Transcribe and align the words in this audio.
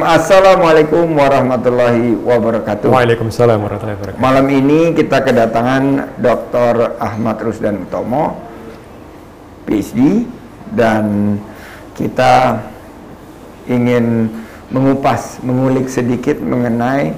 Bismillahirrahmanirrahim. 0.00 0.80
Assalamualaikum 0.80 1.06
warahmatullahi 1.12 2.06
wabarakatuh. 2.24 2.88
Waalaikumsalam 2.88 3.58
warahmatullahi 3.60 3.98
wabarakatuh. 4.00 4.24
Malam 4.24 4.46
ini 4.48 4.80
kita 4.96 5.18
kedatangan 5.20 5.84
Dr. 6.16 6.96
Ahmad 6.96 7.36
Rusdan 7.44 7.84
Utomo, 7.84 8.40
PhD, 9.68 10.24
dan 10.72 11.36
kita 11.92 12.64
ingin 13.68 14.32
mengupas, 14.72 15.36
mengulik 15.44 15.92
sedikit 15.92 16.40
mengenai 16.40 17.12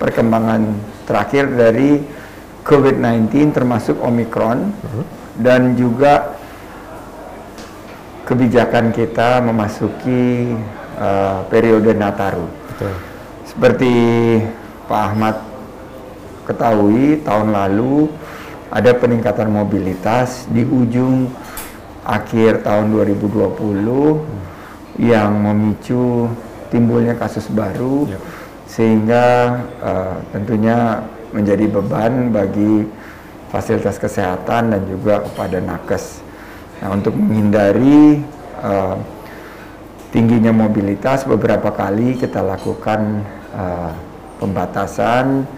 perkembangan 0.00 0.72
terakhir 1.04 1.52
dari 1.52 2.00
COVID-19 2.64 3.52
termasuk 3.52 4.00
Omicron 4.00 4.72
dan 5.36 5.76
juga 5.76 6.32
kebijakan 8.24 8.88
kita 8.94 9.44
memasuki 9.44 10.56
uh, 10.98 11.46
periode 11.48 11.94
Nataru. 11.96 12.46
Betul. 12.74 12.92
Seperti 13.46 13.92
Pak 14.88 15.02
Ahmad 15.12 15.36
ketahui 16.48 17.20
tahun 17.22 17.54
lalu 17.54 18.08
ada 18.72 18.90
peningkatan 18.96 19.52
mobilitas 19.52 20.48
di 20.48 20.64
ujung 20.64 21.28
akhir 22.02 22.66
tahun 22.66 22.90
2020 22.90 24.98
yang 24.98 25.30
memicu 25.32 26.26
timbulnya 26.72 27.14
kasus 27.14 27.46
baru 27.52 28.08
Ya. 28.08 28.18
sehingga 28.66 29.24
uh, 29.84 30.16
tentunya 30.32 31.04
menjadi 31.32 31.68
beban 31.68 32.32
bagi 32.32 32.88
fasilitas 33.52 34.00
kesehatan 34.00 34.72
dan 34.72 34.82
juga 34.88 35.20
kepada 35.28 35.60
nakes. 35.60 36.24
Nah, 36.80 36.96
untuk 36.96 37.12
menghindari 37.12 38.24
uh, 38.64 38.96
tingginya 40.12 40.52
mobilitas 40.52 41.24
beberapa 41.24 41.72
kali 41.72 42.20
kita 42.20 42.44
lakukan 42.44 43.24
uh, 43.56 43.90
pembatasan 44.36 45.48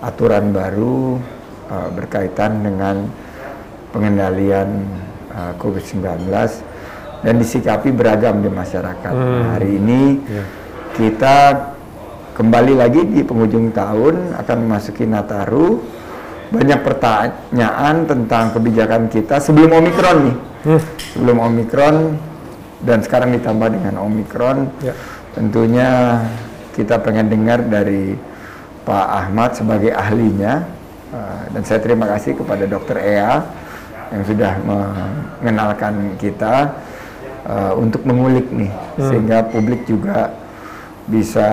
aturan 0.00 0.50
baru 0.50 1.20
uh, 1.68 1.88
berkaitan 1.92 2.64
dengan 2.64 3.04
pengendalian 3.92 4.88
uh, 5.28 5.52
COVID-19 5.60 6.24
dan 7.20 7.34
disikapi 7.36 7.92
beragam 7.92 8.40
di 8.40 8.48
masyarakat. 8.48 9.12
Hmm. 9.12 9.28
Nah, 9.44 9.48
hari 9.60 9.76
ini 9.76 10.02
Ya. 10.24 10.44
kita 10.96 11.36
kembali 12.32 12.80
lagi 12.80 13.02
di 13.04 13.20
penghujung 13.26 13.76
tahun 13.76 14.38
akan 14.40 14.56
memasuki 14.64 15.04
Nataru. 15.04 15.84
Banyak 16.48 16.80
pertanyaan 16.80 18.08
tentang 18.08 18.56
kebijakan 18.56 19.12
kita 19.12 19.36
sebelum 19.36 19.84
Omikron 19.84 20.18
nih. 20.32 20.36
Hmm. 20.64 20.80
Sebelum 21.12 21.36
Omikron 21.44 21.96
dan 22.84 23.02
sekarang 23.02 23.34
ditambah 23.34 23.74
dengan 23.74 23.94
Omikron. 24.02 24.70
Ya. 24.82 24.94
Tentunya 25.34 25.88
kita 26.74 26.98
pengen 27.02 27.30
dengar 27.30 27.62
dari 27.66 28.14
Pak 28.86 29.06
Ahmad 29.06 29.54
sebagai 29.58 29.92
ahlinya 29.94 30.78
Uh, 31.08 31.40
dan 31.56 31.64
saya 31.64 31.80
terima 31.80 32.04
kasih 32.04 32.36
kepada 32.36 32.68
Dr. 32.68 33.00
Ea 33.00 33.40
yang 34.12 34.28
sudah 34.28 34.60
mengenalkan 34.60 36.20
kita 36.20 36.76
uh, 37.48 37.72
untuk 37.80 38.04
mengulik 38.04 38.44
nih 38.52 38.68
sehingga 39.00 39.48
publik 39.48 39.88
juga 39.88 40.36
bisa 41.08 41.48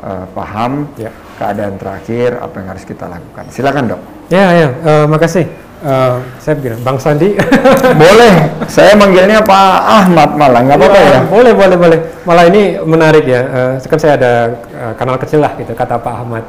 uh, 0.00 0.24
paham 0.32 0.88
Ya. 0.96 1.12
keadaan 1.36 1.76
terakhir 1.76 2.40
apa 2.40 2.54
yang 2.64 2.68
harus 2.72 2.84
kita 2.88 3.04
lakukan. 3.12 3.44
Silakan 3.52 3.92
dok. 3.92 4.00
Ya, 4.32 4.56
ya, 4.56 4.68
eh, 4.72 5.04
makasih. 5.04 5.44
Eh, 5.78 6.16
saya 6.42 6.58
begini, 6.58 6.74
Bang 6.82 6.98
Sandi. 6.98 7.38
Boleh, 8.02 8.34
saya 8.66 8.98
manggilnya 8.98 9.38
Pak 9.46 9.78
Ahmad 9.86 10.34
malah 10.34 10.66
nggak 10.66 10.74
apa-apa 10.74 10.98
ya. 10.98 11.20
Boleh, 11.30 11.52
boleh, 11.54 11.76
boleh. 11.78 11.98
Malah 12.26 12.44
ini 12.50 12.62
menarik 12.82 13.22
ya. 13.22 13.42
Eh, 13.46 13.86
kan 13.86 13.98
saya 14.02 14.18
ada 14.18 14.32
eh, 14.74 14.92
kanal 14.98 15.22
kecil 15.22 15.38
lah 15.38 15.54
gitu, 15.54 15.70
kata 15.78 16.02
Pak 16.02 16.14
Ahmad. 16.18 16.42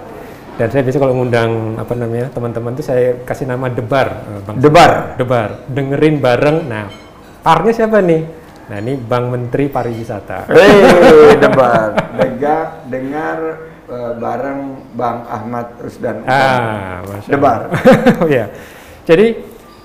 Dan 0.58 0.68
saya 0.74 0.82
biasa 0.82 0.98
kalau 1.00 1.14
ngundang 1.16 1.78
apa 1.80 1.94
namanya 1.96 2.28
teman-teman 2.34 2.76
tuh 2.76 2.84
saya 2.84 3.22
kasih 3.24 3.48
nama 3.48 3.70
Debar, 3.70 4.12
Bang. 4.44 4.58
Debar. 4.60 4.92
Debar. 5.16 5.50
Dengerin 5.72 6.20
bareng. 6.20 6.58
Nah, 6.68 6.92
parnya 7.46 7.72
siapa 7.72 8.02
nih? 8.04 8.22
Nah, 8.70 8.78
ini 8.82 8.94
Bang 8.98 9.32
Menteri 9.32 9.72
Pariwisata. 9.72 10.52
Hei, 10.52 11.38
debar. 11.44 11.96
Dega, 12.18 12.58
dengar 12.86 13.38
uh, 13.90 14.14
bareng 14.20 14.60
Bang 14.94 15.26
Ahmad 15.26 15.80
Rusdan. 15.82 16.22
Ah, 16.28 17.02
Debar. 17.26 17.74
oh 18.22 18.30
ya. 18.30 18.46
Jadi 19.06 19.28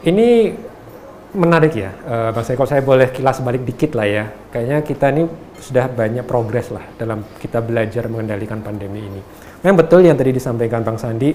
ini 0.05 0.55
menarik 1.35 1.75
ya, 1.75 1.91
eh, 1.91 2.31
Bang 2.31 2.45
Saya. 2.47 2.55
Kalau 2.55 2.71
saya 2.71 2.83
boleh 2.87 3.11
kilas 3.11 3.43
balik 3.43 3.67
dikit 3.67 3.99
lah 3.99 4.07
ya. 4.07 4.25
Kayaknya 4.55 4.79
kita 4.87 5.07
ini 5.11 5.23
sudah 5.59 5.91
banyak 5.91 6.25
progres 6.25 6.71
lah 6.71 6.85
dalam 6.95 7.27
kita 7.43 7.59
belajar 7.59 8.07
mengendalikan 8.07 8.63
pandemi 8.63 9.03
ini. 9.03 9.21
Memang 9.65 9.83
betul 9.83 10.07
yang 10.07 10.15
tadi 10.15 10.31
disampaikan 10.31 10.87
Bang 10.87 11.01
Sandi 11.01 11.33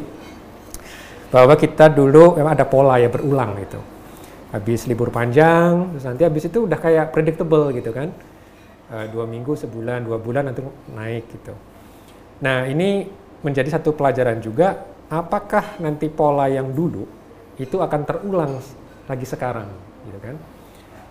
bahwa 1.29 1.53
kita 1.53 1.91
dulu 1.93 2.37
memang 2.39 2.53
ada 2.55 2.65
pola 2.65 2.97
ya 2.97 3.11
berulang 3.11 3.59
gitu. 3.61 3.81
Habis 4.49 4.89
libur 4.89 5.13
panjang, 5.13 5.93
terus 5.93 6.05
nanti 6.09 6.23
habis 6.25 6.43
itu 6.49 6.65
udah 6.65 6.79
kayak 6.81 7.13
predictable 7.13 7.69
gitu 7.75 7.93
kan. 7.93 8.09
Eh, 8.89 9.05
dua 9.13 9.29
minggu, 9.29 9.53
sebulan, 9.53 10.01
dua 10.01 10.17
bulan 10.17 10.49
nanti 10.49 10.65
naik 10.89 11.29
gitu. 11.29 11.53
Nah, 12.41 12.65
ini 12.65 13.05
menjadi 13.45 13.77
satu 13.77 13.93
pelajaran 13.93 14.41
juga 14.41 14.73
apakah 15.09 15.77
nanti 15.83 16.09
pola 16.09 16.49
yang 16.49 16.71
dulu 16.73 17.18
itu 17.59 17.77
akan 17.77 18.01
terulang 18.07 18.57
lagi 19.05 19.25
sekarang, 19.27 19.67
gitu 20.07 20.19
kan? 20.23 20.35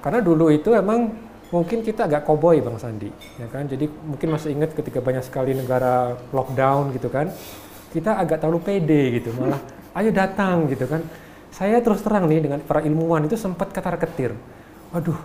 Karena 0.00 0.24
dulu 0.24 0.48
itu 0.48 0.72
emang 0.72 1.12
mungkin 1.52 1.84
kita 1.84 2.08
agak 2.08 2.24
koboi 2.24 2.64
Bang 2.64 2.80
Sandi, 2.80 3.12
ya 3.36 3.46
kan? 3.52 3.68
Jadi 3.68 3.84
mungkin 3.86 4.32
masih 4.32 4.56
ingat 4.56 4.72
ketika 4.72 5.04
banyak 5.04 5.22
sekali 5.22 5.52
negara 5.52 6.16
lockdown 6.32 6.96
gitu 6.96 7.12
kan, 7.12 7.28
kita 7.92 8.16
agak 8.16 8.40
terlalu 8.40 8.60
pede 8.64 9.20
gitu, 9.20 9.32
malah 9.36 9.60
ayo 10.00 10.08
datang 10.08 10.68
gitu 10.72 10.88
kan. 10.88 11.04
Saya 11.48 11.80
terus 11.80 12.04
terang 12.04 12.28
nih 12.28 12.44
dengan 12.44 12.60
para 12.62 12.84
ilmuwan 12.84 13.24
itu 13.24 13.34
sempat 13.34 13.72
ketar-ketir. 13.72 14.36
Aduh, 14.92 15.16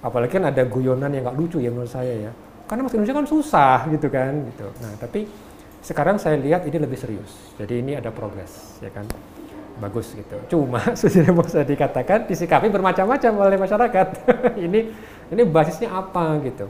apalagi 0.00 0.40
kan 0.40 0.48
ada 0.48 0.64
guyonan 0.64 1.12
yang 1.12 1.28
nggak 1.28 1.38
lucu 1.38 1.60
ya 1.60 1.70
menurut 1.70 1.92
saya 1.92 2.28
ya. 2.28 2.32
Karena 2.68 2.84
masuk 2.84 3.00
Indonesia 3.00 3.16
kan 3.16 3.28
susah 3.28 3.78
gitu 3.88 4.08
kan 4.12 4.32
gitu. 4.52 4.66
Nah, 4.84 4.92
tapi 5.00 5.28
sekarang 5.80 6.18
saya 6.18 6.36
lihat 6.36 6.66
ini 6.66 6.76
lebih 6.82 6.98
serius. 6.98 7.54
Jadi 7.56 7.80
ini 7.80 7.92
ada 7.94 8.10
progres 8.12 8.80
ya 8.82 8.90
kan. 8.90 9.06
Bagus 9.78 10.14
gitu. 10.14 10.36
Cuma 10.50 10.82
sudah 10.98 11.30
mau 11.30 11.46
saya 11.46 11.64
dikatakan 11.64 12.26
disikapi 12.26 12.66
bermacam-macam 12.68 13.32
oleh 13.46 13.58
masyarakat. 13.58 14.06
ini 14.66 14.90
ini 15.30 15.42
basisnya 15.46 15.94
apa 15.94 16.38
gitu. 16.42 16.66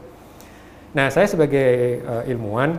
Nah, 0.93 1.09
saya 1.13 1.29
sebagai 1.29 2.01
eh, 2.01 2.31
ilmuwan 2.33 2.77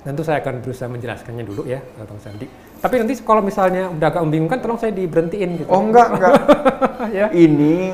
tentu 0.00 0.24
saya 0.24 0.40
akan 0.40 0.64
berusaha 0.64 0.88
menjelaskannya 0.88 1.44
dulu 1.44 1.68
ya, 1.68 1.80
eh, 1.80 2.04
Bang 2.04 2.20
Sandi. 2.20 2.48
Tapi 2.80 2.94
nanti 2.96 3.20
kalau 3.20 3.44
misalnya 3.44 3.92
udah 3.92 4.08
agak 4.08 4.22
membingungkan 4.24 4.58
tolong 4.64 4.80
saya 4.80 4.96
diberhentiin 4.96 5.60
gitu. 5.60 5.68
Oh 5.68 5.84
enggak, 5.84 6.08
enggak. 6.16 6.32
ya. 7.20 7.26
Ini 7.28 7.92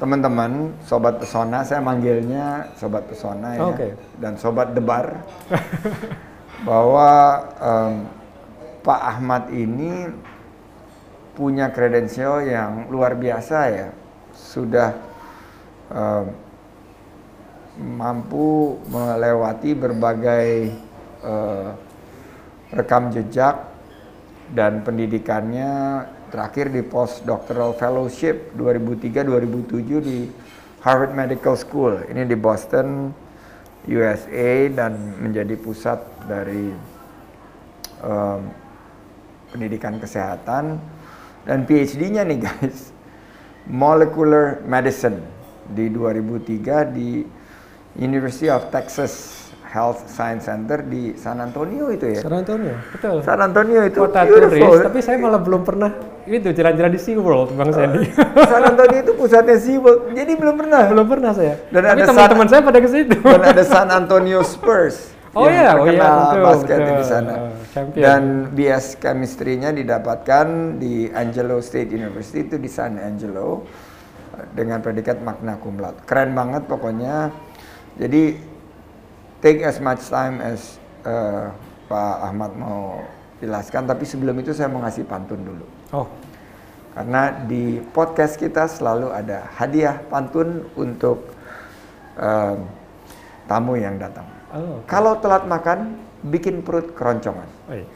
teman-teman, 0.00 0.72
sobat 0.88 1.20
pesona, 1.20 1.60
saya 1.62 1.84
manggilnya 1.84 2.72
sobat 2.80 3.06
pesona 3.06 3.54
ya, 3.54 3.70
Oke. 3.70 3.88
dan 4.18 4.34
sobat 4.40 4.72
debar, 4.72 5.20
bahwa 6.66 7.10
em, 7.60 7.92
Pak 8.82 9.00
Ahmad 9.14 9.46
ini 9.54 10.10
punya 11.32 11.72
kredensial 11.72 12.44
yang 12.44 12.92
luar 12.92 13.16
biasa 13.16 13.58
ya, 13.72 13.88
sudah 14.36 14.90
em, 15.88 16.26
mampu 17.80 18.76
melewati 18.92 19.72
berbagai 19.72 20.48
eh, 21.24 21.70
rekam 22.72 23.08
jejak 23.12 23.72
dan 24.52 24.84
pendidikannya 24.84 26.04
terakhir 26.28 26.68
di 26.72 26.84
postdoctoral 26.84 27.76
fellowship 27.76 28.52
2003-2007 28.56 30.00
di 30.04 30.28
Harvard 30.84 31.16
Medical 31.16 31.56
School. 31.56 32.04
Ini 32.08 32.28
di 32.28 32.36
Boston, 32.36 33.12
USA 33.88 34.68
dan 34.72 34.92
menjadi 35.20 35.56
pusat 35.56 36.00
dari 36.28 36.72
em, 38.04 38.40
pendidikan 39.52 40.00
kesehatan 40.00 40.80
dan 41.42 41.66
PhD-nya 41.66 42.22
nih 42.22 42.38
guys, 42.46 42.94
molecular 43.66 44.62
medicine 44.66 45.22
di 45.70 45.90
2003 45.90 46.94
di 46.94 47.22
University 47.98 48.48
of 48.48 48.70
Texas 48.70 49.42
Health 49.72 50.04
Science 50.04 50.44
Center 50.44 50.84
di 50.84 51.16
San 51.16 51.40
Antonio 51.40 51.88
itu 51.88 52.04
ya. 52.12 52.20
San 52.20 52.36
Antonio, 52.36 52.76
betul. 52.92 53.16
San 53.24 53.40
Antonio 53.40 53.80
itu 53.88 54.00
Kota 54.04 54.28
turis, 54.28 54.84
tapi 54.84 55.00
saya 55.00 55.16
malah 55.16 55.40
belum 55.40 55.64
pernah 55.64 55.90
itu 56.28 56.54
jalan-jalan 56.54 56.92
di 56.92 57.00
SeaWorld, 57.00 57.56
Bang 57.58 57.72
Sandy. 57.74 58.06
San 58.52 58.62
Antonio 58.62 58.98
itu 59.02 59.12
pusatnya 59.16 59.56
SeaWorld. 59.58 60.14
Jadi 60.14 60.32
belum 60.38 60.54
pernah. 60.54 60.82
belum 60.86 61.06
pernah 61.08 61.32
saya. 61.34 61.58
Dan 61.72 61.82
tapi 61.82 61.98
ada 61.98 62.02
teman-teman 62.06 62.46
saya 62.46 62.60
pada 62.62 62.78
ke 62.78 62.88
situ. 62.92 63.16
Dan 63.18 63.42
ada 63.42 63.64
San 63.66 63.88
Antonio 63.90 64.44
Spurs. 64.46 65.10
Oh 65.32 65.48
yang 65.48 65.56
iya, 65.56 65.70
oh 65.72 65.86
iya, 65.88 65.96
terkenal 65.96 66.16
betul, 66.20 66.42
basket 66.44 66.78
betul. 66.78 66.92
di 66.92 67.04
sana. 67.08 67.32
Oh, 67.32 67.50
champion. 67.72 68.02
Dan 68.04 68.22
BS 68.52 68.86
chemistry-nya 69.00 69.70
didapatkan 69.72 70.46
di 70.76 71.08
Angelo 71.08 71.56
State 71.64 71.88
University 71.88 72.44
itu 72.44 72.56
di 72.60 72.68
San 72.68 73.00
Angelo 73.00 73.64
dengan 74.52 74.84
predikat 74.84 75.24
magna 75.24 75.56
cum 75.56 75.80
laude. 75.80 76.04
Keren 76.04 76.36
banget 76.36 76.68
pokoknya. 76.68 77.32
Jadi 77.96 78.36
take 79.40 79.64
as 79.64 79.80
much 79.80 80.04
time 80.08 80.40
as 80.44 80.76
uh, 81.08 81.48
Pak 81.88 82.16
Ahmad 82.28 82.52
mau 82.56 83.00
jelaskan, 83.40 83.88
tapi 83.88 84.04
sebelum 84.04 84.36
itu 84.40 84.52
saya 84.52 84.68
mau 84.68 84.80
ngasih 84.84 85.04
pantun 85.04 85.40
dulu. 85.40 85.66
Oh, 85.92 86.08
Karena 86.92 87.32
di 87.48 87.80
podcast 87.80 88.36
kita 88.36 88.68
selalu 88.68 89.12
ada 89.16 89.48
hadiah 89.56 89.96
pantun 90.12 90.68
untuk 90.76 91.24
um, 92.20 92.68
tamu 93.48 93.80
yang 93.80 93.96
datang. 93.96 94.31
Oh, 94.54 94.84
Kalau 94.86 95.18
telat 95.18 95.44
makan, 95.48 95.98
bikin 96.22 96.62
perut 96.62 96.94
keroncongan. 96.94 97.48
oh 97.68 97.76
iya. 97.76 97.88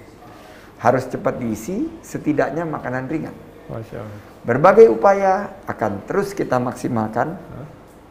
Harus 0.77 1.09
cepat 1.09 1.41
diisi, 1.41 1.89
setidaknya 2.05 2.69
makanan 2.69 3.09
ringan. 3.09 3.33
Masya 3.73 3.99
Allah. 4.05 4.21
Berbagai 4.47 4.87
upaya 4.93 5.51
akan 5.67 6.07
terus 6.07 6.31
kita 6.37 6.61
maksimalkan. 6.63 7.35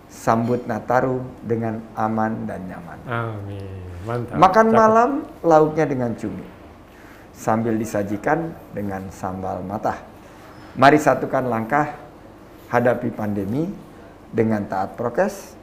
Sambut 0.05 0.63
Nataru 0.63 1.23
dengan 1.43 1.81
aman 1.97 2.47
dan 2.47 2.63
nyaman. 2.71 2.99
Amin. 3.03 3.83
Mantap. 4.07 4.37
Makan 4.37 4.67
Cakep. 4.71 4.77
malam 4.79 5.09
lauknya 5.43 5.85
dengan 5.89 6.11
cumi. 6.15 6.45
Sambil 7.35 7.75
disajikan 7.75 8.55
dengan 8.71 9.11
sambal 9.11 9.59
matah. 9.65 9.99
Mari 10.79 10.99
satukan 10.99 11.47
langkah 11.47 11.99
hadapi 12.71 13.11
pandemi 13.11 13.67
dengan 14.31 14.63
taat 14.67 14.95
prokes 14.95 15.55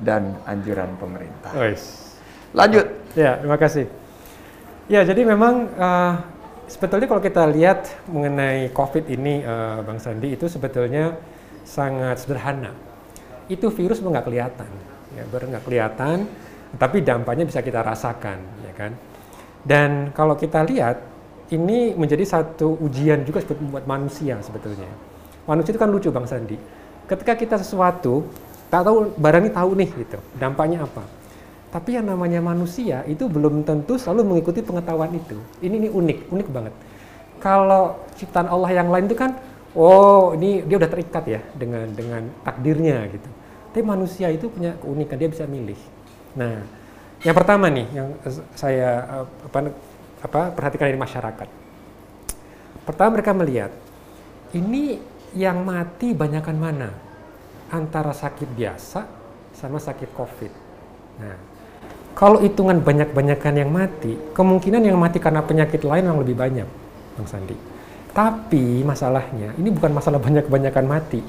dan 0.00 0.36
anjuran 0.44 0.92
pemerintah. 1.00 1.52
Wes. 1.56 2.07
Lanjut. 2.56 2.86
Ya, 3.16 3.36
terima 3.40 3.58
kasih. 3.60 3.86
Ya, 4.88 5.04
jadi 5.04 5.20
memang 5.24 5.68
eh, 5.68 6.14
sebetulnya 6.68 7.08
kalau 7.08 7.20
kita 7.20 7.44
lihat 7.48 7.92
mengenai 8.08 8.72
COVID 8.72 9.04
ini, 9.12 9.44
eh, 9.44 9.78
Bang 9.84 10.00
Sandi, 10.00 10.32
itu 10.32 10.48
sebetulnya 10.48 11.16
sangat 11.68 12.24
sederhana. 12.24 12.72
Itu 13.52 13.68
virus 13.68 14.00
nggak 14.00 14.28
kelihatan, 14.28 14.70
ya, 15.16 15.24
baru 15.28 15.52
nggak 15.52 15.64
kelihatan, 15.64 16.24
tapi 16.76 17.04
dampaknya 17.04 17.44
bisa 17.48 17.60
kita 17.60 17.80
rasakan, 17.84 18.40
ya 18.64 18.72
kan? 18.76 18.92
Dan 19.64 20.12
kalau 20.16 20.36
kita 20.36 20.64
lihat, 20.64 21.00
ini 21.52 21.96
menjadi 21.96 22.24
satu 22.24 22.76
ujian 22.80 23.24
juga 23.24 23.40
buat 23.44 23.88
manusia 23.88 24.36
sebetulnya. 24.44 24.88
Manusia 25.48 25.72
itu 25.72 25.80
kan 25.80 25.88
lucu, 25.88 26.08
Bang 26.12 26.28
Sandi. 26.28 26.56
Ketika 27.08 27.36
kita 27.36 27.56
sesuatu, 27.56 28.28
tak 28.68 28.84
tahu 28.84 29.16
barang 29.16 29.48
ini 29.48 29.52
tahu 29.52 29.70
nih, 29.76 29.88
gitu, 29.96 30.20
dampaknya 30.36 30.84
apa. 30.84 31.17
Tapi 31.68 32.00
yang 32.00 32.08
namanya 32.08 32.40
manusia 32.40 33.04
itu 33.04 33.28
belum 33.28 33.60
tentu 33.60 34.00
selalu 34.00 34.34
mengikuti 34.34 34.64
pengetahuan 34.64 35.12
itu. 35.12 35.36
Ini 35.60 35.74
ini 35.84 35.88
unik, 35.92 36.18
unik 36.32 36.48
banget. 36.48 36.74
Kalau 37.44 38.08
ciptaan 38.16 38.48
Allah 38.48 38.70
yang 38.72 38.88
lain 38.88 39.04
itu 39.04 39.14
kan, 39.14 39.36
oh 39.76 40.32
ini 40.32 40.64
dia 40.64 40.80
udah 40.80 40.90
terikat 40.90 41.24
ya 41.28 41.40
dengan 41.52 41.84
dengan 41.92 42.24
takdirnya 42.40 43.04
gitu. 43.12 43.28
Tapi 43.68 43.84
manusia 43.84 44.32
itu 44.32 44.48
punya 44.48 44.80
keunikan, 44.80 45.20
dia 45.20 45.28
bisa 45.28 45.44
milih. 45.44 45.76
Nah, 46.40 46.64
yang 47.20 47.36
pertama 47.36 47.68
nih 47.68 47.86
yang 47.92 48.16
eh, 48.24 48.34
saya 48.56 48.90
eh, 49.04 49.26
apa, 49.28 49.58
apa 50.24 50.40
perhatikan 50.56 50.88
dari 50.88 50.98
masyarakat. 50.98 51.48
Pertama 52.88 53.20
mereka 53.20 53.36
melihat 53.36 53.72
ini 54.56 54.96
yang 55.36 55.60
mati 55.60 56.16
banyakan 56.16 56.56
mana 56.56 56.88
antara 57.68 58.16
sakit 58.16 58.48
biasa 58.56 59.04
sama 59.52 59.76
sakit 59.76 60.08
COVID. 60.16 60.52
Nah, 61.20 61.36
kalau 62.18 62.42
hitungan 62.42 62.82
banyak-banyakan 62.82 63.54
yang 63.62 63.70
mati, 63.70 64.18
kemungkinan 64.34 64.82
yang 64.82 64.98
mati 64.98 65.22
karena 65.22 65.38
penyakit 65.38 65.86
lain 65.86 66.02
yang 66.02 66.18
lebih 66.18 66.34
banyak, 66.34 66.66
Bang 67.14 67.30
Sandi. 67.30 67.54
Tapi 68.10 68.82
masalahnya, 68.82 69.54
ini 69.54 69.70
bukan 69.70 69.94
masalah 69.94 70.18
banyak-banyakan 70.26 70.82
mati. 70.82 71.22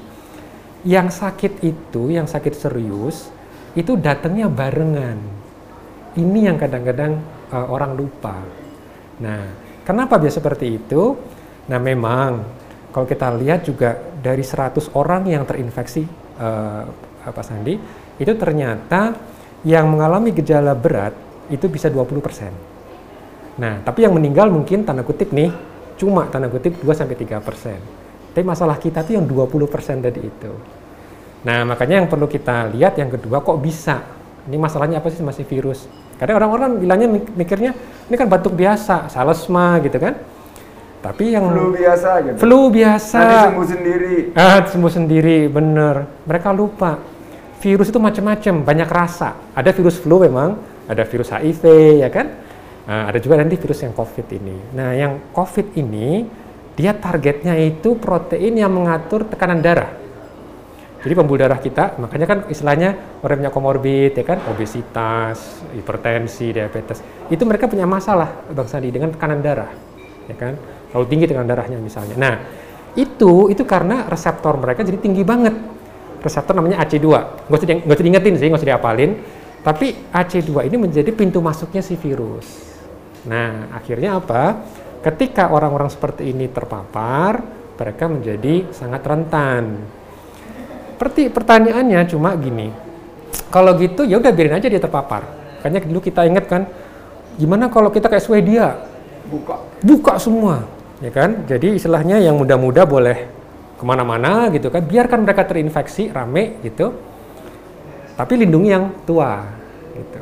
Yang 0.82 1.22
sakit 1.22 1.62
itu, 1.62 2.10
yang 2.10 2.26
sakit 2.26 2.58
serius, 2.58 3.30
itu 3.78 3.94
datangnya 3.94 4.50
barengan. 4.50 5.14
Ini 6.18 6.50
yang 6.50 6.58
kadang-kadang 6.58 7.22
uh, 7.54 7.70
orang 7.70 7.94
lupa. 7.94 8.42
Nah, 9.22 9.46
kenapa 9.86 10.18
biasa 10.18 10.42
seperti 10.42 10.74
itu? 10.74 11.14
Nah, 11.70 11.78
memang 11.78 12.42
kalau 12.90 13.06
kita 13.06 13.30
lihat 13.38 13.62
juga 13.62 13.94
dari 14.18 14.42
100 14.42 14.90
orang 14.98 15.22
yang 15.30 15.46
terinfeksi 15.46 16.02
uh, 16.42 16.82
apa 17.22 17.46
Sandi, 17.46 17.78
itu 18.18 18.32
ternyata 18.34 19.29
yang 19.62 19.88
mengalami 19.92 20.32
gejala 20.32 20.72
berat 20.72 21.12
itu 21.52 21.66
bisa 21.68 21.90
20%. 21.92 22.52
Nah, 23.60 23.82
tapi 23.84 24.06
yang 24.08 24.16
meninggal 24.16 24.48
mungkin 24.48 24.86
tanda 24.86 25.04
kutip 25.04 25.34
nih 25.34 25.52
cuma 26.00 26.24
tanda 26.32 26.48
kutip 26.48 26.80
2 26.80 26.88
sampai 26.96 27.16
3%. 27.18 27.80
Tapi 28.30 28.44
masalah 28.46 28.78
kita 28.78 29.02
tuh 29.04 29.18
yang 29.20 29.26
20% 29.26 30.00
tadi 30.00 30.20
itu. 30.22 30.52
Nah, 31.44 31.64
makanya 31.66 32.00
yang 32.00 32.08
perlu 32.08 32.24
kita 32.30 32.70
lihat 32.72 32.96
yang 32.96 33.10
kedua 33.12 33.42
kok 33.42 33.58
bisa? 33.60 34.00
Ini 34.48 34.56
masalahnya 34.56 35.02
apa 35.02 35.12
sih 35.12 35.20
masih 35.20 35.44
virus? 35.44 35.84
Karena 36.16 36.36
orang-orang 36.36 36.80
bilangnya 36.80 37.08
mik- 37.08 37.32
mikirnya 37.36 37.72
ini 38.08 38.16
kan 38.16 38.28
batuk 38.28 38.52
biasa, 38.56 39.08
salesma 39.12 39.80
gitu 39.84 39.96
kan. 40.00 40.16
Tapi 41.00 41.32
yang 41.32 41.48
Flu 41.48 41.72
biasa 41.72 42.10
gitu. 42.20 42.36
flu 42.36 42.60
biasa. 42.68 43.18
Nanti 43.18 43.36
sembuh 43.48 43.66
sendiri. 43.72 44.14
Ah, 44.36 44.60
sembuh 44.68 44.92
sendiri, 44.92 45.38
bener. 45.48 45.94
Mereka 46.28 46.48
lupa. 46.52 47.00
Virus 47.60 47.92
itu 47.92 48.00
macam-macam, 48.00 48.54
banyak 48.64 48.88
rasa. 48.88 49.36
Ada 49.52 49.76
virus 49.76 50.00
flu 50.00 50.24
memang, 50.24 50.56
ada 50.88 51.04
virus 51.04 51.28
HIV, 51.28 51.62
ya 52.00 52.08
kan? 52.08 52.26
Nah, 52.88 53.12
ada 53.12 53.20
juga 53.20 53.36
nanti 53.36 53.60
virus 53.60 53.84
yang 53.84 53.92
COVID 53.92 54.26
ini. 54.32 54.56
Nah, 54.72 54.96
yang 54.96 55.30
COVID 55.36 55.76
ini, 55.76 56.24
dia 56.72 56.96
targetnya 56.96 57.60
itu 57.60 58.00
protein 58.00 58.56
yang 58.56 58.72
mengatur 58.72 59.28
tekanan 59.28 59.60
darah. 59.60 59.92
Jadi 61.00 61.12
pembuluh 61.16 61.40
darah 61.40 61.60
kita, 61.60 61.96
makanya 61.96 62.26
kan 62.28 62.38
istilahnya 62.52 63.20
orang 63.24 63.40
punya 63.40 63.52
komorbid, 63.52 64.12
ya 64.16 64.24
kan, 64.24 64.40
obesitas, 64.48 65.64
hipertensi, 65.72 66.52
diabetes, 66.52 67.00
itu 67.32 67.40
mereka 67.48 67.68
punya 67.68 67.88
masalah, 67.88 68.44
Bang 68.52 68.68
Sandi, 68.68 68.92
dengan 68.92 69.12
tekanan 69.12 69.40
darah, 69.40 69.72
ya 70.28 70.36
kan, 70.36 70.60
terlalu 70.92 71.06
tinggi 71.08 71.24
tekanan 71.28 71.48
darahnya 71.48 71.80
misalnya. 71.80 72.16
Nah, 72.20 72.34
itu 73.00 73.48
itu 73.48 73.64
karena 73.64 74.08
reseptor 74.12 74.60
mereka 74.60 74.84
jadi 74.84 75.00
tinggi 75.00 75.24
banget. 75.24 75.79
Reseptor 76.20 76.52
namanya 76.52 76.84
AC2, 76.84 77.06
nggak 77.48 77.58
usah, 77.58 77.68
di- 77.68 77.80
nggak 77.84 77.96
usah 77.96 78.04
diingetin 78.04 78.34
sih, 78.36 78.46
nggak 78.52 78.60
usah 78.60 78.70
diapalin, 78.76 79.10
tapi 79.64 79.92
AC2 80.12 80.68
ini 80.68 80.76
menjadi 80.76 81.10
pintu 81.12 81.40
masuknya 81.40 81.80
si 81.80 81.96
virus. 81.96 82.44
Nah, 83.28 83.72
akhirnya 83.72 84.20
apa? 84.20 84.60
Ketika 85.00 85.48
orang-orang 85.48 85.88
seperti 85.88 86.28
ini 86.28 86.48
terpapar, 86.52 87.40
mereka 87.80 88.04
menjadi 88.08 88.68
sangat 88.68 89.00
rentan. 89.00 89.80
Perti 91.00 91.32
pertanyaannya 91.32 92.04
cuma 92.12 92.36
gini, 92.36 92.68
kalau 93.48 93.72
gitu 93.80 94.04
ya 94.04 94.20
udah 94.20 94.32
biarin 94.32 94.60
aja 94.60 94.68
dia 94.68 94.80
terpapar. 94.80 95.24
Makanya 95.60 95.88
dulu 95.88 96.00
kita 96.04 96.28
ingat 96.28 96.44
kan, 96.44 96.68
gimana 97.40 97.72
kalau 97.72 97.88
kita 97.88 98.12
kayak 98.12 98.24
Swedia, 98.24 98.84
Buka. 99.24 99.56
buka 99.80 100.20
semua, 100.20 100.68
ya 101.00 101.08
kan? 101.08 101.48
Jadi 101.48 101.80
istilahnya 101.80 102.20
yang 102.20 102.36
muda-muda 102.36 102.84
boleh 102.84 103.39
ke 103.80 103.84
mana-mana 103.88 104.52
gitu 104.52 104.68
kan, 104.68 104.84
biarkan 104.84 105.24
mereka 105.24 105.48
terinfeksi 105.48 106.12
rame 106.12 106.60
gitu, 106.60 106.92
tapi 108.12 108.36
lindungi 108.36 108.68
yang 108.68 108.92
tua 109.08 109.48
gitu. 109.96 110.20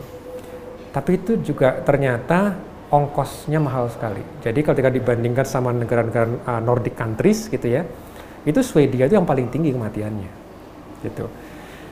Tapi 0.95 1.11
itu 1.19 1.33
juga 1.43 1.83
ternyata 1.83 2.55
ongkosnya 2.89 3.59
mahal 3.59 3.91
sekali. 3.91 4.23
Jadi 4.41 4.63
kita 4.63 4.95
dibandingkan 4.95 5.43
sama 5.43 5.75
negara-negara 5.75 6.31
uh, 6.47 6.63
Nordic 6.63 6.95
countries 6.95 7.51
gitu 7.51 7.67
ya, 7.67 7.83
itu 8.47 8.63
Swedia 8.63 9.11
itu 9.11 9.19
yang 9.19 9.27
paling 9.27 9.51
tinggi 9.51 9.75
kematiannya, 9.75 10.33
gitu. 11.03 11.27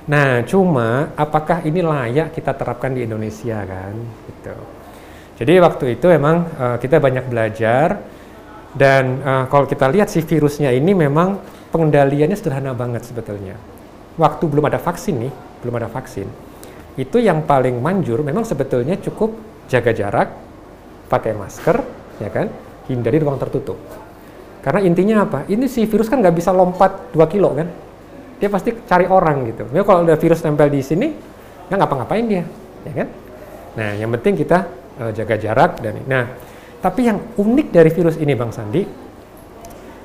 Nah, 0.06 0.46
cuma 0.46 1.11
apakah 1.18 1.66
ini 1.66 1.82
layak 1.82 2.30
kita 2.30 2.54
terapkan 2.54 2.94
di 2.94 3.02
Indonesia 3.02 3.58
kan, 3.66 3.94
gitu. 4.30 4.56
Jadi 5.42 5.52
waktu 5.58 5.85
itu 5.99 6.06
memang 6.08 6.37
uh, 6.56 6.76
kita 6.78 7.02
banyak 7.02 7.26
belajar 7.26 8.00
dan 8.76 9.25
uh, 9.25 9.45
kalau 9.49 9.64
kita 9.64 9.88
lihat 9.88 10.12
si 10.12 10.21
virusnya 10.21 10.68
ini 10.68 10.92
memang 10.92 11.40
pengendaliannya 11.73 12.37
sederhana 12.37 12.76
banget 12.76 13.09
sebetulnya. 13.09 13.56
Waktu 14.21 14.45
belum 14.49 14.68
ada 14.68 14.76
vaksin 14.76 15.16
nih, 15.16 15.33
belum 15.64 15.75
ada 15.80 15.88
vaksin, 15.88 16.28
itu 16.97 17.16
yang 17.21 17.45
paling 17.45 17.76
manjur 17.80 18.21
memang 18.21 18.45
sebetulnya 18.45 18.97
cukup 19.00 19.33
jaga 19.68 19.92
jarak, 19.92 20.28
pakai 21.09 21.33
masker, 21.37 21.76
ya 22.21 22.28
kan, 22.33 22.49
hindari 22.88 23.21
ruang 23.21 23.37
tertutup. 23.37 23.76
Karena 24.64 24.80
intinya 24.85 25.25
apa? 25.28 25.45
Ini 25.49 25.68
si 25.68 25.85
virus 25.85 26.09
kan 26.09 26.25
nggak 26.25 26.37
bisa 26.37 26.52
lompat 26.52 27.12
2 27.12 27.33
kilo 27.33 27.52
kan, 27.52 27.68
dia 28.40 28.49
pasti 28.49 28.73
cari 28.85 29.04
orang 29.09 29.52
gitu. 29.52 29.64
Jadi 29.68 29.85
kalau 29.85 30.00
ada 30.04 30.16
virus 30.16 30.40
nempel 30.45 30.68
di 30.68 30.80
sini, 30.80 31.12
nggak 31.68 31.76
ngapa-ngapain 31.76 32.25
dia, 32.25 32.45
ya 32.88 32.92
kan? 33.04 33.09
Nah, 33.76 33.90
yang 34.00 34.11
penting 34.16 34.40
kita 34.40 34.59
eh, 35.00 35.12
jaga 35.12 35.37
jarak 35.37 35.71
dan 35.85 36.00
nah, 36.09 36.25
tapi 36.86 37.10
yang 37.10 37.18
unik 37.34 37.74
dari 37.74 37.90
virus 37.90 38.14
ini 38.14 38.38
Bang 38.38 38.54
Sandi, 38.54 38.86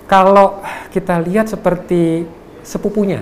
kalau 0.09 0.65
kita 0.89 1.21
lihat 1.21 1.45
seperti 1.45 2.25
sepupunya 2.65 3.21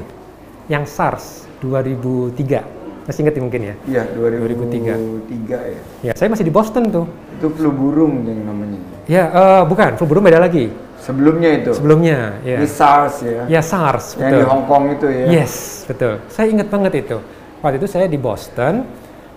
yang 0.71 0.87
SARS 0.87 1.43
2003, 1.59 2.63
masih 3.03 3.19
ingat 3.27 3.35
mungkin 3.43 3.61
ya? 3.67 3.75
Iya, 3.83 4.03
2003. 4.15 4.95
2003 4.95 5.75
ya. 5.75 5.81
Ya, 6.07 6.11
saya 6.15 6.31
masih 6.31 6.47
di 6.47 6.53
Boston 6.55 6.87
tuh. 6.87 7.05
Itu 7.35 7.51
flu 7.51 7.75
burung 7.75 8.23
yang 8.23 8.47
namanya. 8.47 8.79
Ya, 9.11 9.27
eh, 9.27 9.63
bukan, 9.67 9.99
flu 9.99 10.07
burung 10.07 10.23
beda 10.23 10.39
lagi. 10.39 10.71
Sebelumnya 11.03 11.59
itu. 11.59 11.75
Sebelumnya, 11.75 12.39
ya. 12.47 12.63
Ini 12.63 12.67
SARS 12.71 13.15
ya. 13.27 13.43
Ya 13.51 13.59
SARS, 13.59 14.15
Yang 14.15 14.23
di 14.23 14.35
betul. 14.39 14.47
Hong 14.47 14.63
Kong 14.71 14.83
itu 14.95 15.07
ya. 15.11 15.25
Yes, 15.35 15.83
betul. 15.83 16.23
Saya 16.31 16.47
ingat 16.47 16.71
banget 16.71 17.03
itu. 17.03 17.19
Waktu 17.59 17.75
itu 17.75 17.91
saya 17.91 18.07
di 18.07 18.15
Boston 18.15 18.87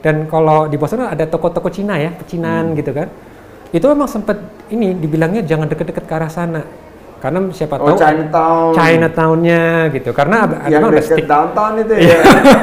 Dan 0.03 0.27
kalau 0.27 0.67
di 0.67 0.75
Boston 0.75 1.07
ada 1.07 1.23
toko-toko 1.31 1.71
Cina 1.71 1.95
ya, 1.95 2.11
pecinan 2.11 2.71
Hmm. 2.71 2.79
gitu 2.79 2.91
kan. 2.91 3.07
Itu 3.73 3.89
memang 3.89 4.05
sempat 4.07 4.37
ini 4.69 4.93
dibilangnya 4.93 5.41
jangan 5.43 5.67
deket-deket 5.67 6.05
ke 6.05 6.13
arah 6.13 6.29
sana. 6.29 6.63
Karena 7.23 7.39
siapa 7.55 7.79
Oh, 7.79 7.95
tahu 7.95 8.03
Chinatown. 8.03 8.71
Chinatown-nya 8.75 9.63
gitu. 9.95 10.11
Karena 10.11 10.45
ada 10.45 10.57
yang 10.67 10.91
ada 10.91 10.99
stick 11.01 11.25
downtown 11.25 11.79
itu 11.79 11.95
Iya. 11.95 12.19
ya. 12.19 12.21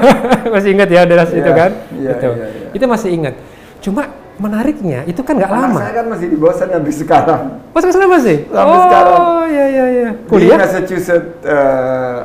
masih 0.53 0.69
ingat 0.75 0.89
ya 0.91 1.01
daerah 1.07 1.25
situ 1.25 1.47
Iya, 1.47 1.55
kan? 1.55 1.71
iya, 1.95 2.09
Gitu. 2.13 2.27
iya, 2.29 2.47
iya. 2.51 2.67
Itu 2.75 2.85
masih 2.85 3.09
ingat. 3.15 3.33
Cuma 3.79 4.03
menariknya 4.39 5.03
itu 5.03 5.19
kan 5.19 5.35
nggak 5.35 5.51
lama. 5.51 5.79
saya 5.83 5.93
kan 5.99 6.05
masih 6.11 6.27
di 6.31 6.37
Boston 6.39 6.67
sampai 6.71 6.93
sekarang. 6.95 7.41
Oh 7.71 7.79
sampai 7.79 7.95
sekarang 7.95 8.11
masih? 8.15 8.37
Sampai 8.47 8.75
oh, 8.75 8.83
sekarang. 8.87 9.21
iya 9.47 9.65
iya 9.67 9.85
iya. 9.87 10.09
Di 10.15 10.27
Kuliah? 10.27 10.57
Massachusetts 10.59 11.31
eh, 11.43 12.19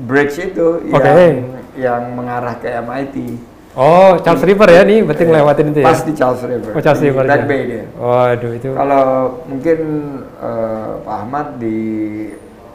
Bridge 0.00 0.36
itu 0.40 0.66
Oke. 0.88 1.04
yang 1.04 1.36
yang 1.76 2.02
mengarah 2.12 2.56
ke 2.56 2.68
MIT. 2.72 3.16
Oh, 3.80 4.12
Charles 4.20 4.44
River 4.44 4.68
ya 4.68 4.82
nih, 4.84 5.00
berarti 5.08 5.24
Iya. 5.24 5.30
ngelewatin 5.32 5.66
itu 5.72 5.80
ya? 5.80 5.86
Pas 5.88 6.00
di 6.04 6.12
Charles 6.12 6.42
River. 6.44 6.70
Oh, 6.76 6.80
Charles 6.84 7.00
di 7.00 7.06
River. 7.08 7.24
Back 7.24 7.40
ya. 7.40 7.46
Bay 7.48 7.60
dia. 7.64 7.84
Waduh, 7.96 8.52
itu. 8.52 8.68
Kalau 8.76 9.04
mungkin 9.48 9.78
eh, 10.36 10.90
Pak 11.00 11.16
Ahmad 11.16 11.46
di 11.56 11.78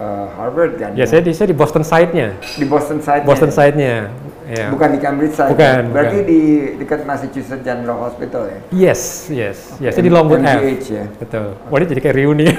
eh, 0.02 0.28
Harvard 0.34 0.74
kan? 0.82 0.98
Ya, 0.98 1.06
saya 1.06 1.22
di, 1.22 1.30
saya 1.30 1.54
di 1.54 1.58
Boston 1.58 1.86
side-nya. 1.86 2.34
Di 2.42 2.66
Boston 2.66 3.06
side. 3.06 3.22
Boston 3.22 3.54
side-nya. 3.54 4.10
Ya. 4.46 4.70
Bukan 4.74 4.90
di 4.94 5.00
Cambridge 5.02 5.38
side. 5.38 5.54
Bukan, 5.54 5.82
Berarti 5.94 6.18
bukan. 6.22 6.30
di 6.30 6.42
dekat 6.82 7.00
Massachusetts 7.06 7.62
General 7.62 7.98
Hospital 8.02 8.42
ya. 8.50 8.60
Yes, 8.74 9.30
yes. 9.30 9.58
Ya, 9.78 9.90
saya 9.94 10.02
di 10.02 10.10
Longwood 10.10 10.42
Ave. 10.42 10.82
Ya. 10.86 11.06
Betul. 11.22 11.54
Wah, 11.70 11.78
ini 11.78 11.86
jadi 11.86 12.02
kayak 12.02 12.16
reuni. 12.18 12.46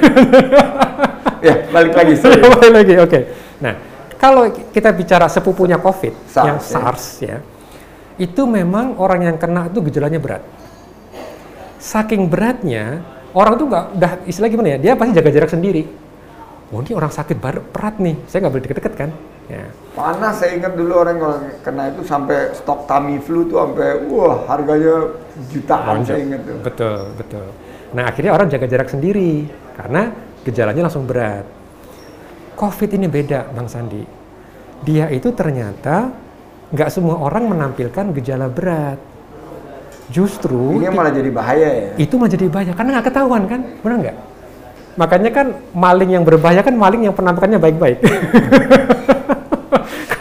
Ya, 1.37 1.63
balik 1.71 1.93
lagi. 1.95 2.17
sorry. 2.19 2.41
Balik 2.43 2.73
lagi, 2.75 2.95
oke. 2.99 3.21
Nah, 3.61 3.75
kalau 4.19 4.49
kita 4.73 4.91
bicara 4.91 5.29
sepupunya 5.29 5.77
COVID, 5.79 6.27
SARS, 6.27 6.43
yang 6.49 6.59
ya. 6.59 6.65
SARS 6.65 7.05
ya, 7.23 7.37
itu 8.17 8.43
memang 8.49 8.97
orang 8.97 9.29
yang 9.29 9.37
kena 9.37 9.69
itu 9.69 9.81
gejalanya 9.85 10.21
berat. 10.21 10.43
Saking 11.77 12.27
beratnya, 12.33 13.05
orang 13.37 13.61
tuh 13.61 13.67
nggak 13.69 13.85
udah 14.01 14.13
istilah 14.25 14.49
gimana 14.49 14.69
ya, 14.75 14.79
dia 14.81 14.93
pasti 14.97 15.13
jaga 15.13 15.31
jarak 15.31 15.51
sendiri. 15.53 15.83
Oh 16.75 16.83
ini 16.83 16.99
orang 16.99 17.13
sakit 17.15 17.37
berat 17.39 18.03
nih, 18.03 18.17
saya 18.27 18.43
nggak 18.43 18.53
boleh 18.59 18.65
deket-deket 18.67 18.95
kan? 18.99 19.11
Ya. 19.47 19.71
Panas 19.95 20.43
saya 20.43 20.59
ingat 20.59 20.75
dulu 20.75 20.99
orang 20.99 21.23
kalau 21.23 21.39
kena 21.63 21.95
itu 21.95 22.03
sampai 22.03 22.51
stok 22.51 22.91
Tamiflu 22.91 23.47
tuh 23.47 23.63
sampai 23.63 24.03
wah 24.11 24.43
harganya 24.51 25.15
jutaan 25.55 26.03
saya 26.03 26.19
ingat 26.19 26.41
tuh. 26.43 26.59
Betul, 26.67 26.99
betul. 27.15 27.47
Nah 27.95 28.11
akhirnya 28.11 28.35
orang 28.35 28.51
jaga 28.51 28.67
jarak 28.67 28.91
sendiri 28.91 29.47
karena 29.79 30.11
gejalanya 30.43 30.91
langsung 30.91 31.07
berat. 31.07 31.47
COVID 32.59 32.91
ini 32.99 33.07
beda, 33.07 33.47
Bang 33.55 33.71
Sandi. 33.71 34.03
Dia 34.83 35.07
itu 35.15 35.31
ternyata 35.31 36.11
nggak 36.75 36.89
semua 36.91 37.15
orang 37.21 37.47
menampilkan 37.51 38.05
gejala 38.17 38.51
berat. 38.51 38.99
Justru 40.07 40.79
Ini 40.79 40.87
malah 40.95 41.11
jadi 41.11 41.31
bahaya 41.35 41.69
ya. 41.75 41.89
itu 41.99 42.15
menjadi 42.15 42.47
bahaya 42.47 42.73
karena 42.79 42.91
nggak 42.99 43.07
ketahuan 43.11 43.43
kan, 43.51 43.61
benar 43.83 43.97
nggak? 44.07 44.17
Makanya 44.97 45.31
kan 45.35 45.47
maling 45.75 46.11
yang 46.15 46.25
berbahaya 46.25 46.63
kan 46.63 46.75
maling 46.79 47.11
yang 47.11 47.15
penampakannya 47.15 47.59
baik-baik. 47.59 47.99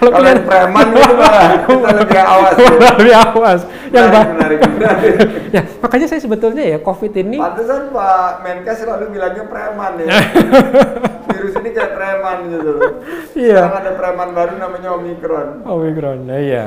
Kalau 0.06 0.22
kalian 0.22 0.40
preman 0.46 0.86
itu 0.94 1.14
malah 1.18 1.50
kita 1.66 1.90
lebih 1.98 2.22
awas. 2.22 2.54
ya. 2.56 2.70
lebih 2.78 3.14
awas. 3.18 3.62
Yang 3.90 4.06
menarik, 4.06 4.30
menarik, 4.30 4.60
menarik. 4.70 5.14
ya, 5.56 5.62
makanya 5.82 6.06
saya 6.06 6.22
sebetulnya 6.22 6.64
ya 6.64 6.78
COVID 6.78 7.14
ini 7.16 7.38
Pantesan 7.42 7.90
Pak 7.90 8.32
Menkes 8.46 8.78
selalu 8.78 9.06
bilangnya 9.10 9.44
preman 9.50 9.92
ya. 9.98 10.08
Virus 11.34 11.54
ini 11.58 11.70
kayak 11.74 11.92
preman 11.94 12.38
gitu 12.48 12.70
loh. 12.70 12.92
Iya. 13.34 13.58
Sekarang 13.66 13.78
ada 13.82 13.92
preman 13.94 14.30
baru 14.32 14.54
namanya 14.56 14.90
Omikron. 14.94 15.48
Omikron, 15.64 16.18
nah 16.24 16.38
iya. 16.38 16.66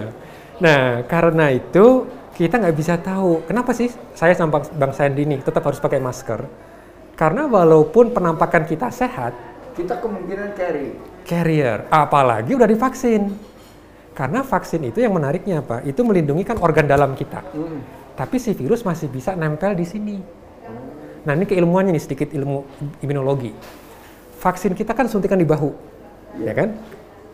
Nah, 0.59 1.07
karena 1.07 1.55
itu 1.55 2.05
kita 2.35 2.59
nggak 2.59 2.75
bisa 2.75 2.99
tahu 2.99 3.47
kenapa 3.47 3.71
sih 3.71 3.87
saya 4.13 4.35
sama 4.35 4.59
Bang- 4.63 4.95
Sandi 4.95 5.23
ini 5.23 5.39
tetap 5.39 5.63
harus 5.63 5.79
pakai 5.79 5.99
masker. 5.99 6.43
Karena 7.15 7.47
walaupun 7.47 8.11
penampakan 8.11 8.63
kita 8.63 8.91
sehat, 8.91 9.35
Kita 9.75 9.99
kemungkinan 9.99 10.55
carry. 10.55 10.91
Carrier, 11.29 11.85
apalagi 11.93 12.57
udah 12.57 12.65
divaksin. 12.65 13.37
Karena 14.17 14.43
vaksin 14.43 14.83
itu 14.89 14.99
yang 15.05 15.15
menariknya 15.15 15.63
apa? 15.63 15.85
Itu 15.85 16.03
melindungi 16.03 16.43
kan 16.43 16.59
organ 16.59 16.89
dalam 16.89 17.13
kita. 17.15 17.45
Hmm. 17.55 17.85
Tapi 18.19 18.41
si 18.41 18.51
virus 18.57 18.83
masih 18.83 19.07
bisa 19.07 19.37
nempel 19.37 19.79
di 19.79 19.87
sini. 19.87 20.17
Nah, 21.23 21.37
ini 21.37 21.47
keilmuannya 21.47 21.95
nih 21.95 22.03
sedikit 22.03 22.33
ilmu 22.35 22.65
imunologi. 23.05 23.53
Vaksin 24.43 24.75
kita 24.75 24.97
kan 24.97 25.07
suntikan 25.07 25.39
di 25.39 25.47
bahu, 25.47 25.71
ya 26.43 26.57
kan? 26.57 26.75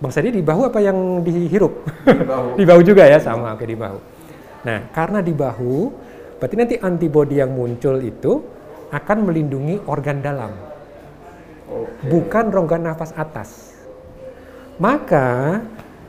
Bang 0.02 0.12
Sandi 0.12 0.34
di 0.34 0.44
bahu 0.44 0.68
apa 0.68 0.82
yang 0.82 1.22
dihirup? 1.22 1.86
Di 2.04 2.26
bahu. 2.26 2.46
di 2.60 2.64
bahu 2.66 2.80
juga 2.84 3.06
ya 3.06 3.16
sama 3.22 3.54
oke 3.54 3.64
di 3.64 3.78
bahu. 3.78 3.98
Nah, 4.64 4.78
karena 4.92 5.20
di 5.20 5.32
bahu, 5.32 5.92
berarti 6.40 6.56
nanti 6.56 6.74
antibodi 6.80 7.40
yang 7.40 7.52
muncul 7.52 8.00
itu 8.00 8.40
akan 8.92 9.18
melindungi 9.28 9.80
organ 9.88 10.20
dalam, 10.20 10.52
Oke. 11.68 12.08
bukan 12.08 12.44
rongga 12.52 12.76
nafas 12.80 13.12
atas. 13.16 13.73
Maka 14.76 15.60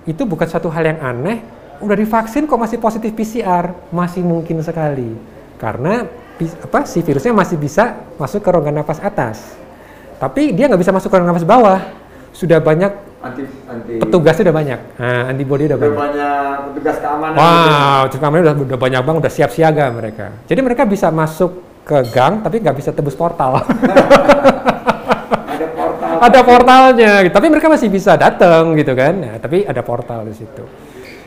itu 0.03 0.21
bukan 0.21 0.45
suatu 0.45 0.69
hal 0.69 0.83
yang 0.85 0.99
aneh. 0.99 1.41
Udah 1.77 1.93
divaksin 1.93 2.45
kok 2.45 2.55
masih 2.55 2.79
positif 2.79 3.11
PCR, 3.11 3.69
masih 3.91 4.23
mungkin 4.23 4.63
sekali 4.63 5.11
karena 5.55 6.07
apa 6.35 6.83
si 6.83 6.99
virusnya 6.99 7.31
masih 7.31 7.55
bisa 7.55 7.95
masuk 8.15 8.39
ke 8.39 8.49
rongga 8.49 8.71
nafas 8.71 8.99
atas. 8.99 9.55
Tapi 10.15 10.51
dia 10.51 10.67
nggak 10.67 10.79
bisa 10.79 10.91
masuk 10.91 11.11
ke 11.11 11.15
rongga 11.15 11.31
nafas 11.31 11.43
bawah. 11.43 11.79
Sudah 12.31 12.59
banyak 12.59 12.91
Anti 13.19 13.41
anti. 13.65 13.93
petugasnya 13.97 14.51
udah 14.51 14.55
banyak, 14.55 14.79
nah, 15.01 15.23
antibodi 15.31 15.65
udah 15.65 15.77
Udah 15.77 15.87
banyak. 15.87 15.97
banyak 15.97 16.55
petugas 16.69 16.95
keamanan. 16.99 17.33
gitu. 17.33 17.41
Wow, 17.41 18.01
terus 18.05 18.21
kamarnya 18.21 18.43
udah, 18.45 18.55
udah 18.61 18.79
banyak 18.79 19.01
banget, 19.01 19.19
udah 19.25 19.33
siap 19.33 19.49
siaga 19.49 19.85
mereka. 19.89 20.25
Jadi 20.45 20.59
mereka 20.61 20.83
bisa 20.85 21.07
masuk 21.09 21.51
ke 21.81 21.97
gang, 22.13 22.45
tapi 22.45 22.61
nggak 22.61 22.75
bisa 22.75 22.93
tebus 22.93 23.17
portal. 23.17 23.59
Ada 26.19 26.21
portal. 26.21 26.29
ada 26.29 26.41
portalnya, 26.43 27.13
gitu. 27.25 27.33
tapi 27.35 27.47
mereka 27.51 27.67
masih 27.67 27.87
bisa 27.91 28.15
datang 28.15 28.75
gitu 28.79 28.93
kan. 28.95 29.13
Nah, 29.15 29.35
tapi 29.39 29.67
ada 29.67 29.81
portal 29.83 30.27
di 30.27 30.35
situ. 30.35 30.63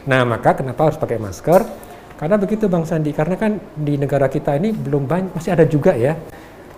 Nah, 0.09 0.25
maka 0.25 0.57
kenapa 0.57 0.89
harus 0.89 0.99
pakai 0.99 1.21
masker? 1.21 1.61
Karena 2.19 2.35
begitu 2.35 2.67
Bang 2.67 2.83
Sandi, 2.83 3.15
karena 3.15 3.39
kan 3.39 3.61
di 3.79 3.95
negara 3.95 4.27
kita 4.27 4.59
ini 4.59 4.75
belum 4.75 5.07
banyak, 5.07 5.33
masih 5.37 5.55
ada 5.55 5.69
juga 5.69 5.95
ya. 5.95 6.17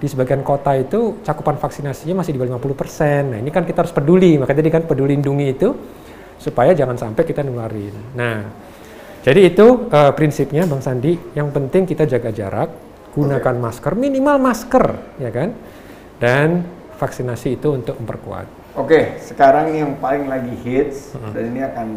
Di 0.00 0.08
sebagian 0.08 0.40
kota 0.40 0.76
itu 0.76 1.20
cakupan 1.24 1.60
vaksinasinya 1.60 2.24
masih 2.24 2.36
di 2.36 2.38
bawah 2.40 2.56
50%. 2.56 3.36
Nah, 3.36 3.38
ini 3.40 3.48
kan 3.52 3.64
kita 3.64 3.84
harus 3.84 3.92
peduli, 3.92 4.36
makanya 4.36 4.58
tadi 4.64 4.72
kan 4.72 4.82
peduli 4.84 5.16
lindungi 5.16 5.46
itu 5.48 5.68
supaya 6.40 6.72
jangan 6.72 6.96
sampai 6.96 7.22
kita 7.24 7.44
nularin. 7.44 8.16
Nah, 8.16 8.38
jadi 9.20 9.52
itu 9.52 9.92
eh, 9.92 10.12
prinsipnya 10.16 10.64
Bang 10.64 10.80
Sandi, 10.80 11.12
yang 11.36 11.52
penting 11.52 11.84
kita 11.84 12.08
jaga 12.08 12.32
jarak, 12.32 12.68
gunakan 13.12 13.56
masker, 13.60 13.92
minimal 13.92 14.36
masker, 14.40 14.86
ya 15.20 15.28
kan? 15.28 15.52
Dan 16.16 16.79
vaksinasi 17.00 17.56
itu 17.56 17.68
untuk 17.72 17.96
memperkuat. 17.96 18.44
Oke, 18.76 19.16
sekarang 19.18 19.72
yang 19.72 19.96
paling 19.96 20.28
lagi 20.28 20.52
hits 20.60 21.16
dan 21.32 21.42
ini 21.48 21.64
akan 21.64 21.88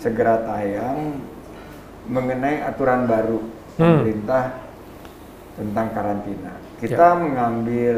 segera 0.00 0.40
tayang 0.42 1.20
mengenai 2.08 2.64
aturan 2.64 3.04
baru 3.04 3.38
Hmm. 3.76 4.02
pemerintah 4.02 4.44
tentang 5.54 5.86
karantina. 5.94 6.52
Kita 6.76 7.14
mengambil 7.14 7.96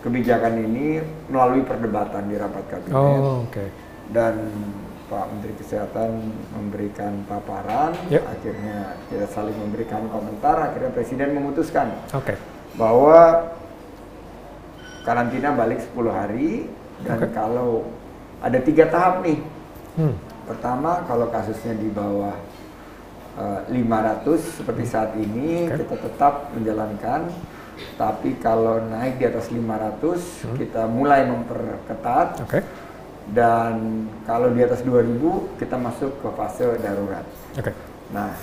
kebijakan 0.00 0.54
ini 0.60 0.98
melalui 1.26 1.62
perdebatan 1.62 2.26
di 2.26 2.34
rapat 2.34 2.64
kabinet 2.66 2.94
Oh, 2.94 3.42
oke. 3.44 3.64
dan 4.10 4.34
Pak 5.08 5.24
Menteri 5.32 5.54
Kesehatan 5.56 6.10
memberikan 6.52 7.24
paparan, 7.24 7.96
Yep. 8.08 8.22
akhirnya 8.24 8.76
kita 9.08 9.26
saling 9.26 9.56
memberikan 9.56 10.04
komentar, 10.08 10.70
akhirnya 10.70 10.90
Presiden 10.90 11.32
memutuskan 11.32 11.94
Oke. 12.12 12.36
bahwa 12.74 13.50
karantina 15.08 15.56
balik 15.56 15.80
10 15.80 16.12
hari 16.12 16.68
dan 17.00 17.16
Oke. 17.16 17.32
kalau 17.32 17.88
ada 18.44 18.60
tiga 18.60 18.84
tahap 18.86 19.24
nih. 19.24 19.40
Hmm. 19.96 20.12
Pertama 20.44 21.00
kalau 21.04 21.32
kasusnya 21.32 21.72
di 21.72 21.88
bawah 21.88 22.36
eh, 23.38 23.60
500 23.72 24.28
seperti 24.60 24.84
saat 24.84 25.16
ini 25.16 25.64
Hmm. 25.64 25.72
Oke. 25.72 25.76
kita 25.80 25.96
tetap 26.04 26.34
menjalankan. 26.52 27.32
Tapi 27.94 28.36
kalau 28.36 28.82
naik 28.84 29.16
di 29.16 29.24
atas 29.24 29.48
500 29.48 30.44
Hmm. 30.44 30.58
kita 30.58 30.84
mulai 30.84 31.24
memperketat 31.24 32.42
Oke. 32.42 32.60
dan 33.30 33.74
kalau 34.26 34.50
di 34.50 34.60
atas 34.60 34.82
2000 34.82 35.48
kita 35.56 35.78
masuk 35.78 36.20
ke 36.20 36.28
fase 36.34 36.66
darurat. 36.78 37.22
Oke. 37.54 37.70
Nah, 38.10 38.34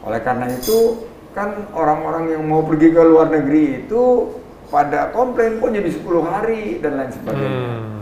oleh 0.00 0.20
karena 0.20 0.48
itu 0.48 1.04
kan 1.30 1.52
orang-orang 1.70 2.32
yang 2.32 2.42
mau 2.42 2.64
pergi 2.64 2.90
ke 2.90 3.02
luar 3.04 3.28
negeri 3.28 3.84
itu 3.84 4.02
pada 4.70 5.10
komplain 5.10 5.58
kok 5.58 5.74
jadi 5.74 5.90
10 5.90 6.22
hari 6.24 6.62
dan 6.78 6.92
lain 6.96 7.12
sebagainya. 7.12 7.70
Hmm. 7.74 8.00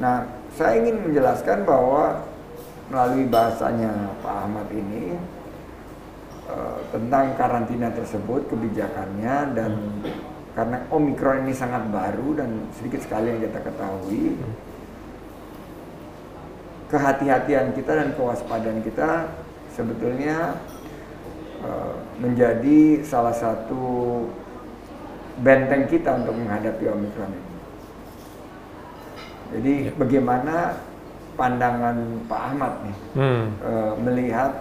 Nah, 0.00 0.16
saya 0.56 0.80
ingin 0.80 0.96
menjelaskan 1.04 1.68
bahwa 1.68 2.24
melalui 2.90 3.28
bahasanya 3.28 4.16
Pak 4.24 4.34
Ahmad 4.48 4.66
ini 4.72 5.14
eh, 6.50 6.78
tentang 6.90 7.36
karantina 7.38 7.92
tersebut 7.94 8.50
kebijakannya 8.50 9.36
dan 9.54 9.72
karena 10.58 10.82
Omikron 10.90 11.46
ini 11.46 11.54
sangat 11.54 11.86
baru 11.94 12.34
dan 12.34 12.66
sedikit 12.74 13.06
sekali 13.06 13.30
yang 13.30 13.40
kita 13.46 13.60
ketahui 13.62 14.34
kehati-hatian 16.90 17.70
kita 17.70 17.92
dan 17.94 18.08
kewaspadaan 18.18 18.82
kita 18.82 19.30
sebetulnya 19.70 20.58
uh, 21.62 21.94
menjadi 22.18 23.06
salah 23.06 23.30
satu 23.30 24.26
benteng 25.40 25.88
kita 25.88 26.20
untuk 26.20 26.36
menghadapi 26.36 26.84
Omikron 26.88 27.32
ini. 27.32 27.50
Jadi 29.50 29.74
ya. 29.88 29.92
bagaimana 29.98 30.54
pandangan 31.40 31.96
Pak 32.28 32.40
Ahmad 32.52 32.72
nih 32.84 32.96
hmm. 33.16 33.44
uh, 33.64 33.92
melihat 34.04 34.52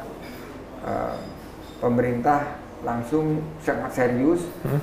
uh, 0.87 1.19
pemerintah 1.83 2.55
langsung 2.87 3.43
sangat 3.59 3.91
serius 3.91 4.47
hmm. 4.63 4.79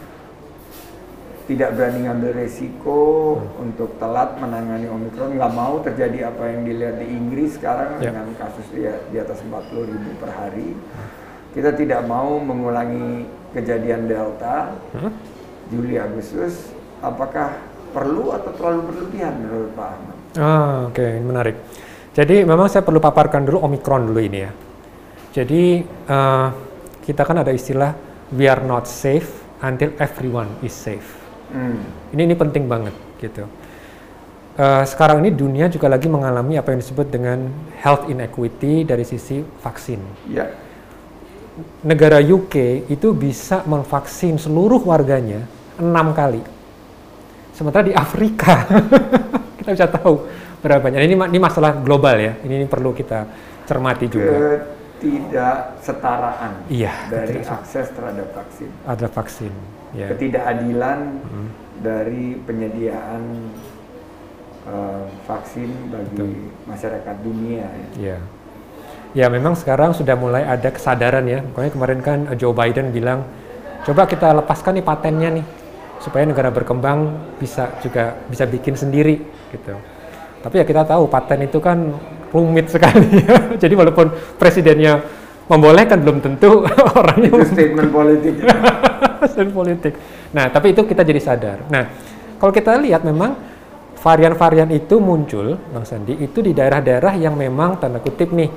tidak 1.48 1.72
berani 1.72 2.04
ngambil 2.04 2.36
resiko 2.36 3.40
hmm. 3.40 3.64
untuk 3.64 3.96
telat 3.96 4.36
menangani 4.36 4.92
Omikron 4.92 5.40
nggak 5.40 5.52
mau 5.56 5.80
terjadi 5.80 6.28
apa 6.28 6.44
yang 6.52 6.68
dilihat 6.68 6.96
di 7.00 7.06
Inggris 7.08 7.56
sekarang 7.56 7.96
ya. 7.96 8.12
dengan 8.12 8.28
kasus 8.36 8.66
di, 8.76 8.84
di 8.84 9.16
atas 9.16 9.40
40 9.40 9.90
ribu 9.90 10.10
per 10.20 10.30
hari 10.36 10.76
kita 11.56 11.72
tidak 11.72 12.04
mau 12.04 12.36
mengulangi 12.36 13.24
kejadian 13.56 14.04
Delta 14.04 14.76
hmm. 14.92 15.35
Juli 15.70 15.98
Agustus 15.98 16.70
apakah 17.02 17.58
perlu 17.90 18.34
atau 18.36 18.50
terlalu 18.54 18.80
berlebihan 18.92 19.34
menurut 19.40 19.70
Pak 19.72 19.88
Ahmad? 19.88 20.16
Ah, 20.36 20.90
oke, 20.90 21.00
okay. 21.00 21.12
menarik. 21.18 21.56
Jadi 22.16 22.44
memang 22.44 22.68
saya 22.68 22.84
perlu 22.84 23.00
paparkan 23.00 23.44
dulu 23.44 23.60
Omikron 23.64 24.08
dulu 24.08 24.20
ini 24.20 24.38
ya. 24.40 24.52
Jadi 25.36 25.84
uh, 26.08 26.48
kita 27.04 27.22
kan 27.28 27.44
ada 27.44 27.52
istilah 27.52 27.92
we 28.32 28.48
are 28.48 28.64
not 28.64 28.88
safe 28.88 29.28
until 29.60 29.92
everyone 30.00 30.48
is 30.64 30.72
safe. 30.72 31.04
Hmm. 31.52 31.84
Ini 32.12 32.24
ini 32.24 32.34
penting 32.36 32.64
banget 32.68 32.96
gitu. 33.20 33.44
Uh, 34.56 34.84
sekarang 34.88 35.20
ini 35.20 35.36
dunia 35.36 35.68
juga 35.68 35.92
lagi 35.92 36.08
mengalami 36.08 36.56
apa 36.56 36.72
yang 36.72 36.80
disebut 36.80 37.12
dengan 37.12 37.52
health 37.76 38.08
inequity 38.08 38.88
dari 38.88 39.04
sisi 39.04 39.44
vaksin. 39.60 40.00
Yeah. 40.32 40.56
Negara 41.84 42.20
UK 42.20 42.88
itu 42.88 43.12
bisa 43.12 43.64
memvaksin 43.68 44.40
seluruh 44.40 44.80
warganya 44.84 45.44
enam 45.80 46.12
kali. 46.12 46.42
Sementara 47.56 47.84
di 47.86 47.94
Afrika 47.96 48.68
kita 49.62 49.70
bisa 49.72 49.88
tahu 49.88 50.28
berapa 50.60 50.80
banyak. 50.82 51.00
Ini, 51.00 51.14
ini 51.16 51.38
masalah 51.40 51.76
global 51.80 52.16
ya. 52.20 52.32
Ini, 52.44 52.64
ini 52.64 52.66
perlu 52.68 52.92
kita 52.92 53.24
cermati 53.66 54.06
juga 54.06 54.60
ketidaksetaraan 54.96 56.72
iya, 56.72 56.92
dari 57.12 57.44
akses 57.44 57.92
terhadap 57.92 58.32
vaksin. 58.32 58.70
Ada 58.88 59.06
vaksin. 59.12 59.52
Ya. 59.92 60.08
Ketidakadilan 60.12 60.98
hmm. 61.20 61.48
dari 61.84 62.40
penyediaan 62.40 63.22
uh, 64.66 65.04
vaksin 65.28 65.68
bagi 65.92 66.16
Betul. 66.16 66.30
masyarakat 66.64 67.16
dunia. 67.20 67.66
Ya. 67.68 67.88
ya. 68.00 68.18
Ya 69.16 69.26
memang 69.32 69.56
sekarang 69.56 69.96
sudah 69.96 70.16
mulai 70.16 70.44
ada 70.44 70.68
kesadaran 70.68 71.24
ya. 71.24 71.40
Pokoknya 71.40 71.72
kemarin 71.72 72.00
kan 72.04 72.18
Joe 72.36 72.52
Biden 72.52 72.92
bilang, 72.92 73.24
coba 73.84 74.04
kita 74.04 74.32
lepaskan 74.32 74.76
nih 74.80 74.84
patennya 74.84 75.30
nih 75.40 75.46
supaya 76.00 76.28
negara 76.28 76.52
berkembang 76.52 77.32
bisa 77.40 77.76
juga 77.80 78.16
bisa 78.28 78.44
bikin 78.44 78.76
sendiri 78.76 79.16
gitu. 79.52 79.74
Tapi 80.42 80.54
ya 80.62 80.64
kita 80.68 80.86
tahu 80.86 81.10
paten 81.10 81.48
itu 81.48 81.58
kan 81.58 81.90
rumit 82.30 82.70
sekali 82.70 83.24
ya. 83.24 83.36
Jadi 83.62 83.74
walaupun 83.74 84.12
presidennya 84.36 85.02
membolehkan 85.46 86.02
belum 86.02 86.18
tentu 86.22 86.66
orangnya 86.98 87.30
itu 87.30 87.46
statement 87.46 87.90
politik. 87.90 88.34
statement 89.30 89.54
politik. 89.54 89.92
Nah, 90.34 90.50
tapi 90.50 90.74
itu 90.74 90.82
kita 90.82 91.06
jadi 91.06 91.22
sadar. 91.22 91.58
Nah, 91.70 91.86
kalau 92.36 92.50
kita 92.50 92.74
lihat 92.82 93.06
memang 93.06 93.38
varian-varian 94.02 94.68
itu 94.74 94.98
muncul, 94.98 95.54
Bang 95.70 95.86
Sandi, 95.86 96.18
itu 96.18 96.42
di 96.42 96.50
daerah-daerah 96.50 97.14
yang 97.14 97.38
memang 97.38 97.78
tanda 97.78 98.02
kutip 98.02 98.34
nih 98.34 98.50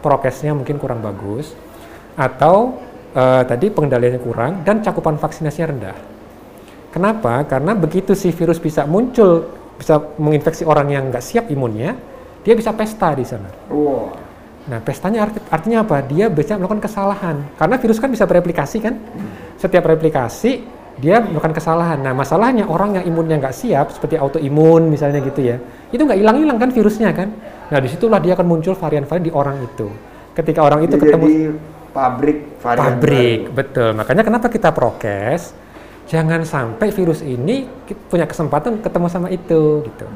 prokesnya 0.00 0.54
mungkin 0.54 0.78
kurang 0.78 1.02
bagus 1.02 1.50
atau 2.14 2.78
uh, 3.12 3.42
tadi 3.44 3.68
pengendaliannya 3.68 4.22
kurang 4.22 4.52
dan 4.62 4.80
cakupan 4.80 5.18
vaksinasinya 5.18 5.66
rendah. 5.74 6.15
Kenapa? 6.96 7.44
Karena 7.44 7.76
begitu 7.76 8.16
si 8.16 8.32
virus 8.32 8.56
bisa 8.56 8.88
muncul, 8.88 9.44
bisa 9.76 10.00
menginfeksi 10.16 10.64
orang 10.64 10.88
yang 10.88 11.12
nggak 11.12 11.20
siap 11.20 11.52
imunnya, 11.52 11.92
dia 12.40 12.56
bisa 12.56 12.72
pesta 12.72 13.12
di 13.12 13.20
sana. 13.20 13.52
Wow. 13.68 14.16
Nah, 14.66 14.80
pestanya 14.80 15.28
arti, 15.28 15.38
artinya 15.52 15.84
apa? 15.84 16.00
Dia 16.08 16.32
bisa 16.32 16.56
melakukan 16.56 16.88
kesalahan. 16.88 17.36
Karena 17.60 17.76
virus 17.76 18.00
kan 18.00 18.08
bisa 18.08 18.24
bereplikasi 18.24 18.80
kan? 18.80 18.96
Setiap 19.60 19.84
replikasi 19.84 20.64
dia 20.96 21.20
melakukan 21.20 21.52
kesalahan. 21.52 22.00
Nah, 22.00 22.16
masalahnya 22.16 22.64
orang 22.64 22.96
yang 22.96 23.04
imunnya 23.12 23.36
nggak 23.44 23.52
siap, 23.52 23.92
seperti 23.92 24.16
autoimun 24.16 24.88
misalnya 24.88 25.20
gitu 25.20 25.44
ya, 25.44 25.60
itu 25.92 26.00
nggak 26.00 26.16
hilang-hilang 26.16 26.56
kan 26.56 26.72
virusnya 26.72 27.12
kan? 27.12 27.28
Nah, 27.68 27.78
di 27.78 27.92
situlah 27.92 28.24
dia 28.24 28.32
akan 28.32 28.46
muncul 28.48 28.72
varian-varian 28.72 29.24
di 29.28 29.32
orang 29.36 29.60
itu. 29.60 29.92
Ketika 30.32 30.64
orang 30.64 30.88
itu 30.88 30.96
dia 30.96 31.02
ketemu 31.04 31.26
jadi 31.28 31.44
pabrik 31.92 32.38
varian 32.60 32.96
pabrik, 32.96 33.40
baru. 33.44 33.52
betul. 33.52 33.90
Makanya 34.00 34.22
kenapa 34.24 34.46
kita 34.48 34.68
prokes? 34.72 35.65
Jangan 36.06 36.46
sampai 36.46 36.94
virus 36.94 37.20
ini 37.26 37.66
punya 38.06 38.30
kesempatan 38.30 38.78
ketemu 38.78 39.06
sama 39.10 39.28
itu 39.30 39.82
gitu. 39.82 40.06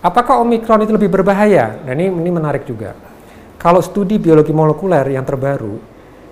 Apakah 0.00 0.40
Omikron 0.40 0.88
itu 0.88 0.94
lebih 0.94 1.10
berbahaya? 1.12 1.84
Nah 1.84 1.92
ini, 1.92 2.08
ini 2.08 2.30
menarik 2.32 2.64
juga. 2.64 2.96
Kalau 3.58 3.82
studi 3.82 4.16
biologi 4.16 4.54
molekuler 4.54 5.04
yang 5.10 5.26
terbaru, 5.26 5.76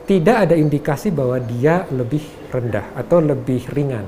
tidak 0.07 0.47
ada 0.47 0.55
indikasi 0.55 1.11
bahwa 1.11 1.37
dia 1.43 1.83
lebih 1.91 2.23
rendah 2.49 2.95
atau 2.95 3.19
lebih 3.19 3.67
ringan. 3.75 4.07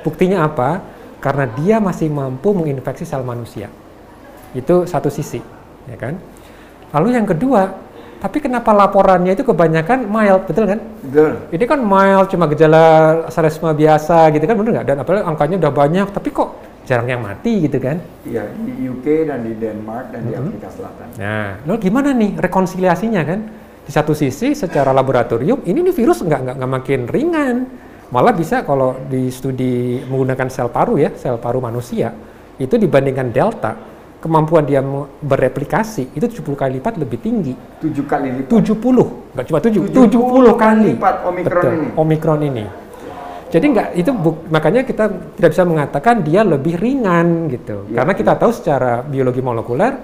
Buktinya 0.00 0.48
apa? 0.48 0.80
Karena 1.20 1.44
dia 1.52 1.76
masih 1.78 2.08
mampu 2.08 2.56
menginfeksi 2.56 3.04
sel 3.04 3.20
manusia. 3.20 3.68
Itu 4.56 4.88
satu 4.88 5.12
sisi, 5.12 5.38
ya 5.84 5.96
kan? 6.00 6.16
Lalu 6.96 7.20
yang 7.20 7.28
kedua, 7.28 7.68
tapi 8.18 8.42
kenapa 8.42 8.74
laporannya 8.74 9.32
itu 9.38 9.46
kebanyakan 9.46 10.10
mild, 10.10 10.42
betul 10.50 10.66
kan? 10.66 10.78
Betul. 11.06 11.32
Ini 11.54 11.64
kan 11.70 11.80
mild, 11.82 12.26
cuma 12.34 12.44
gejala 12.50 12.84
saresma 13.30 13.70
biasa 13.70 14.34
gitu 14.34 14.42
kan, 14.42 14.54
benar 14.58 14.70
nggak? 14.80 14.86
Dan 14.90 14.96
apalagi 15.02 15.22
angkanya 15.22 15.56
udah 15.62 15.72
banyak, 15.72 16.06
tapi 16.10 16.28
kok 16.34 16.48
jarang 16.82 17.06
yang 17.06 17.22
mati 17.22 17.68
gitu 17.68 17.78
kan? 17.78 18.00
Iya 18.24 18.48
di 18.58 18.88
UK 18.88 19.06
dan 19.28 19.44
di 19.44 19.52
Denmark 19.54 20.10
dan 20.10 20.20
mm 20.24 20.26
-hmm. 20.26 20.32
di 20.32 20.34
Afrika 20.40 20.68
Selatan. 20.72 21.06
Nah, 21.20 21.48
lalu 21.68 21.78
gimana 21.78 22.08
nih 22.16 22.30
rekonsiliasinya 22.40 23.22
kan? 23.22 23.40
Di 23.88 23.92
satu 23.92 24.12
sisi 24.12 24.52
secara 24.52 24.92
laboratorium 24.92 25.64
ini 25.64 25.80
nih 25.80 25.94
virus 25.96 26.20
nggak 26.20 26.40
nggak 26.44 26.56
nggak 26.60 26.72
makin 26.76 27.00
ringan, 27.08 27.56
malah 28.08 28.32
bisa 28.32 28.64
kalau 28.64 28.96
di 29.08 29.28
studi 29.28 30.00
menggunakan 30.08 30.48
sel 30.48 30.72
paru 30.72 30.96
ya 30.96 31.12
sel 31.12 31.36
paru 31.36 31.60
manusia 31.60 32.12
itu 32.56 32.74
dibandingkan 32.74 33.30
delta 33.30 33.76
kemampuan 34.18 34.66
dia 34.66 34.82
bereplikasi 35.22 36.10
itu 36.14 36.26
70 36.26 36.58
kali 36.58 36.72
lipat 36.82 36.98
lebih 36.98 37.18
tinggi. 37.22 37.54
7 37.78 38.02
kali 38.02 38.28
lipat. 38.42 38.50
70, 38.50 39.34
nggak 39.34 39.44
cuma 39.46 39.58
7, 39.62 39.88
70, 39.94 40.10
70 40.10 40.54
kali 40.58 40.90
lipat 40.98 41.16
Omikron 41.22 41.62
Betul, 41.62 41.72
ini. 41.74 41.88
Omikron 41.94 42.40
ini. 42.42 42.64
Jadi 43.48 43.64
nggak 43.64 43.88
itu 43.96 44.10
buk, 44.12 44.36
makanya 44.52 44.84
kita 44.84 45.08
tidak 45.38 45.50
bisa 45.56 45.64
mengatakan 45.64 46.20
dia 46.20 46.44
lebih 46.44 46.76
ringan 46.76 47.48
gitu. 47.48 47.88
Ya, 47.88 48.04
Karena 48.04 48.12
kita 48.12 48.32
ya. 48.36 48.38
tahu 48.44 48.52
secara 48.52 49.00
biologi 49.00 49.40
molekuler 49.40 49.96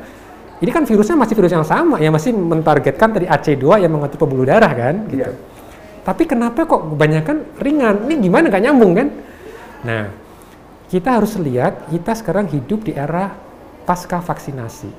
ini 0.65 0.71
kan 0.73 0.89
virusnya 0.89 1.19
masih 1.19 1.35
virus 1.37 1.53
yang 1.53 1.67
sama 1.67 2.01
yang 2.01 2.15
masih 2.15 2.33
mentargetkan 2.33 3.13
dari 3.13 3.27
AC2 3.29 3.85
yang 3.85 3.93
mengatur 3.93 4.25
pembuluh 4.25 4.49
darah 4.49 4.73
kan 4.73 5.05
gitu. 5.13 5.29
Ya. 5.29 5.37
Tapi 6.05 6.25
kenapa 6.25 6.65
kok 6.65 6.97
kebanyakan 6.97 7.37
ringan? 7.61 8.09
Ini 8.09 8.15
gimana 8.21 8.49
nggak 8.49 8.65
nyambung 8.65 8.93
kan? 8.97 9.09
Nah, 9.85 10.05
kita 10.89 11.21
harus 11.21 11.37
lihat 11.37 11.89
kita 11.93 12.13
sekarang 12.17 12.49
hidup 12.49 12.81
di 12.85 12.93
era 12.97 13.44
pasca 13.85 14.21
vaksinasi. 14.25 14.91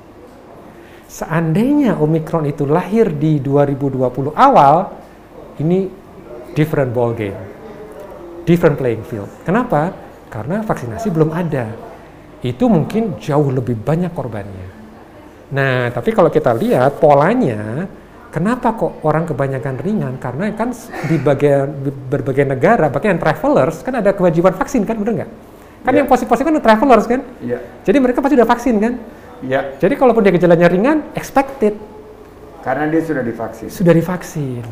Seandainya 1.06 1.98
Omikron 1.98 2.50
itu 2.50 2.66
lahir 2.66 3.10
di 3.14 3.38
2020 3.38 4.34
awal, 4.34 4.90
ini 5.62 5.86
different 6.54 6.90
ball 6.90 7.14
game 7.14 7.56
different 8.46 8.78
playing 8.78 9.02
field. 9.04 9.28
Kenapa? 9.42 9.92
Karena 10.30 10.62
vaksinasi 10.62 11.10
belum 11.10 11.34
ada. 11.34 11.66
Itu 12.40 12.70
mungkin 12.70 13.18
jauh 13.18 13.50
lebih 13.50 13.74
banyak 13.74 14.14
korbannya. 14.14 14.68
Nah, 15.50 15.90
tapi 15.90 16.14
kalau 16.14 16.30
kita 16.30 16.54
lihat 16.54 17.02
polanya, 17.02 17.90
kenapa 18.30 18.78
kok 18.78 19.02
orang 19.02 19.26
kebanyakan 19.26 19.76
ringan? 19.82 20.14
Karena 20.22 20.54
kan 20.54 20.70
di 21.10 21.18
bagian 21.18 21.66
berbagai 22.06 22.46
negara, 22.46 22.86
yang 22.88 23.18
travelers 23.18 23.82
kan 23.82 23.98
ada 23.98 24.14
kewajiban 24.14 24.54
vaksin 24.54 24.86
kan, 24.86 24.94
benar 25.02 25.26
nggak? 25.26 25.32
Kan 25.84 25.92
yeah. 25.92 26.00
yang 26.04 26.08
positif-positif 26.08 26.46
kan 26.46 26.56
travelers 26.62 27.06
kan? 27.10 27.20
Yeah. 27.42 27.60
Jadi 27.84 27.98
mereka 28.00 28.24
pasti 28.24 28.34
udah 28.38 28.48
vaksin 28.48 28.74
kan? 28.80 28.94
Iya. 29.44 29.52
Yeah. 29.52 29.62
Jadi 29.82 29.94
kalaupun 29.98 30.22
dia 30.24 30.32
gejalanya 30.32 30.68
ringan, 30.70 31.12
expected. 31.12 31.76
Karena 32.64 32.90
dia 32.90 33.02
sudah 33.04 33.22
divaksin. 33.22 33.68
Sudah 33.70 33.94
divaksin. 33.94 34.64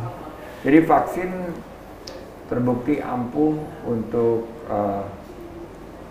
Jadi 0.65 0.79
vaksin 0.83 1.31
terbukti 2.49 2.99
ampuh 2.99 3.55
untuk 3.87 4.49
uh, 4.67 5.05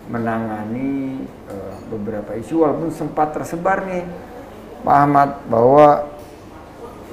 menangani 0.08 1.24
uh, 1.48 1.76
beberapa 1.88 2.36
isu 2.36 2.64
walaupun 2.64 2.92
sempat 2.92 3.32
tersebar 3.32 3.88
nih 3.88 4.04
Pak 4.84 4.96
Ahmad 4.96 5.30
bahwa 5.48 6.12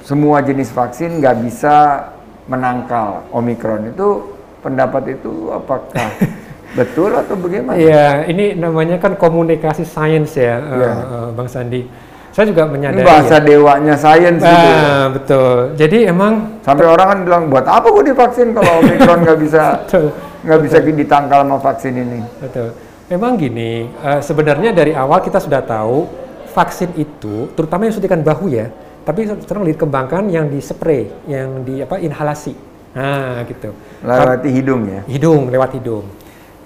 semua 0.04 0.44
jenis 0.44 0.68
vaksin 0.74 1.22
nggak 1.22 1.36
bisa 1.40 1.74
menangkal 2.50 3.24
Omikron 3.32 3.94
itu 3.94 4.36
pendapat 4.60 5.16
itu 5.16 5.48
apakah 5.48 6.10
betul 6.72 7.10
atau 7.12 7.34
bagaimana? 7.36 7.76
Iya, 7.76 8.26
ini 8.28 8.56
namanya 8.56 8.96
kan 8.96 9.16
komunikasi 9.16 9.84
sains 9.84 10.32
ya, 10.36 10.56
ya. 10.60 10.92
Uh, 10.92 11.02
uh, 11.02 11.28
Bang 11.36 11.48
Sandi. 11.48 11.84
saya 12.32 12.48
juga 12.48 12.64
Ini 12.64 12.72
menyadari 12.72 13.04
bahasa 13.04 13.36
ya. 13.36 13.44
dewanya 13.44 13.94
sains 14.00 14.40
gitu. 14.40 14.72
Ah, 14.72 15.04
betul. 15.12 15.56
Jadi 15.76 16.08
emang 16.08 16.64
Sampai 16.64 16.88
orang 16.88 17.06
kan 17.12 17.18
bilang 17.28 17.42
buat 17.52 17.68
apa 17.68 17.92
gue 17.92 18.08
divaksin 18.08 18.56
kalau 18.56 18.80
omikron 18.80 19.20
nggak 19.20 19.36
bisa 19.36 19.62
nggak 20.48 20.60
bisa 20.64 20.76
ditangkal 20.80 21.44
sama 21.44 21.60
vaksin 21.60 21.92
ini. 21.92 22.24
Betul. 22.40 22.72
Memang 23.12 23.36
gini, 23.36 23.84
eh, 23.84 24.20
sebenarnya 24.24 24.72
dari 24.72 24.96
awal 24.96 25.20
kita 25.20 25.36
sudah 25.44 25.60
tahu 25.60 26.08
vaksin 26.56 26.96
itu, 26.96 27.52
terutama 27.52 27.84
yang 27.84 27.92
suntikan 27.92 28.24
bahu 28.24 28.48
ya, 28.48 28.72
tapi 29.04 29.28
sekarang 29.28 29.68
dikembangkan 29.68 30.32
yang 30.32 30.48
di 30.48 30.64
spray, 30.64 31.12
yang 31.28 31.60
di 31.60 31.84
apa 31.84 32.00
inhalasi. 32.00 32.56
Nah, 32.96 33.44
gitu. 33.44 33.76
Lewati 34.00 34.48
hidung 34.48 34.82
ya. 34.88 35.00
Hidung, 35.04 35.52
lewat 35.52 35.76
hidung. 35.76 36.04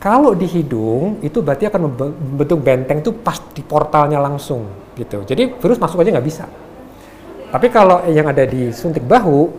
Kalau 0.07 0.39
di 0.39 0.47
hidung 0.47 1.19
itu 1.19 1.43
berarti 1.43 1.67
akan 1.67 1.81
membe- 1.91 2.15
membentuk 2.15 2.63
benteng 2.63 3.03
itu 3.03 3.11
pas 3.11 3.43
di 3.51 3.59
portalnya 3.67 4.23
langsung 4.23 4.63
gitu. 4.95 5.27
Jadi 5.27 5.59
virus 5.59 5.83
masuk 5.83 5.99
aja 5.99 6.15
nggak 6.15 6.27
bisa. 6.31 6.47
Tapi 7.51 7.67
kalau 7.75 8.07
yang 8.07 8.31
ada 8.31 8.47
di 8.47 8.71
suntik 8.71 9.03
bahu, 9.03 9.51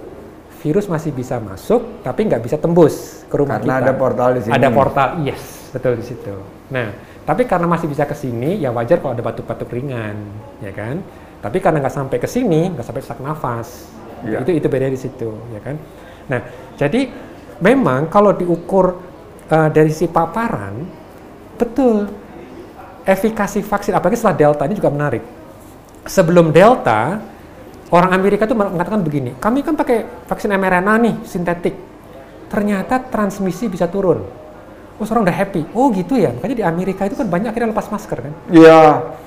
virus 0.63 0.87
masih 0.87 1.11
bisa 1.11 1.35
masuk, 1.43 1.99
tapi 1.99 2.31
nggak 2.31 2.39
bisa 2.39 2.55
tembus 2.55 3.27
ke 3.27 3.35
rumah 3.35 3.59
Karena 3.59 3.75
kita. 3.75 3.83
ada 3.83 3.93
portal 3.99 4.29
di 4.39 4.41
sini. 4.47 4.53
Ada 4.55 4.69
portal, 4.71 5.07
yes, 5.27 5.43
betul 5.75 5.99
di 5.99 6.05
situ. 6.07 6.35
Nah, 6.71 6.95
tapi 7.27 7.43
karena 7.43 7.67
masih 7.67 7.91
bisa 7.91 8.07
ke 8.07 8.15
sini, 8.15 8.55
ya 8.63 8.71
wajar 8.71 9.03
kalau 9.03 9.19
ada 9.19 9.23
batuk-batuk 9.27 9.67
ringan, 9.67 10.15
ya 10.63 10.71
kan? 10.71 11.03
Tapi 11.43 11.59
karena 11.59 11.83
nggak 11.83 11.91
sampai 11.91 12.23
ke 12.23 12.27
sini, 12.31 12.71
nggak 12.71 12.87
sampai 12.87 13.03
sesak 13.03 13.19
nafas, 13.19 13.91
Iya. 14.23 14.47
itu 14.47 14.63
itu 14.63 14.67
beda 14.71 14.87
di 14.87 14.95
situ, 14.95 15.27
ya 15.51 15.59
kan? 15.59 15.75
Nah, 16.31 16.39
jadi 16.79 17.11
memang 17.59 18.07
kalau 18.07 18.31
diukur 18.31 18.95
eh, 19.47 19.69
dari 19.71 19.91
si 19.91 20.05
paparan, 20.07 20.75
betul 21.57 22.07
efikasi 23.07 23.63
vaksin, 23.63 23.95
apalagi 23.95 24.19
setelah 24.19 24.35
delta 24.35 24.63
ini 24.67 24.75
juga 24.75 24.91
menarik. 24.91 25.23
Sebelum 26.03 26.51
delta, 26.51 27.19
orang 27.87 28.11
Amerika 28.11 28.43
itu 28.43 28.55
mengatakan 28.55 28.99
begini, 28.99 29.31
kami 29.39 29.63
kan 29.63 29.79
pakai 29.79 30.27
vaksin 30.27 30.51
mRNA 30.51 30.93
nih, 30.99 31.15
sintetik. 31.23 31.75
Ternyata 32.47 32.99
transmisi 33.07 33.67
bisa 33.67 33.87
turun. 33.87 34.23
Oh, 34.97 35.05
orang 35.13 35.29
udah 35.29 35.35
happy. 35.35 35.61
Oh 35.77 35.93
gitu 35.93 36.17
ya, 36.17 36.33
makanya 36.33 36.55
di 36.57 36.65
Amerika 36.65 37.05
itu 37.05 37.13
kan 37.13 37.29
banyak 37.29 37.53
akhirnya 37.53 37.69
lepas 37.69 37.85
masker 37.91 38.17
kan. 38.17 38.33
Iya. 38.49 38.79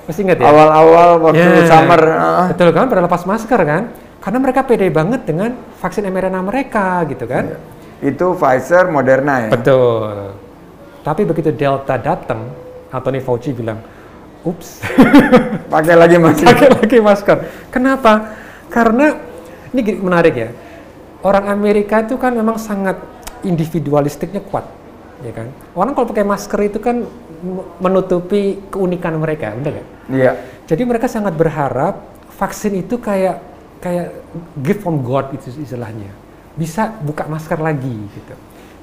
Masih 0.03 0.21
ingat 0.27 0.37
ya? 0.43 0.45
Awal-awal 0.51 1.09
waktu 1.23 1.39
Ya, 1.39 1.63
summer. 1.69 2.01
ah. 2.11 2.47
Betul 2.51 2.69
kan, 2.75 2.85
pada 2.91 3.01
lepas 3.07 3.23
masker 3.23 3.61
kan. 3.63 3.83
Karena 4.19 4.37
mereka 4.43 4.61
pede 4.67 4.91
banget 4.91 5.23
dengan 5.25 5.55
vaksin 5.79 6.03
mRNA 6.11 6.41
mereka 6.43 7.01
gitu 7.07 7.23
kan. 7.25 7.55
Itu 8.01 8.33
Pfizer, 8.33 8.89
Moderna 8.89 9.47
ya. 9.47 9.49
Betul. 9.53 10.33
Tapi 11.05 11.21
begitu 11.25 11.53
Delta 11.53 11.97
datang, 12.01 12.49
Anthony 12.89 13.21
Fauci 13.21 13.53
bilang, 13.53 13.77
ups, 14.41 14.81
Pakai 15.73 15.95
lagi 15.97 16.17
masih. 16.17 16.45
pakai 16.49 16.69
lagi 16.73 16.97
masker. 16.97 17.37
Kenapa? 17.69 18.33
Karena 18.73 19.13
ini 19.73 19.81
menarik 20.01 20.33
ya. 20.33 20.49
Orang 21.21 21.45
Amerika 21.49 22.01
itu 22.01 22.17
kan 22.17 22.33
memang 22.33 22.57
sangat 22.57 22.97
individualistiknya 23.45 24.41
kuat, 24.41 24.65
ya 25.21 25.33
kan. 25.33 25.53
Orang 25.77 25.93
kalau 25.93 26.09
pakai 26.09 26.25
masker 26.25 26.59
itu 26.65 26.81
kan 26.81 27.05
menutupi 27.77 28.57
keunikan 28.73 29.21
mereka, 29.21 29.53
benar 29.53 29.81
kan? 29.81 29.87
Iya. 30.09 30.31
Jadi 30.65 30.81
mereka 30.85 31.05
sangat 31.05 31.37
berharap 31.37 32.01
vaksin 32.37 32.81
itu 32.81 32.97
kayak 32.97 33.37
kayak 33.81 34.13
gift 34.61 34.81
from 34.81 35.05
God 35.05 35.33
itu 35.33 35.53
istilahnya. 35.61 36.20
Bisa 36.55 36.91
buka 37.01 37.27
masker 37.27 37.59
lagi 37.59 37.95
gitu. 38.11 38.33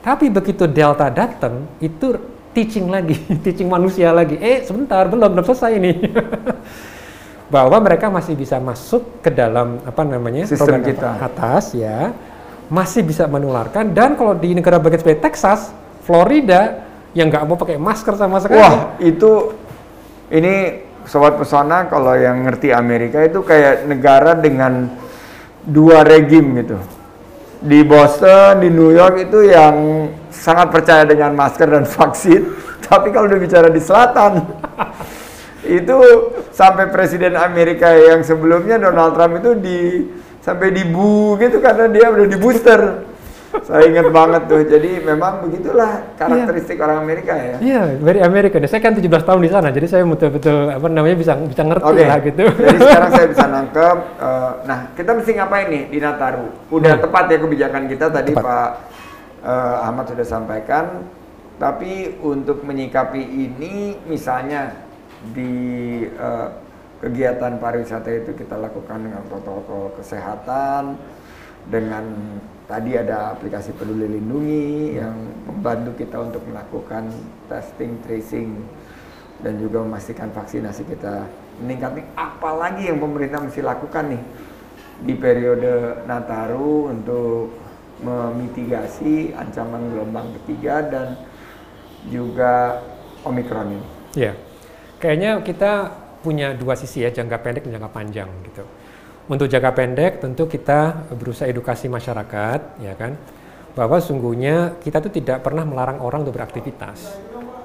Tapi 0.01 0.31
begitu 0.33 0.65
Delta 0.65 1.11
datang 1.13 1.69
itu 1.83 2.17
teaching 2.57 2.89
lagi, 2.89 3.17
teaching 3.45 3.69
manusia 3.69 4.11
lagi. 4.11 4.41
Eh 4.41 4.65
sebentar 4.65 5.05
belum 5.07 5.37
belum 5.37 5.45
selesai 5.45 5.73
ini. 5.77 5.93
Bahwa 7.55 7.81
mereka 7.81 8.13
masih 8.13 8.37
bisa 8.37 8.61
masuk 8.61 9.25
ke 9.25 9.33
dalam 9.33 9.81
apa 9.81 10.05
namanya 10.05 10.45
Sistem 10.45 10.85
kita. 10.85 11.17
atas 11.17 11.73
ya, 11.73 12.13
masih 12.69 13.01
bisa 13.01 13.25
menularkan 13.25 13.97
dan 13.97 14.13
kalau 14.21 14.37
di 14.37 14.53
negara 14.53 14.77
bagian 14.77 15.01
seperti 15.01 15.25
Texas, 15.25 15.73
Florida 16.05 16.85
yang 17.17 17.33
nggak 17.33 17.45
mau 17.49 17.57
pakai 17.57 17.81
masker 17.81 18.15
sama 18.21 18.37
sekali. 18.45 18.61
Wah, 18.61 19.01
itu 19.01 19.57
ini 20.29 20.85
sobat 21.09 21.41
pesona 21.41 21.89
kalau 21.89 22.13
yang 22.13 22.45
ngerti 22.45 22.69
Amerika 22.69 23.25
itu 23.25 23.41
kayak 23.41 23.89
negara 23.89 24.37
dengan 24.37 24.93
dua 25.65 26.05
regim 26.05 26.53
gitu. 26.61 26.77
Di 27.59 27.83
Boston, 27.83 28.63
di 28.63 28.71
New 28.71 28.95
York 28.95 29.29
itu 29.29 29.51
yang 29.51 30.07
sangat 30.31 30.71
percaya 30.71 31.03
dengan 31.03 31.35
masker 31.35 31.67
dan 31.67 31.85
vaksin, 31.99 32.55
tapi 32.87 33.11
kalau 33.11 33.27
udah 33.27 33.41
bicara 33.43 33.67
di 33.67 33.83
selatan 33.83 34.47
itu 35.79 35.99
sampai 36.55 36.89
presiden 36.89 37.35
Amerika 37.35 37.91
yang 37.91 38.23
sebelumnya 38.23 38.79
Donald 38.79 39.19
Trump 39.19 39.43
itu 39.43 39.51
di 39.59 39.79
sampai 40.39 40.71
dibu 40.73 41.37
gitu 41.37 41.59
karena 41.59 41.91
dia 41.91 42.09
udah 42.09 42.27
di 42.31 42.39
booster. 42.39 42.81
Saya 43.49 43.89
ingat 43.89 44.09
banget 44.09 44.43
tuh. 44.45 44.61
Jadi 44.61 45.01
memang 45.01 45.45
begitulah 45.45 46.05
karakteristik 46.17 46.77
orang 46.79 47.01
Amerika 47.01 47.33
ya. 47.33 47.57
Iya, 47.59 47.83
very 47.99 48.21
American. 48.21 48.61
Saya 48.65 48.81
kan 48.81 48.93
17 48.93 49.09
tahun 49.25 49.41
di 49.41 49.51
sana, 49.51 49.69
jadi 49.73 49.87
saya 49.89 50.03
betul-betul 50.05 50.69
apa 50.69 50.87
namanya 50.89 51.17
bisa 51.17 51.33
bisa 51.41 51.63
ngerti 51.65 51.89
Oke. 51.89 52.05
lah 52.05 52.19
gitu. 52.21 52.45
Jadi 52.45 52.79
sekarang 52.87 53.11
saya 53.11 53.27
bisa 53.29 53.47
nangkep. 53.47 53.99
eh, 54.21 54.53
nah, 54.65 54.79
kita 54.93 55.11
mesti 55.13 55.31
ngapain 55.33 55.67
nih 55.69 55.83
di 55.89 55.99
Nataru? 55.99 56.47
Udah 56.69 56.93
Hmm. 56.95 57.05
tepat 57.05 57.25
ya 57.29 57.39
kebijakan 57.39 57.83
kita 57.87 58.07
tadi 58.09 58.33
Tepat. 58.33 58.45
Pak 58.45 58.71
eh, 59.43 59.77
Ahmad 59.85 60.05
sudah 60.09 60.27
sampaikan. 60.27 60.85
Tapi 61.59 61.93
untuk 62.23 62.63
menyikapi 62.63 63.19
ini, 63.19 63.75
misalnya 64.07 64.77
di 65.33 65.51
eh, 66.07 66.49
kegiatan 66.99 67.57
pariwisata 67.57 68.11
itu 68.13 68.35
kita 68.35 68.55
lakukan 68.55 68.99
dengan 69.03 69.23
protokol 69.27 69.95
kesehatan, 69.95 70.95
dengan 71.67 72.05
tadi 72.69 72.95
ada 72.95 73.33
aplikasi 73.33 73.73
Peduli 73.73 74.05
Lindungi 74.05 75.01
yang 75.01 75.17
membantu 75.49 75.97
kita 75.97 76.21
untuk 76.21 76.45
melakukan 76.45 77.09
testing, 77.49 77.97
tracing, 78.05 78.61
dan 79.41 79.57
juga 79.57 79.81
memastikan 79.81 80.29
vaksinasi 80.29 80.85
kita 80.85 81.25
meningkat 81.65 81.97
nih. 81.97 82.07
Apalagi 82.15 82.93
yang 82.93 83.01
pemerintah 83.01 83.41
mesti 83.41 83.65
lakukan 83.65 84.13
nih 84.13 84.23
di 85.09 85.15
periode 85.17 86.05
Nataru 86.05 86.93
untuk 86.93 87.57
memitigasi 88.05 89.35
ancaman 89.35 89.91
gelombang 89.91 90.29
ketiga 90.43 90.85
dan 90.87 91.19
juga 92.13 92.85
Omikron 93.27 93.75
ini. 93.75 93.87
Iya. 94.15 94.33
Kayaknya 95.03 95.31
kita 95.43 95.73
punya 96.23 96.55
dua 96.55 96.75
sisi 96.75 97.03
ya, 97.03 97.11
jangka 97.11 97.39
pendek 97.43 97.67
dan 97.67 97.79
jangka 97.79 97.91
panjang 97.91 98.31
gitu. 98.47 98.63
Untuk 99.29 99.45
jangka 99.45 99.77
pendek 99.77 100.25
tentu 100.25 100.49
kita 100.49 101.05
berusaha 101.13 101.45
edukasi 101.45 101.85
masyarakat, 101.85 102.81
ya 102.81 102.97
kan, 102.97 103.13
bahwa 103.77 104.01
sungguhnya 104.01 104.81
kita 104.81 105.05
tuh 105.05 105.13
tidak 105.13 105.45
pernah 105.45 105.69
melarang 105.69 106.01
orang 106.01 106.25
untuk 106.25 106.41
beraktivitas. 106.41 107.13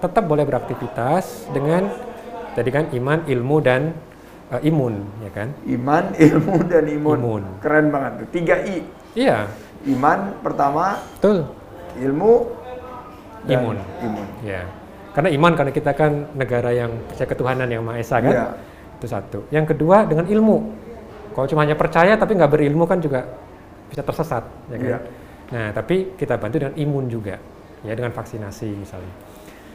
Tetap 0.04 0.28
boleh 0.28 0.43
beraktivitas 0.43 1.47
dengan 1.56 1.88
tadi 2.52 2.67
kan 2.67 2.91
iman, 2.91 3.23
ilmu 3.23 3.58
dan 3.63 3.95
eh, 4.52 4.67
imun, 4.67 5.08
ya 5.23 5.32
kan? 5.32 5.56
Iman, 5.63 6.12
ilmu, 6.28 6.56
dan 6.67 6.84
imun. 6.84 7.17
Imun. 7.23 7.43
Keren 7.63 7.88
banget 7.95 8.12
tuh. 8.19 8.28
Tiga 8.36 8.56
I. 8.60 8.78
Iya, 9.15 9.47
Iman 9.88 10.36
pertama, 10.43 10.99
betul. 11.15 11.47
ilmu, 11.99 12.34
dan 13.47 13.56
Imun. 13.60 13.78
imun. 14.04 14.28
Ya. 14.43 14.63
Karena 15.15 15.30
iman 15.32 15.52
karena 15.56 15.71
kita 15.71 15.91
kan 15.95 16.28
negara 16.36 16.76
yang 16.76 16.91
percaya 17.08 17.28
ketuhanan 17.30 17.67
yang 17.71 17.88
Maha 17.88 18.04
Esa 18.04 18.19
kan. 18.19 18.34
Iya. 18.36 18.45
Itu 18.99 19.08
satu. 19.08 19.39
Yang 19.47 19.76
kedua 19.76 20.04
dengan 20.08 20.28
ilmu. 20.28 20.83
Kalau 21.34 21.48
cuma 21.50 21.65
hanya 21.65 21.76
percaya 21.76 22.13
tapi 22.15 22.38
nggak 22.38 22.52
berilmu 22.54 22.86
kan 22.86 23.02
juga 23.02 23.26
bisa 23.89 24.02
tersesat, 24.06 24.46
ya 24.69 24.78
kan? 24.78 24.88
Iya. 24.88 25.00
Nah, 25.54 25.67
tapi 25.74 26.17
kita 26.17 26.38
bantu 26.38 26.62
dengan 26.62 26.76
imun 26.78 27.06
juga, 27.10 27.38
ya 27.86 27.93
dengan 27.93 28.13
vaksinasi 28.13 28.69
misalnya. 28.74 29.13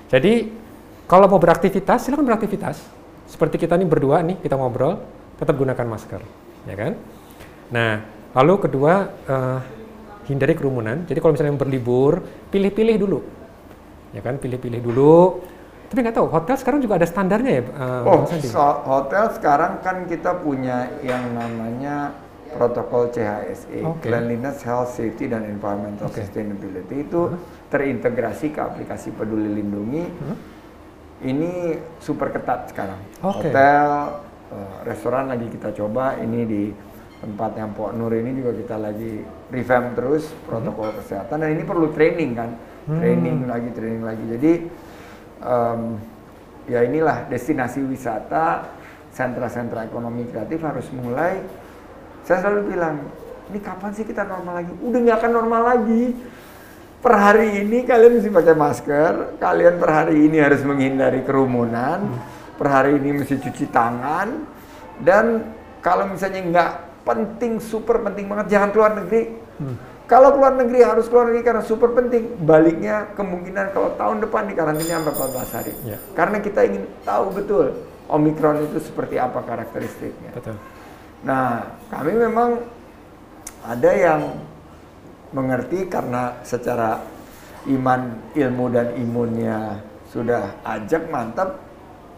Jadi 0.09 0.51
kalau 1.07 1.27
mau 1.31 1.39
beraktivitas, 1.39 2.09
silakan 2.09 2.27
beraktivitas. 2.27 2.83
Seperti 3.29 3.61
kita 3.61 3.77
nih 3.77 3.85
berdua 3.85 4.25
nih, 4.25 4.41
kita 4.41 4.57
ngobrol, 4.57 4.99
tetap 5.37 5.55
gunakan 5.55 5.87
masker, 5.87 6.23
ya 6.65 6.75
kan? 6.75 6.93
Nah, 7.69 8.01
lalu 8.33 8.55
kedua 8.65 8.93
eh, 9.29 9.61
hindari 10.27 10.57
kerumunan. 10.57 11.05
Jadi 11.05 11.19
kalau 11.21 11.33
misalnya 11.37 11.55
berlibur, 11.57 12.25
pilih-pilih 12.49 12.97
dulu, 12.97 13.19
ya 14.17 14.21
kan? 14.25 14.41
Pilih-pilih 14.41 14.81
dulu. 14.81 15.45
Tapi 15.89 15.99
nggak 16.05 16.17
tahu, 16.21 16.29
hotel 16.29 16.57
sekarang 16.61 16.81
juga 16.85 17.01
ada 17.01 17.09
standarnya 17.09 17.53
ya, 17.59 17.63
eh, 17.65 18.03
Oh, 18.05 18.29
so- 18.29 18.81
hotel 18.85 19.33
sekarang 19.33 19.81
kan 19.81 20.05
kita 20.05 20.37
punya 20.37 20.93
yang 21.01 21.33
namanya 21.33 22.13
protokol 22.53 23.09
CHSE, 23.09 23.85
Oke. 23.85 24.09
Cleanliness, 24.09 24.61
Health, 24.65 24.97
Safety, 24.97 25.29
dan 25.29 25.49
Environmental 25.49 26.09
Oke. 26.09 26.21
Sustainability 26.21 27.05
itu 27.05 27.33
terintegrasi 27.69 28.53
ke 28.53 28.61
aplikasi 28.61 29.13
Peduli 29.13 29.49
Lindungi. 29.49 30.05
Ini 31.19 31.53
super 31.99 32.31
ketat 32.31 32.71
sekarang. 32.71 33.01
Oke. 33.21 33.49
Hotel, 33.49 33.89
eh, 34.53 34.77
restoran 34.85 35.29
lagi 35.29 35.51
kita 35.51 35.73
coba. 35.75 36.15
Ini 36.15 36.41
di 36.45 36.63
tempat 37.19 37.59
yang 37.59 37.75
Pok 37.75 37.99
Nur 37.99 38.15
ini 38.15 38.31
juga 38.33 38.55
kita 38.55 38.79
lagi 38.79 39.21
revamp 39.51 39.99
terus 39.99 40.31
protokol 40.47 40.95
kesehatan. 40.95 41.43
Dan 41.43 41.59
ini 41.59 41.65
perlu 41.67 41.91
training 41.91 42.31
kan, 42.33 42.51
training 42.87 43.45
lagi, 43.45 43.69
training 43.75 44.05
lagi. 44.07 44.25
Jadi 44.39 44.53
em, 45.43 45.81
ya 46.69 46.85
inilah 46.85 47.27
destinasi 47.31 47.81
wisata 47.83 48.69
sentra-sentra 49.13 49.89
ekonomi 49.89 50.29
kreatif 50.29 50.63
harus 50.63 50.87
mulai. 50.95 51.43
Saya 52.23 52.45
selalu 52.45 52.77
bilang, 52.77 53.03
ini 53.49 53.59
kapan 53.59 53.91
sih 53.97 54.05
kita 54.05 54.23
normal 54.23 54.61
lagi? 54.63 54.73
Udah 54.85 54.99
nggak 55.01 55.19
akan 55.25 55.33
normal 55.33 55.63
lagi. 55.65 56.05
Per 56.99 57.15
hari 57.15 57.63
ini 57.63 57.87
kalian 57.87 58.19
mesti 58.19 58.31
pakai 58.31 58.55
masker, 58.59 59.13
kalian 59.39 59.79
per 59.79 59.91
hari 59.91 60.19
ini 60.19 60.43
harus 60.43 60.67
menghindari 60.67 61.23
kerumunan, 61.23 62.11
per 62.59 62.69
hari 62.75 62.99
ini 62.99 63.23
mesti 63.23 63.39
cuci 63.39 63.71
tangan, 63.71 64.43
dan 64.99 65.47
kalau 65.79 66.11
misalnya 66.11 66.43
nggak 66.43 66.71
penting, 67.07 67.63
super 67.63 68.03
penting 68.03 68.27
banget, 68.27 68.51
jangan 68.51 68.69
keluar 68.75 68.99
negeri. 68.99 69.31
Hmm. 69.63 69.77
Kalau 70.09 70.33
keluar 70.33 70.57
negeri 70.57 70.81
harus 70.81 71.05
keluar 71.05 71.29
negeri 71.29 71.45
karena 71.45 71.61
super 71.61 71.93
penting. 71.93 72.41
Baliknya 72.41 73.13
kemungkinan 73.13 73.77
kalau 73.77 73.93
tahun 74.01 74.25
depan 74.25 74.49
di 74.49 74.57
karantina 74.57 75.05
sampai 75.05 75.13
14 75.13 75.57
hari. 75.61 75.73
Yeah. 75.85 76.01
Karena 76.17 76.41
kita 76.41 76.65
ingin 76.65 76.89
tahu 77.05 77.37
betul 77.37 77.77
Omikron 78.09 78.65
itu 78.65 78.81
seperti 78.81 79.21
apa 79.21 79.45
karakteristiknya. 79.45 80.33
Betul. 80.33 80.57
Nah, 81.29 81.77
kami 81.93 82.17
memang 82.17 82.65
ada 83.69 83.91
yang 83.93 84.41
mengerti 85.37 85.85
karena 85.93 86.41
secara 86.41 87.05
iman, 87.69 88.33
ilmu 88.33 88.65
dan 88.73 88.97
imunnya 88.97 89.85
sudah 90.09 90.57
ajak 90.65 91.13
mantap. 91.13 91.61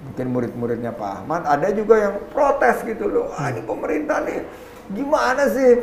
Mungkin 0.01 0.27
murid-muridnya 0.31 0.95
Pak 0.95 1.27
Ahmad 1.27 1.43
ada 1.45 1.69
juga 1.75 1.99
yang 1.99 2.15
protes 2.31 2.87
gitu 2.87 3.11
loh. 3.11 3.35
Ah, 3.35 3.51
ini 3.51 3.67
pemerintah 3.67 4.23
nih 4.23 4.47
gimana 4.95 5.45
sih? 5.51 5.83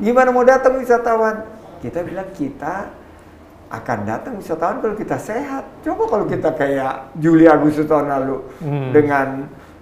Gimana 0.00 0.28
mau 0.32 0.46
datang 0.46 0.80
wisatawan? 0.80 1.44
Kita 1.82 2.00
bilang 2.06 2.30
kita 2.32 2.88
akan 3.72 3.98
datang 4.04 4.36
wisatawan 4.36 4.84
kalau 4.84 4.96
kita 4.96 5.16
sehat. 5.16 5.64
Coba 5.80 6.04
kalau 6.08 6.24
kita 6.28 6.52
kayak 6.52 7.16
Juli 7.16 7.48
Agustus 7.48 7.88
tahun 7.88 8.12
lalu 8.12 8.36
hmm. 8.60 8.88
dengan 8.92 9.28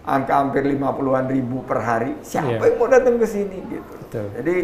angka 0.07 0.33
hampir 0.33 0.63
50-an 0.67 1.27
ribu 1.27 1.63
per 1.67 1.83
hari, 1.83 2.15
siapa 2.23 2.55
yeah. 2.57 2.67
yang 2.71 2.79
mau 2.79 2.89
datang 2.89 3.19
ke 3.19 3.27
sini 3.27 3.59
gitu. 3.67 3.93
Betul. 4.07 4.27
Jadi 4.39 4.57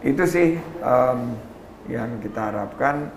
itu 0.00 0.24
sih 0.24 0.48
um, 0.80 1.36
yang 1.90 2.22
kita 2.22 2.54
harapkan 2.54 3.10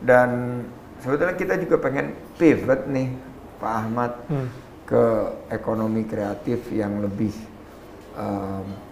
dan 0.00 0.62
sebetulnya 1.02 1.36
kita 1.36 1.54
juga 1.60 1.76
pengen 1.82 2.16
pivot 2.40 2.88
nih 2.88 3.12
Pak 3.58 3.72
Ahmad 3.72 4.12
hmm. 4.30 4.48
ke 4.86 5.04
ekonomi 5.52 6.06
kreatif 6.06 6.70
yang 6.72 7.02
lebih 7.02 7.34
um, 8.16 8.85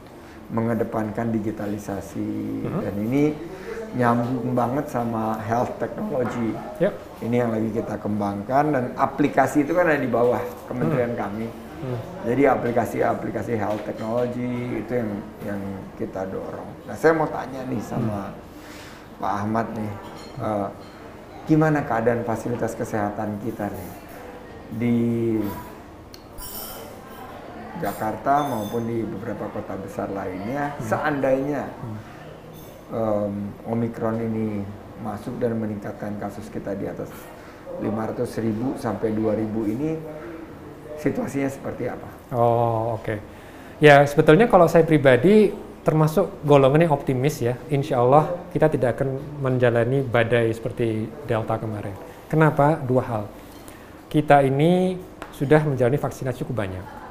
mengedepankan 0.52 1.32
digitalisasi 1.32 2.30
hmm. 2.64 2.80
dan 2.84 2.94
ini 3.00 3.24
nyambung 3.94 4.58
banget 4.58 4.90
sama 4.90 5.38
health 5.38 5.70
technology. 5.78 6.50
Yep. 6.82 6.94
Ini 7.22 7.36
yang 7.46 7.50
lagi 7.54 7.70
kita 7.70 7.94
kembangkan 8.02 8.64
dan 8.74 8.84
aplikasi 8.98 9.62
itu 9.62 9.72
kan 9.72 9.86
ada 9.86 10.00
di 10.00 10.10
bawah 10.10 10.42
kementerian 10.66 11.14
hmm. 11.14 11.20
kami. 11.20 11.46
Hmm. 11.84 11.98
Jadi 12.26 12.42
aplikasi-aplikasi 12.48 13.52
health 13.54 13.82
technology 13.86 14.82
itu 14.82 14.92
yang 14.98 15.10
yang 15.46 15.60
kita 15.94 16.26
dorong. 16.26 16.70
Nah 16.90 16.96
saya 16.98 17.12
mau 17.14 17.28
tanya 17.30 17.62
nih 17.70 17.82
sama 17.84 18.34
hmm. 18.34 19.22
Pak 19.22 19.32
Ahmad 19.42 19.66
nih, 19.78 19.92
uh, 20.42 20.68
gimana 21.46 21.86
keadaan 21.86 22.26
fasilitas 22.26 22.74
kesehatan 22.74 23.38
kita 23.46 23.70
nih 23.70 23.90
di 24.74 24.96
Jakarta 27.82 28.46
maupun 28.46 28.86
di 28.86 29.02
beberapa 29.02 29.50
kota 29.50 29.74
besar 29.78 30.10
lainnya, 30.14 30.74
hmm. 30.74 30.82
seandainya 30.86 31.62
hmm. 31.66 31.98
um, 32.94 33.34
Omikron 33.66 34.22
ini 34.22 34.62
masuk 35.02 35.36
dan 35.42 35.58
meningkatkan 35.58 36.14
kasus 36.22 36.46
kita 36.48 36.72
di 36.78 36.86
atas 36.86 37.10
500 37.82 38.44
ribu 38.46 38.78
sampai 38.78 39.10
2000 39.10 39.74
ini 39.74 39.90
situasinya 40.98 41.50
seperti 41.50 41.90
apa? 41.90 42.08
Oh 42.30 42.94
oke. 42.96 43.02
Okay. 43.02 43.18
Ya 43.82 44.06
sebetulnya 44.06 44.46
kalau 44.46 44.70
saya 44.70 44.86
pribadi 44.86 45.50
termasuk 45.84 46.40
golongan 46.46 46.88
yang 46.88 46.94
optimis 46.96 47.42
ya. 47.42 47.54
Insya 47.68 48.00
Allah 48.00 48.30
kita 48.54 48.72
tidak 48.72 48.98
akan 48.98 49.20
menjalani 49.42 50.00
badai 50.00 50.48
seperti 50.54 51.10
Delta 51.26 51.60
kemarin. 51.60 51.92
Kenapa? 52.30 52.78
Dua 52.80 53.02
hal. 53.04 53.24
Kita 54.08 54.40
ini 54.40 54.96
sudah 55.34 55.60
menjalani 55.66 55.98
vaksinasi 55.98 56.46
cukup 56.46 56.64
banyak. 56.64 57.03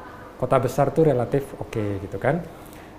Kota 0.44 0.60
besar 0.60 0.92
tuh 0.92 1.08
relatif 1.08 1.56
oke 1.56 1.72
okay, 1.72 2.04
gitu 2.04 2.20
kan. 2.20 2.44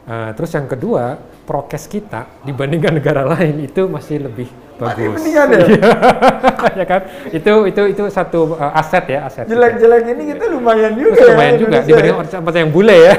Uh, 0.09 0.33
terus 0.33 0.49
yang 0.57 0.65
kedua, 0.65 1.21
prokes 1.45 1.93
kita 1.93 2.41
dibandingkan 2.41 2.93
negara 3.05 3.21
lain 3.21 3.69
itu 3.69 3.85
masih 3.85 4.25
lebih 4.25 4.49
bagus. 4.81 5.21
Masih 5.21 5.37
ya? 5.37 5.45
ya 6.81 6.87
kan? 6.89 7.01
Itu 7.29 7.69
itu 7.69 7.83
itu 7.93 8.03
satu 8.09 8.57
uh, 8.57 8.81
aset 8.81 9.05
ya, 9.13 9.29
aset. 9.29 9.45
Jelek-jelek 9.45 10.09
ini 10.09 10.23
kita 10.33 10.49
lumayan 10.57 10.97
juga. 10.97 11.21
Terus 11.21 11.29
lumayan 11.37 11.53
ya, 11.53 11.61
juga 11.61 11.77
dibanding 11.85 12.17
orang 12.17 12.57
yang 12.65 12.73
bule 12.73 12.97
ya. 12.97 13.15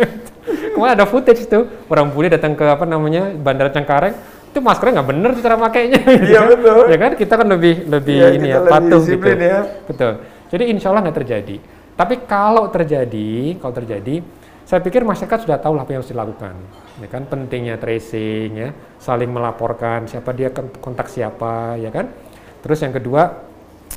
Kemarin 0.72 0.92
ada 0.96 1.04
footage 1.04 1.44
tuh 1.44 1.68
orang 1.92 2.08
bule 2.08 2.32
datang 2.32 2.56
ke 2.56 2.64
apa 2.64 2.88
namanya 2.88 3.36
Bandara 3.36 3.68
Cengkareng 3.68 4.16
itu 4.48 4.58
maskernya 4.64 4.96
nggak 4.96 5.08
bener 5.12 5.30
cara 5.44 5.56
makainya. 5.60 6.00
Iya 6.08 6.40
kan? 6.40 6.48
betul. 6.56 6.84
Ya 6.88 6.96
kan 6.96 7.12
kita 7.20 7.34
kan 7.36 7.46
lebih 7.52 7.74
lebih 7.84 8.16
ya, 8.16 8.28
ini 8.32 8.48
ya 8.48 8.64
patuh 8.64 9.04
gitu. 9.04 9.28
Ya. 9.28 9.60
Betul. 9.84 10.24
Jadi 10.48 10.64
insya 10.72 10.88
Allah 10.88 11.04
nggak 11.04 11.18
terjadi. 11.20 11.79
Tapi 12.00 12.24
kalau 12.24 12.64
terjadi, 12.72 13.60
kalau 13.60 13.76
terjadi 13.76 14.24
saya 14.64 14.80
pikir 14.80 15.04
masyarakat 15.04 15.44
sudah 15.44 15.60
tahu 15.60 15.76
apa 15.76 15.92
yang 15.92 16.00
harus 16.00 16.08
dilakukan. 16.08 16.56
Ya 16.96 17.08
kan 17.12 17.28
pentingnya 17.28 17.76
tracing 17.76 18.56
ya, 18.56 18.72
saling 18.96 19.28
melaporkan 19.28 20.08
siapa 20.08 20.32
dia 20.32 20.48
kontak 20.80 21.12
siapa 21.12 21.76
ya 21.76 21.92
kan. 21.92 22.08
Terus 22.64 22.80
yang 22.80 22.96
kedua 22.96 23.44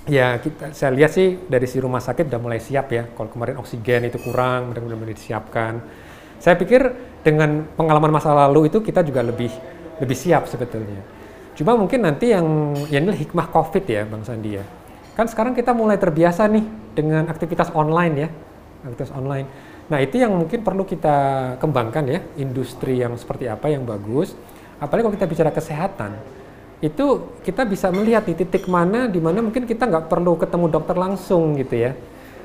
ya 0.03 0.35
kita 0.35 0.75
saya 0.75 0.91
lihat 0.91 1.15
sih 1.15 1.47
dari 1.47 1.63
si 1.63 1.79
rumah 1.79 2.03
sakit 2.03 2.27
udah 2.27 2.41
mulai 2.43 2.59
siap 2.59 2.91
ya. 2.91 3.07
Kalau 3.07 3.31
kemarin 3.31 3.55
oksigen 3.63 4.11
itu 4.11 4.19
kurang, 4.19 4.75
mudah-mudahan 4.75 5.15
disiapkan. 5.15 5.73
Saya 6.43 6.59
pikir 6.59 6.83
dengan 7.23 7.63
pengalaman 7.79 8.11
masa 8.11 8.35
lalu 8.35 8.67
itu 8.67 8.83
kita 8.83 8.99
juga 8.99 9.23
lebih 9.23 9.53
lebih 10.03 10.17
siap 10.19 10.51
sebetulnya. 10.51 10.99
Cuma 11.55 11.79
mungkin 11.79 12.03
nanti 12.03 12.35
yang 12.35 12.75
ya 12.91 12.99
ini 12.99 13.15
hikmah 13.15 13.47
COVID 13.47 13.85
ya 13.87 14.03
Bang 14.03 14.27
Sandi 14.27 14.59
ya. 14.59 14.82
Kan 15.13 15.29
sekarang 15.29 15.53
kita 15.53 15.71
mulai 15.73 15.97
terbiasa 16.01 16.49
nih 16.49 16.65
dengan 16.97 17.29
aktivitas 17.29 17.69
online 17.73 18.15
ya. 18.17 18.29
Aktivitas 18.83 19.13
online 19.13 19.47
Nah 19.91 19.99
itu 19.99 20.15
yang 20.15 20.31
mungkin 20.31 20.63
perlu 20.63 20.87
kita 20.87 21.17
kembangkan 21.59 22.03
ya, 22.07 22.19
industri 22.39 23.03
yang 23.03 23.19
seperti 23.19 23.51
apa 23.51 23.67
yang 23.67 23.83
bagus. 23.83 24.31
Apalagi 24.79 25.03
kalau 25.07 25.15
kita 25.15 25.27
bicara 25.27 25.51
kesehatan, 25.51 26.11
itu 26.79 27.35
kita 27.43 27.67
bisa 27.67 27.91
melihat 27.91 28.23
di 28.23 28.35
titik 28.35 28.67
mana, 28.71 29.11
di 29.11 29.19
mana 29.19 29.43
mungkin 29.43 29.67
kita 29.67 29.87
nggak 29.87 30.07
perlu 30.07 30.39
ketemu 30.39 30.65
dokter 30.71 30.95
langsung 30.95 31.59
gitu 31.59 31.75
ya. 31.75 31.91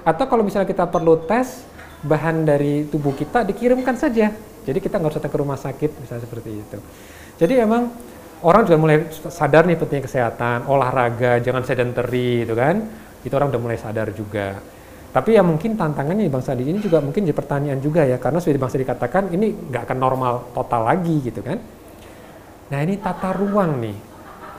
Atau 0.03 0.27
kalau 0.27 0.43
misalnya 0.43 0.67
kita 0.67 0.87
perlu 0.91 1.23
tes 1.27 1.67
bahan 2.03 2.47
dari 2.47 2.87
tubuh 2.87 3.15
kita 3.15 3.47
dikirimkan 3.47 3.95
saja. 3.99 4.35
Jadi 4.67 4.79
kita 4.83 4.99
nggak 4.99 5.15
usah 5.15 5.23
datang 5.23 5.33
ke 5.35 5.39
rumah 5.39 5.59
sakit, 5.59 5.91
misalnya 6.03 6.23
seperti 6.27 6.51
itu. 6.59 6.79
Jadi 7.39 7.55
emang 7.63 7.95
orang 8.43 8.63
juga 8.67 8.79
mulai 8.79 8.97
sadar 9.11 9.67
nih 9.67 9.79
pentingnya 9.79 10.05
kesehatan, 10.07 10.69
olahraga, 10.71 11.39
jangan 11.43 11.63
sedentary 11.67 12.45
itu 12.47 12.55
kan. 12.55 12.85
Itu 13.25 13.35
orang 13.35 13.51
udah 13.51 13.63
mulai 13.63 13.79
sadar 13.79 14.15
juga. 14.15 14.59
Tapi 15.09 15.35
ya 15.35 15.43
mungkin 15.43 15.75
tantangannya 15.75 16.29
Bang 16.29 16.45
Sandi 16.45 16.69
ini 16.69 16.79
juga 16.85 17.01
mungkin 17.01 17.25
jadi 17.25 17.33
pertanyaan 17.33 17.81
juga 17.81 18.05
ya, 18.05 18.21
karena 18.21 18.39
sudah 18.45 18.61
Bang 18.61 18.71
Sandi 18.71 18.85
katakan 18.85 19.33
ini 19.33 19.51
nggak 19.73 19.89
akan 19.89 19.99
normal 19.99 20.53
total 20.53 20.85
lagi 20.85 21.17
gitu 21.25 21.41
kan. 21.41 21.59
Nah 22.69 22.79
ini 22.85 23.01
tata 23.01 23.33
ruang 23.33 23.81
nih, 23.81 23.97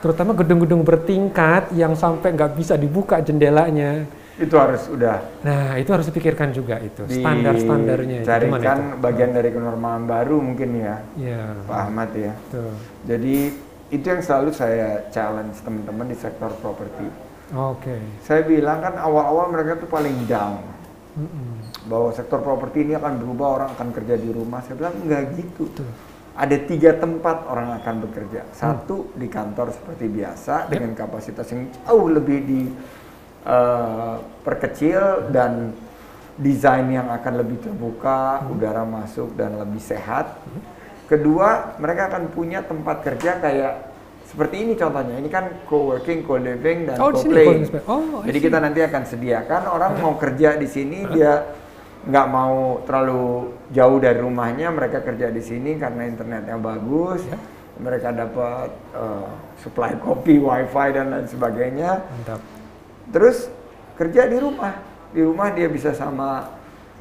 terutama 0.02 0.34
gedung-gedung 0.34 0.82
bertingkat 0.82 1.70
yang 1.72 1.94
sampai 1.94 2.34
nggak 2.34 2.58
bisa 2.58 2.74
dibuka 2.74 3.22
jendelanya. 3.22 4.02
Itu 4.42 4.58
harus 4.58 4.90
udah. 4.90 5.22
Nah 5.46 5.78
itu 5.78 5.94
harus 5.94 6.10
dipikirkan 6.10 6.50
juga 6.50 6.82
itu 6.82 7.06
standar-standarnya. 7.06 8.26
Carikan 8.26 8.98
bagian 8.98 9.30
dari 9.30 9.54
kenormalan 9.54 10.10
baru 10.10 10.42
mungkin 10.42 10.82
ya, 10.82 10.96
ya. 11.14 11.54
Pak 11.62 11.78
Ahmad 11.78 12.10
ya. 12.18 12.34
Tuh. 12.50 12.74
Jadi 13.06 13.54
itu 13.90 14.06
yang 14.06 14.22
selalu 14.22 14.54
saya 14.54 15.10
challenge 15.10 15.58
teman-teman 15.66 16.06
di 16.08 16.16
sektor 16.16 16.50
properti 16.62 17.30
Oke. 17.50 17.90
Okay. 17.90 18.00
Saya 18.22 18.42
bilang 18.46 18.78
kan 18.78 18.94
awal-awal 18.94 19.50
mereka 19.50 19.82
tuh 19.82 19.90
paling 19.90 20.14
down. 20.30 20.62
Mm 21.18 21.26
-mm. 21.26 21.50
Bahwa 21.90 22.14
sektor 22.14 22.38
properti 22.38 22.86
ini 22.86 22.94
akan 22.94 23.18
berubah, 23.18 23.46
orang 23.58 23.68
akan 23.74 23.88
kerja 23.90 24.14
di 24.14 24.30
rumah. 24.30 24.62
Saya 24.62 24.78
bilang 24.78 24.94
enggak 25.02 25.34
gitu. 25.34 25.66
Betul. 25.66 25.90
Ada 26.38 26.56
tiga 26.62 26.94
tempat 26.94 27.42
orang 27.50 27.74
akan 27.82 27.94
bekerja. 28.06 28.46
Satu 28.54 29.10
mm. 29.10 29.18
di 29.18 29.26
kantor 29.26 29.74
seperti 29.74 30.06
biasa 30.06 30.54
yep. 30.66 30.78
dengan 30.78 30.90
kapasitas 30.94 31.46
yang 31.50 31.66
jauh 31.74 32.06
lebih 32.06 32.38
di 32.46 32.60
uh, 33.50 34.22
perkecil 34.46 35.34
dan 35.34 35.74
desain 36.38 36.86
yang 36.86 37.10
akan 37.10 37.34
lebih 37.36 37.60
terbuka, 37.60 38.40
hmm. 38.40 38.56
udara 38.56 38.80
masuk 38.80 39.36
dan 39.36 39.60
lebih 39.60 39.82
sehat. 39.82 40.40
Hmm. 40.40 40.62
Kedua, 41.10 41.74
mereka 41.82 42.06
akan 42.06 42.30
punya 42.30 42.62
tempat 42.62 43.02
kerja 43.02 43.42
kayak 43.42 43.90
seperti 44.30 44.62
ini 44.62 44.72
contohnya, 44.78 45.18
ini 45.18 45.26
kan 45.26 45.50
co-working, 45.66 46.22
co-living, 46.22 46.86
dan 46.86 47.02
oh, 47.02 47.10
co-playing. 47.10 47.66
Oh, 47.90 48.22
Jadi 48.22 48.38
kita 48.38 48.62
nanti 48.62 48.78
akan 48.78 49.02
sediakan 49.02 49.62
orang 49.66 49.98
mau 49.98 50.14
kerja 50.14 50.54
di 50.54 50.70
sini, 50.70 51.02
dia 51.10 51.50
nggak 52.06 52.26
mau 52.30 52.78
terlalu 52.86 53.50
jauh 53.74 53.98
dari 53.98 54.22
rumahnya, 54.22 54.70
mereka 54.70 55.02
kerja 55.02 55.34
di 55.34 55.42
sini 55.42 55.74
karena 55.82 56.06
internetnya 56.06 56.54
bagus, 56.62 57.26
ya. 57.26 57.34
mereka 57.82 58.14
dapat 58.14 58.70
uh, 58.94 59.34
supply 59.66 59.98
kopi, 59.98 60.38
wifi 60.38 60.88
dan 60.94 61.10
lain 61.10 61.26
sebagainya. 61.26 61.98
Mantap. 61.98 62.40
Terus 63.10 63.50
kerja 63.98 64.30
di 64.30 64.38
rumah, 64.38 64.78
di 65.10 65.26
rumah 65.26 65.50
dia 65.50 65.66
bisa 65.66 65.90
sama 65.90 66.54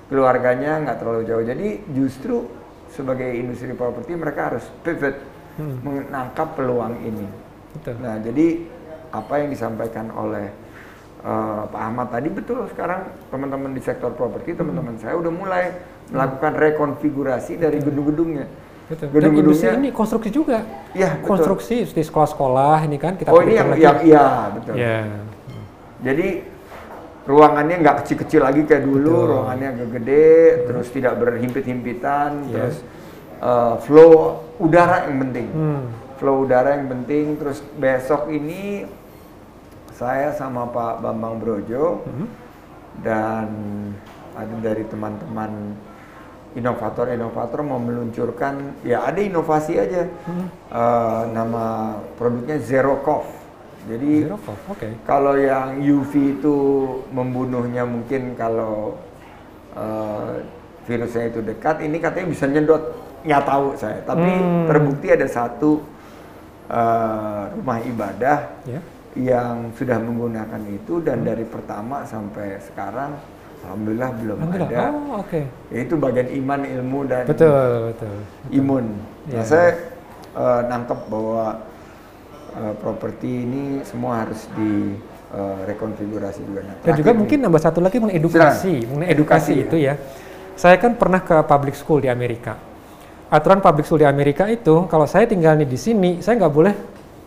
keluarganya 0.10 0.82
nggak 0.82 0.98
terlalu 0.98 1.22
jauh. 1.30 1.46
Jadi 1.46 1.94
justru 1.94 2.50
sebagai 2.94 3.30
industri 3.30 3.72
properti 3.74 4.14
mereka 4.18 4.54
harus 4.54 4.66
pivot 4.86 5.16
menangkap 5.60 6.56
peluang 6.56 6.96
ini. 7.04 7.28
Betul. 7.76 7.96
Nah, 8.02 8.16
jadi 8.24 8.48
apa 9.10 9.34
yang 9.42 9.50
disampaikan 9.52 10.08
oleh 10.14 10.50
uh, 11.26 11.68
Pak 11.68 11.82
Ahmad 11.82 12.08
tadi 12.14 12.30
betul 12.32 12.66
sekarang 12.72 13.12
teman-teman 13.30 13.72
di 13.76 13.82
sektor 13.84 14.14
properti, 14.16 14.56
teman-teman 14.56 14.96
saya 14.98 15.18
udah 15.20 15.32
mulai 15.34 15.64
melakukan 16.10 16.54
rekonfigurasi 16.58 17.60
dari 17.60 17.78
gedung-gedungnya. 17.84 18.48
Gedung-gedungnya- 18.90 19.38
industri 19.46 19.70
ini 19.78 19.90
konstruksi 19.94 20.30
juga. 20.34 20.66
Iya, 20.98 21.22
betul. 21.22 21.28
konstruksi 21.30 21.86
di 21.86 22.02
sekolah-sekolah 22.02 22.90
ini 22.90 22.98
kan 22.98 23.14
kita 23.20 23.30
Oh, 23.30 23.46
ini 23.46 23.54
yang 23.54 23.70
yang 23.78 23.98
iya, 24.02 24.26
betul. 24.50 24.74
Ya. 24.74 25.06
Jadi 26.00 26.28
ruangannya 27.30 27.76
nggak 27.78 27.98
kecil-kecil 28.04 28.42
lagi 28.42 28.66
kayak 28.66 28.84
dulu, 28.84 29.06
Betul. 29.14 29.30
ruangannya 29.30 29.68
agak 29.70 29.90
gede, 30.02 30.34
terus 30.66 30.88
tidak 30.90 31.14
berhimpit-himpitan, 31.22 32.32
Iya. 32.42 32.54
terus 32.58 32.76
uh, 33.38 33.78
flow 33.86 34.12
udara 34.58 35.06
yang 35.06 35.22
penting. 35.24 35.48
Hmm. 35.54 35.82
Flow 36.18 36.44
udara 36.44 36.76
yang 36.76 36.90
penting. 36.90 37.38
Terus 37.38 37.62
besok 37.78 38.28
ini 38.28 38.90
saya 39.94 40.34
sama 40.34 40.68
Pak 40.68 41.00
Bambang 41.00 41.38
Brojo 41.38 42.02
Hmm. 42.04 42.28
dan 43.00 43.48
ada 44.34 44.56
dari 44.60 44.84
teman-teman 44.84 45.78
inovator-inovator 46.50 47.62
mau 47.62 47.78
meluncurkan 47.78 48.74
ya 48.82 49.06
ada 49.06 49.22
inovasi 49.22 49.78
aja 49.78 50.10
Hmm. 50.26 50.48
Uh, 50.68 51.22
nama 51.30 51.66
produknya 52.18 52.58
Zero 52.58 53.00
Cough. 53.06 53.30
Jadi 53.90 54.12
Zero 54.22 54.38
Oke. 54.70 54.88
kalau 55.02 55.34
yang 55.34 55.82
UV 55.82 56.12
itu 56.38 56.56
membunuhnya 57.10 57.84
mungkin 57.84 58.38
kalau 58.38 59.02
eh, 59.74 60.46
virusnya 60.86 61.26
itu 61.28 61.40
dekat, 61.42 61.82
ini 61.82 61.98
katanya 61.98 62.28
bisa 62.30 62.46
nyedot. 62.46 62.84
Nggak 63.20 63.44
tahu 63.46 63.66
saya, 63.76 64.00
tapi 64.06 64.30
Hmm. 64.30 64.66
terbukti 64.66 65.08
ada 65.10 65.26
satu 65.26 65.82
eh, 66.70 67.44
rumah 67.58 67.82
ibadah 67.82 68.38
Ya. 68.64 68.78
yang 69.18 69.74
sudah 69.74 69.98
menggunakan 69.98 70.62
itu 70.70 71.02
dan 71.02 71.26
dari 71.26 71.42
pertama 71.42 72.06
sampai 72.06 72.62
sekarang, 72.62 73.18
alhamdulillah 73.66 74.10
belum 74.16 74.38
Alhamdulillah. 74.38 74.86
ada. 74.86 74.94
Oh, 74.94 75.20
oke. 75.20 75.42
Yaitu 75.74 75.98
bagian 75.98 76.30
iman, 76.30 76.62
ilmu 76.62 77.00
dan 77.10 77.26
Betul, 77.26 77.90
betul. 77.90 78.18
imun. 78.54 78.86
Nah, 79.26 79.34
Iya. 79.34 79.42
saya 79.44 79.70
eh, 80.30 80.62
nangkep 80.64 81.00
bahwa 81.10 81.58
eh, 82.56 82.74
properti 82.78 83.30
ini 83.46 83.64
semua 83.86 84.26
harus 84.26 84.50
di 84.58 84.96
eh, 85.30 85.60
rekonfigurasi 85.70 86.42
juga. 86.46 86.62
Nah, 86.66 86.76
Dan 86.82 86.94
juga 86.98 87.12
mungkin 87.14 87.38
nambah 87.46 87.62
satu 87.62 87.80
lagi 87.80 88.02
mengenai 88.02 88.18
edukasi, 88.18 88.86
mengenai 88.90 89.10
edukasi, 89.14 89.54
Edukasi, 89.54 89.68
itu 89.70 89.76
ya. 89.78 89.94
Saya 90.60 90.76
kan 90.76 90.98
pernah 91.00 91.24
ke 91.24 91.40
public 91.46 91.76
school 91.78 92.04
di 92.04 92.10
Amerika. 92.12 92.58
Aturan 93.30 93.62
public 93.62 93.86
school 93.86 94.02
di 94.02 94.10
Amerika 94.10 94.50
itu, 94.50 94.90
kalau 94.90 95.06
saya 95.06 95.30
tinggal 95.30 95.54
di 95.56 95.78
sini, 95.80 96.20
saya 96.20 96.36
nggak 96.42 96.54
boleh 96.54 96.74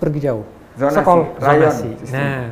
pergi 0.02 0.18
jauh. 0.18 0.44
Zonasi, 0.74 0.96
Sekolah 0.98 1.26
rayon 1.38 1.70
zonasi. 1.70 1.90
sistem. 2.02 2.16
Nah, 2.18 2.42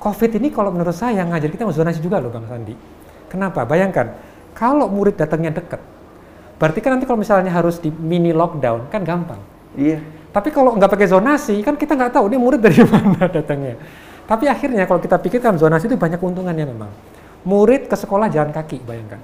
COVID 0.00 0.30
ini 0.40 0.48
kalau 0.48 0.70
menurut 0.72 0.96
saya 0.96 1.20
ngajar 1.26 1.48
kita 1.52 1.68
mau 1.68 1.74
zonasi 1.74 2.00
juga 2.00 2.16
loh 2.22 2.32
Bang 2.32 2.48
Sandi. 2.48 2.72
Kenapa? 3.28 3.66
Bayangkan, 3.68 4.14
kalau 4.56 4.86
murid 4.88 5.18
datangnya 5.18 5.52
dekat, 5.52 5.82
berarti 6.56 6.78
kan 6.80 6.96
nanti 6.96 7.04
kalau 7.04 7.18
misalnya 7.18 7.50
harus 7.50 7.76
di 7.82 7.90
mini 7.90 8.30
lockdown, 8.30 8.88
kan 8.88 9.02
gampang. 9.02 9.40
Iya. 9.74 9.98
Tapi 10.34 10.50
kalau 10.50 10.74
nggak 10.74 10.90
pakai 10.90 11.06
zonasi, 11.06 11.62
kan 11.62 11.78
kita 11.78 11.94
nggak 11.94 12.18
tahu 12.18 12.26
dia 12.26 12.42
murid 12.42 12.58
dari 12.58 12.82
mana 12.90 13.30
datangnya. 13.30 13.78
Tapi 14.26 14.50
akhirnya 14.50 14.82
kalau 14.90 14.98
kita 14.98 15.14
pikirkan 15.22 15.54
zonasi 15.54 15.86
itu 15.86 15.94
banyak 15.94 16.18
keuntungannya 16.18 16.66
memang. 16.66 16.90
Murid 17.46 17.86
ke 17.86 17.94
sekolah 17.94 18.26
jalan 18.34 18.50
kaki, 18.50 18.82
bayangkan. 18.82 19.22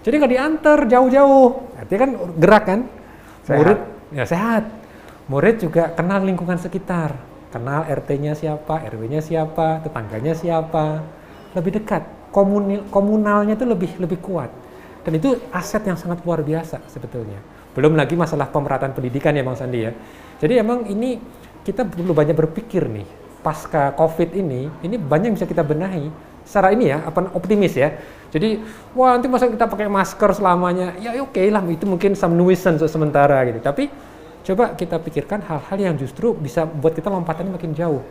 Jadi 0.00 0.14
nggak 0.16 0.32
diantar 0.32 0.78
jauh-jauh, 0.88 1.76
artinya 1.76 2.00
kan 2.00 2.10
gerak 2.40 2.64
kan. 2.64 2.80
Sehat. 3.44 3.58
Murid 3.60 3.78
ya 4.16 4.24
sehat. 4.24 4.64
Murid 5.28 5.56
juga 5.60 5.92
kenal 5.92 6.24
lingkungan 6.24 6.56
sekitar, 6.56 7.14
kenal 7.52 7.84
RT-nya 7.86 8.32
siapa, 8.32 8.82
RW-nya 8.88 9.20
siapa, 9.20 9.84
tetangganya 9.84 10.32
siapa, 10.32 11.04
lebih 11.52 11.82
dekat. 11.82 12.02
Komunil, 12.32 12.88
komunalnya 12.88 13.52
itu 13.52 13.68
lebih 13.68 14.00
lebih 14.00 14.16
kuat. 14.24 14.48
Dan 15.04 15.20
itu 15.20 15.36
aset 15.52 15.84
yang 15.84 16.00
sangat 16.00 16.24
luar 16.24 16.40
biasa 16.40 16.80
sebetulnya. 16.88 17.36
Belum 17.72 17.96
lagi 17.96 18.14
masalah 18.16 18.52
pemerataan 18.52 18.92
pendidikan 18.92 19.32
ya 19.32 19.42
Bang 19.44 19.56
Sandi 19.56 19.80
ya. 19.84 19.92
Jadi 20.40 20.54
emang 20.60 20.84
ini 20.88 21.16
kita 21.62 21.86
perlu 21.86 22.12
banyak 22.12 22.34
berpikir 22.34 22.84
nih 22.90 23.06
pasca 23.42 23.90
COVID 23.98 24.38
ini, 24.38 24.70
ini 24.86 24.96
banyak 24.96 25.34
yang 25.34 25.36
bisa 25.36 25.50
kita 25.50 25.66
benahi. 25.66 26.08
Secara 26.42 26.74
ini 26.74 26.90
ya, 26.90 27.06
apa 27.06 27.30
optimis 27.38 27.74
ya. 27.78 27.94
Jadi, 28.34 28.58
wah 28.98 29.14
nanti 29.14 29.30
masa 29.30 29.46
kita 29.46 29.70
pakai 29.70 29.86
masker 29.86 30.30
selamanya, 30.34 30.98
ya 30.98 31.14
oke 31.22 31.38
lah 31.38 31.62
itu 31.70 31.86
mungkin 31.86 32.18
some 32.18 32.34
nuisance 32.34 32.82
sementara 32.90 33.46
gitu. 33.46 33.62
Tapi 33.62 33.86
coba 34.42 34.74
kita 34.74 34.98
pikirkan 34.98 35.38
hal-hal 35.46 35.78
yang 35.78 35.94
justru 35.94 36.34
bisa 36.34 36.66
buat 36.66 36.98
kita 36.98 37.06
lompatannya 37.06 37.54
makin 37.54 37.74
jauh. 37.78 38.02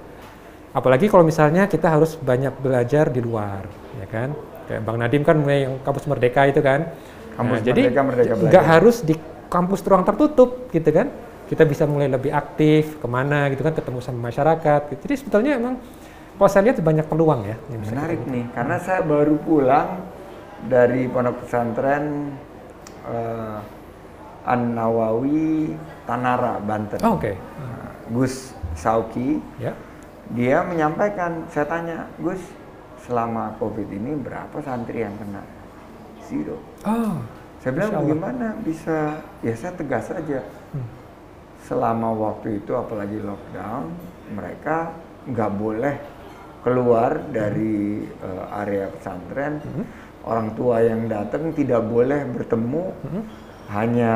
Apalagi 0.72 1.12
kalau 1.12 1.28
misalnya 1.28 1.68
kita 1.68 1.92
harus 1.92 2.16
banyak 2.16 2.56
belajar 2.64 3.12
di 3.12 3.20
luar, 3.20 3.68
ya 4.00 4.08
kan? 4.08 4.32
Kayak 4.72 4.82
Bang 4.88 4.98
Nadim 5.04 5.24
kan 5.28 5.36
mulai 5.36 5.68
yang 5.68 5.76
kampus 5.84 6.08
Merdeka 6.08 6.48
itu 6.48 6.64
kan. 6.64 6.88
Kampus 7.36 7.60
jadi 7.68 7.92
Merdeka, 7.92 8.02
Merdeka 8.08 8.34
Belajar. 8.40 8.48
nggak 8.48 8.66
harus 8.68 8.98
di 9.04 9.16
kampus 9.52 9.84
ruang 9.84 10.08
tertutup 10.08 10.72
gitu 10.72 10.88
kan? 10.90 11.12
Kita 11.52 11.68
bisa 11.68 11.84
mulai 11.84 12.08
lebih 12.08 12.32
aktif 12.32 12.96
ke 13.04 13.08
mana 13.12 13.52
gitu 13.52 13.60
kan, 13.68 13.76
ketemu 13.76 14.00
sama 14.00 14.32
masyarakat. 14.32 14.82
Gitu. 14.96 15.00
Jadi 15.04 15.16
sebetulnya 15.20 15.60
emang 15.60 15.76
kalau 16.40 16.50
saya 16.50 16.72
lihat 16.72 16.80
banyak 16.80 17.06
peluang 17.06 17.44
ya. 17.44 17.60
yang 17.68 17.80
bisa 17.84 17.92
Menarik 17.92 18.22
nih, 18.32 18.46
karena 18.56 18.76
saya 18.80 19.04
baru 19.04 19.36
pulang 19.44 20.00
dari 20.72 21.12
pondok 21.12 21.44
pesantren 21.44 22.34
eh, 23.06 23.60
An 24.48 24.74
Nawawi 24.74 25.76
Tanara, 26.08 26.58
Banten. 26.64 26.98
Oh, 27.06 27.20
Oke, 27.20 27.38
Nah, 27.38 27.94
Gus 28.10 28.58
Sauki, 28.74 29.38
ya. 29.62 29.76
dia 30.34 30.66
menyampaikan, 30.66 31.46
saya 31.54 31.68
tanya, 31.70 32.10
Gus, 32.18 32.42
selama 33.06 33.54
COVID 33.62 33.86
ini 33.92 34.18
berapa 34.18 34.58
santri 34.66 35.06
yang 35.06 35.14
kena? 35.22 35.46
Zero. 36.26 36.58
Oh, 36.88 37.22
Saya 37.62 37.78
bilang 37.78 37.94
bagaimana 37.94 38.48
bisa? 38.66 39.22
Ya 39.46 39.54
saya 39.54 39.78
tegas 39.78 40.10
saja. 40.10 40.42
Hmm. 40.74 40.88
Selama 41.70 42.10
waktu 42.18 42.58
itu 42.58 42.74
apalagi 42.74 43.22
lockdown, 43.22 43.94
mereka 44.34 44.98
nggak 45.30 45.52
boleh 45.62 45.96
keluar 46.66 47.22
dari 47.30 48.02
eh, 48.02 48.46
area 48.66 48.90
pesantren. 48.90 49.62
Hmm. 49.62 49.86
Orang 50.26 50.58
tua 50.58 50.82
yang 50.82 51.06
datang 51.06 51.54
tidak 51.54 51.86
boleh 51.86 52.26
bertemu. 52.34 52.86
Hmm. 53.06 53.24
Hanya 53.70 54.14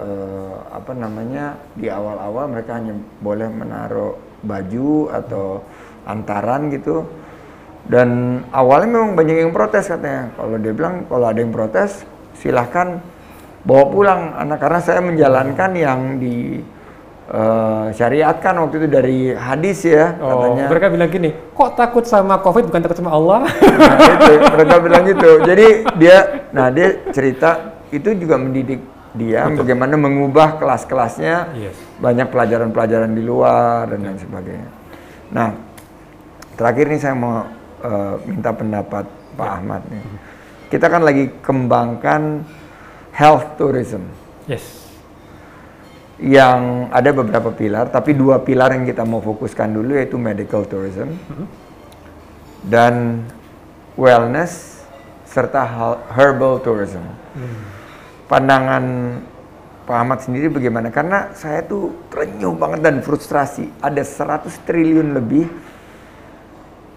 eh, 0.00 0.56
apa 0.72 0.96
namanya 0.96 1.60
di 1.76 1.92
awal-awal 1.92 2.48
mereka 2.48 2.80
hanya 2.80 2.96
boleh 3.20 3.48
menaruh 3.52 4.16
baju 4.40 5.12
atau 5.12 5.60
antaran 6.08 6.72
gitu. 6.72 7.04
Dan 7.84 8.40
awalnya 8.56 8.88
memang 8.88 9.12
banyak 9.20 9.36
yang 9.36 9.52
protes 9.52 9.92
katanya. 9.92 10.32
Kalau 10.32 10.56
dia 10.56 10.72
bilang 10.72 11.04
kalau 11.12 11.28
ada 11.28 11.44
yang 11.44 11.52
protes 11.52 12.08
silahkan 12.40 12.98
bawa 13.60 13.84
pulang 13.92 14.20
anak 14.40 14.56
karena 14.56 14.80
saya 14.80 15.04
menjalankan 15.04 15.70
yang 15.76 16.16
di 16.16 16.64
eh, 17.28 17.86
syariatkan 17.92 18.56
waktu 18.56 18.74
itu 18.80 18.88
dari 18.88 19.18
hadis 19.36 19.84
ya 19.84 20.16
Oh, 20.18 20.56
katanya. 20.56 20.64
mereka 20.72 20.86
bilang 20.88 21.10
gini, 21.12 21.30
kok 21.52 21.76
takut 21.76 22.04
sama 22.08 22.40
COVID 22.40 22.72
bukan 22.72 22.80
takut 22.80 22.98
sama 22.98 23.12
Allah? 23.12 23.44
Nah, 23.46 23.94
itu, 24.16 24.32
mereka 24.48 24.74
bilang 24.80 25.02
gitu. 25.04 25.30
Jadi 25.44 25.66
dia, 26.00 26.16
nah 26.56 26.72
dia 26.72 27.04
cerita 27.12 27.76
itu 27.92 28.16
juga 28.16 28.40
mendidik 28.40 28.80
dia 29.10 29.44
bagaimana 29.50 29.98
mengubah 29.98 30.56
kelas-kelasnya. 30.56 31.36
Yes. 31.58 31.76
Banyak 32.00 32.30
pelajaran-pelajaran 32.32 33.12
di 33.12 33.22
luar 33.22 33.90
dan 33.92 34.06
lain 34.06 34.18
sebagainya. 34.18 34.70
Nah, 35.30 35.52
terakhir 36.56 36.88
nih 36.88 37.00
saya 37.02 37.14
mau 37.14 37.44
eh, 37.84 38.14
minta 38.24 38.50
pendapat 38.56 39.04
Pak 39.36 39.50
Ahmad 39.60 39.82
nih. 39.92 40.04
Kita 40.70 40.86
kan 40.86 41.02
lagi 41.02 41.26
kembangkan 41.42 42.46
health 43.10 43.58
tourism 43.58 44.06
yes. 44.46 44.86
yang 46.22 46.86
ada 46.94 47.10
beberapa 47.10 47.50
pilar, 47.50 47.90
tapi 47.90 48.14
dua 48.14 48.38
pilar 48.38 48.78
yang 48.78 48.86
kita 48.86 49.02
mau 49.02 49.18
fokuskan 49.18 49.74
dulu 49.74 49.98
yaitu 49.98 50.14
medical 50.14 50.62
tourism 50.62 51.18
dan 52.70 53.26
wellness 53.98 54.80
serta 55.26 55.62
herbal 56.14 56.62
tourism. 56.62 57.02
Pandangan 58.30 59.18
Pak 59.90 59.96
Ahmad 60.06 60.22
sendiri 60.22 60.46
bagaimana? 60.46 60.94
Karena 60.94 61.34
saya 61.34 61.66
tuh 61.66 62.06
terenyuh 62.14 62.54
banget 62.54 62.86
dan 62.86 63.02
frustrasi. 63.02 63.74
Ada 63.82 64.06
100 64.06 64.66
triliun 64.66 65.18
lebih 65.18 65.50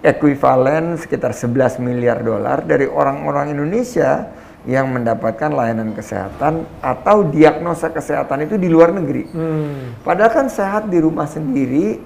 ekuivalen 0.03 0.99
sekitar 0.99 1.31
11 1.31 1.79
miliar 1.79 2.19
dolar 2.19 2.61
dari 2.67 2.83
orang-orang 2.83 3.55
Indonesia 3.55 4.27
yang 4.67 4.91
mendapatkan 4.91 5.51
layanan 5.51 5.95
kesehatan 5.95 6.67
atau 6.79 7.27
diagnosa 7.27 7.91
kesehatan 7.91 8.47
itu 8.47 8.55
di 8.59 8.67
luar 8.67 8.91
negeri. 8.95 9.23
Hmm. 9.31 9.99
Padahal 10.03 10.31
kan 10.31 10.47
sehat 10.51 10.91
di 10.91 10.99
rumah 10.99 11.27
sendiri 11.27 11.99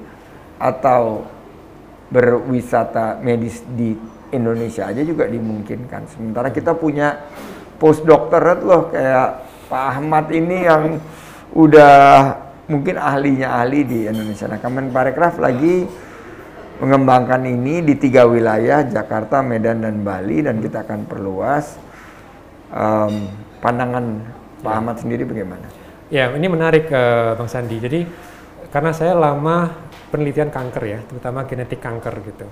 atau 0.58 1.26
berwisata 2.10 3.20
medis 3.22 3.62
di 3.66 3.94
Indonesia 4.34 4.90
aja 4.90 5.02
juga 5.02 5.30
dimungkinkan. 5.30 6.10
Sementara 6.10 6.50
kita 6.50 6.74
punya 6.74 7.30
postdoctorate 7.78 8.64
loh 8.66 8.90
kayak 8.90 9.30
Pak 9.70 9.84
Ahmad 9.98 10.26
ini 10.34 10.58
yang 10.66 10.98
udah 11.54 11.98
mungkin 12.68 12.96
ahlinya 13.00 13.58
ahli 13.62 13.86
di 13.86 14.00
Indonesia. 14.10 14.50
Nah, 14.50 14.60
Kemenparekraf 14.60 15.40
lagi 15.40 15.88
mengembangkan 16.78 17.42
ini 17.46 17.82
di 17.82 17.98
tiga 17.98 18.30
wilayah 18.30 18.86
Jakarta, 18.86 19.42
Medan, 19.42 19.82
dan 19.82 20.02
Bali 20.06 20.46
dan 20.46 20.62
kita 20.62 20.86
akan 20.86 21.10
perluas. 21.10 21.78
Um, 22.68 23.32
pandangan 23.64 24.22
Pak 24.62 24.72
Ya. 24.74 24.78
Ahmad 24.82 24.96
sendiri 25.00 25.24
bagaimana? 25.26 25.68
Ya, 26.08 26.32
ini 26.34 26.48
menarik 26.48 26.88
eh, 26.90 27.32
Bang 27.36 27.50
Sandi. 27.50 27.78
Jadi 27.78 28.00
karena 28.72 28.92
saya 28.92 29.16
lama 29.16 29.72
penelitian 30.12 30.52
kanker 30.52 30.84
ya, 30.88 31.00
terutama 31.04 31.44
genetik 31.48 31.80
kanker 31.84 32.16
gitu. 32.26 32.48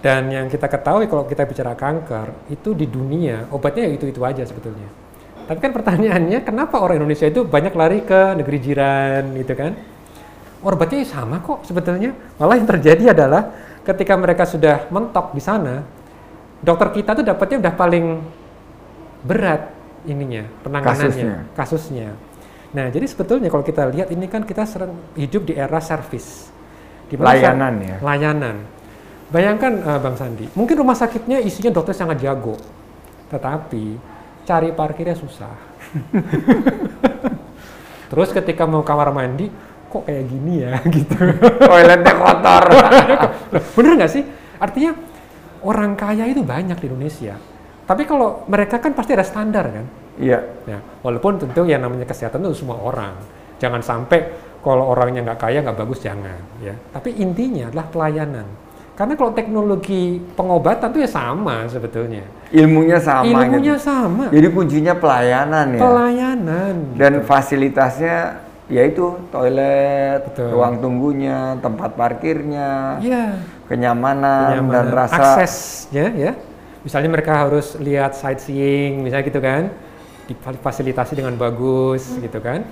Dan 0.00 0.32
yang 0.32 0.48
kita 0.48 0.64
ketahui 0.64 1.12
kalau 1.12 1.28
kita 1.28 1.44
bicara 1.44 1.76
kanker 1.76 2.48
itu 2.48 2.72
di 2.72 2.88
dunia 2.88 3.44
obatnya 3.52 3.84
ya 3.84 3.92
itu-itu 4.00 4.20
aja 4.24 4.42
sebetulnya. 4.48 4.88
Tapi 5.44 5.60
kan 5.60 5.76
pertanyaannya 5.76 6.40
kenapa 6.40 6.80
orang 6.80 7.04
Indonesia 7.04 7.28
itu 7.28 7.44
banyak 7.44 7.74
lari 7.76 8.00
ke 8.06 8.38
negeri 8.38 8.58
jiran 8.64 9.36
gitu 9.36 9.52
kan? 9.52 9.76
Obatnya 10.60 11.00
ya 11.00 11.08
sama 11.08 11.40
kok 11.40 11.64
sebetulnya. 11.64 12.12
Malah 12.36 12.60
yang 12.60 12.68
terjadi 12.68 13.16
adalah 13.16 13.48
ketika 13.84 14.14
mereka 14.16 14.44
sudah 14.44 14.88
mentok 14.92 15.32
di 15.32 15.40
sana, 15.40 15.80
dokter 16.60 17.00
kita 17.00 17.16
tuh 17.16 17.24
dapatnya 17.24 17.64
udah 17.64 17.74
paling 17.74 18.06
berat 19.24 19.72
ininya 20.04 20.44
penanganannya, 20.64 21.52
kasusnya. 21.56 22.16
Nah, 22.70 22.86
jadi 22.88 23.04
sebetulnya 23.08 23.50
kalau 23.50 23.66
kita 23.66 23.90
lihat 23.90 24.08
ini 24.14 24.30
kan 24.30 24.46
kita 24.46 24.62
sering 24.64 24.94
hidup 25.18 25.42
di 25.48 25.58
era 25.58 25.82
mana 27.10 27.10
Layanan 27.10 27.74
ya. 27.82 27.96
Layanan. 27.98 28.56
Bayangkan 29.30 29.72
eh, 29.82 30.00
Bang 30.02 30.16
Sandi, 30.18 30.46
mungkin 30.54 30.78
rumah 30.78 30.94
sakitnya 30.94 31.38
isinya 31.42 31.70
dokter 31.70 31.94
sangat 31.94 32.22
jago, 32.22 32.58
tetapi 33.30 33.98
cari 34.42 34.74
parkirnya 34.74 35.14
susah. 35.14 35.54
Terus 38.10 38.34
ketika 38.34 38.66
mau 38.66 38.82
kamar 38.82 39.14
mandi, 39.14 39.46
kok 39.90 40.06
kayak 40.06 40.24
gini 40.30 40.62
ya 40.62 40.78
gitu. 40.94 41.18
Toiletnya 41.58 42.14
kotor. 42.14 42.64
Bener 43.76 43.92
nggak 43.98 44.12
sih? 44.12 44.22
Artinya 44.62 44.94
orang 45.66 45.98
kaya 45.98 46.30
itu 46.30 46.46
banyak 46.46 46.78
di 46.78 46.86
Indonesia. 46.86 47.34
Tapi 47.84 48.06
kalau 48.06 48.46
mereka 48.46 48.78
kan 48.78 48.94
pasti 48.94 49.18
ada 49.18 49.26
standar 49.26 49.66
kan. 49.66 49.86
Iya. 50.20 50.38
Ya, 50.70 50.78
walaupun 51.02 51.42
tentu 51.42 51.66
yang 51.66 51.82
namanya 51.82 52.06
kesehatan 52.06 52.46
itu 52.46 52.62
semua 52.62 52.78
orang. 52.78 53.18
Jangan 53.58 53.82
sampai 53.82 54.30
kalau 54.62 54.94
orangnya 54.94 55.26
nggak 55.26 55.40
kaya 55.42 55.58
nggak 55.66 55.78
bagus 55.82 55.98
jangan. 55.98 56.38
Ya. 56.62 56.78
Tapi 56.94 57.18
intinya 57.18 57.66
adalah 57.66 57.90
pelayanan. 57.90 58.46
Karena 58.94 59.16
kalau 59.16 59.32
teknologi 59.32 60.20
pengobatan 60.36 60.92
itu 60.92 61.08
ya 61.08 61.10
sama 61.10 61.64
sebetulnya. 61.64 62.20
Ilmunya 62.52 63.00
sama. 63.00 63.24
Ilmunya 63.24 63.80
gitu. 63.80 63.88
sama. 63.88 64.28
Jadi 64.28 64.48
kuncinya 64.52 64.92
pelayanan 64.92 65.66
ya. 65.72 65.80
Pelayanan. 65.80 66.74
Dan 67.00 67.12
fasilitasnya 67.24 68.44
yaitu 68.70 69.18
toilet, 69.34 70.22
Betul. 70.30 70.48
ruang 70.54 70.78
tunggunya, 70.78 71.58
tempat 71.58 71.98
parkirnya, 71.98 73.02
Iya. 73.02 73.34
kenyamanan, 73.66 74.46
dan 74.46 74.56
kenyamanan, 74.70 74.94
rasa 74.94 75.14
aksesnya 75.18 76.06
ya. 76.14 76.32
Misalnya 76.80 77.10
mereka 77.12 77.34
harus 77.34 77.76
lihat 77.76 78.16
sightseeing, 78.16 79.02
misalnya 79.02 79.26
gitu 79.26 79.42
kan, 79.42 79.68
difasilitasi 80.30 81.18
dengan 81.18 81.34
bagus 81.34 82.14
gitu 82.16 82.38
kan. 82.38 82.62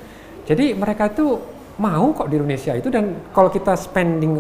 Jadi 0.47 0.73
mereka 0.73 1.11
itu 1.11 1.37
mau 1.83 2.15
kok 2.15 2.31
di 2.31 2.39
Indonesia 2.39 2.73
itu 2.73 2.89
dan 2.89 3.19
kalau 3.35 3.51
kita 3.51 3.75
spending 3.75 4.39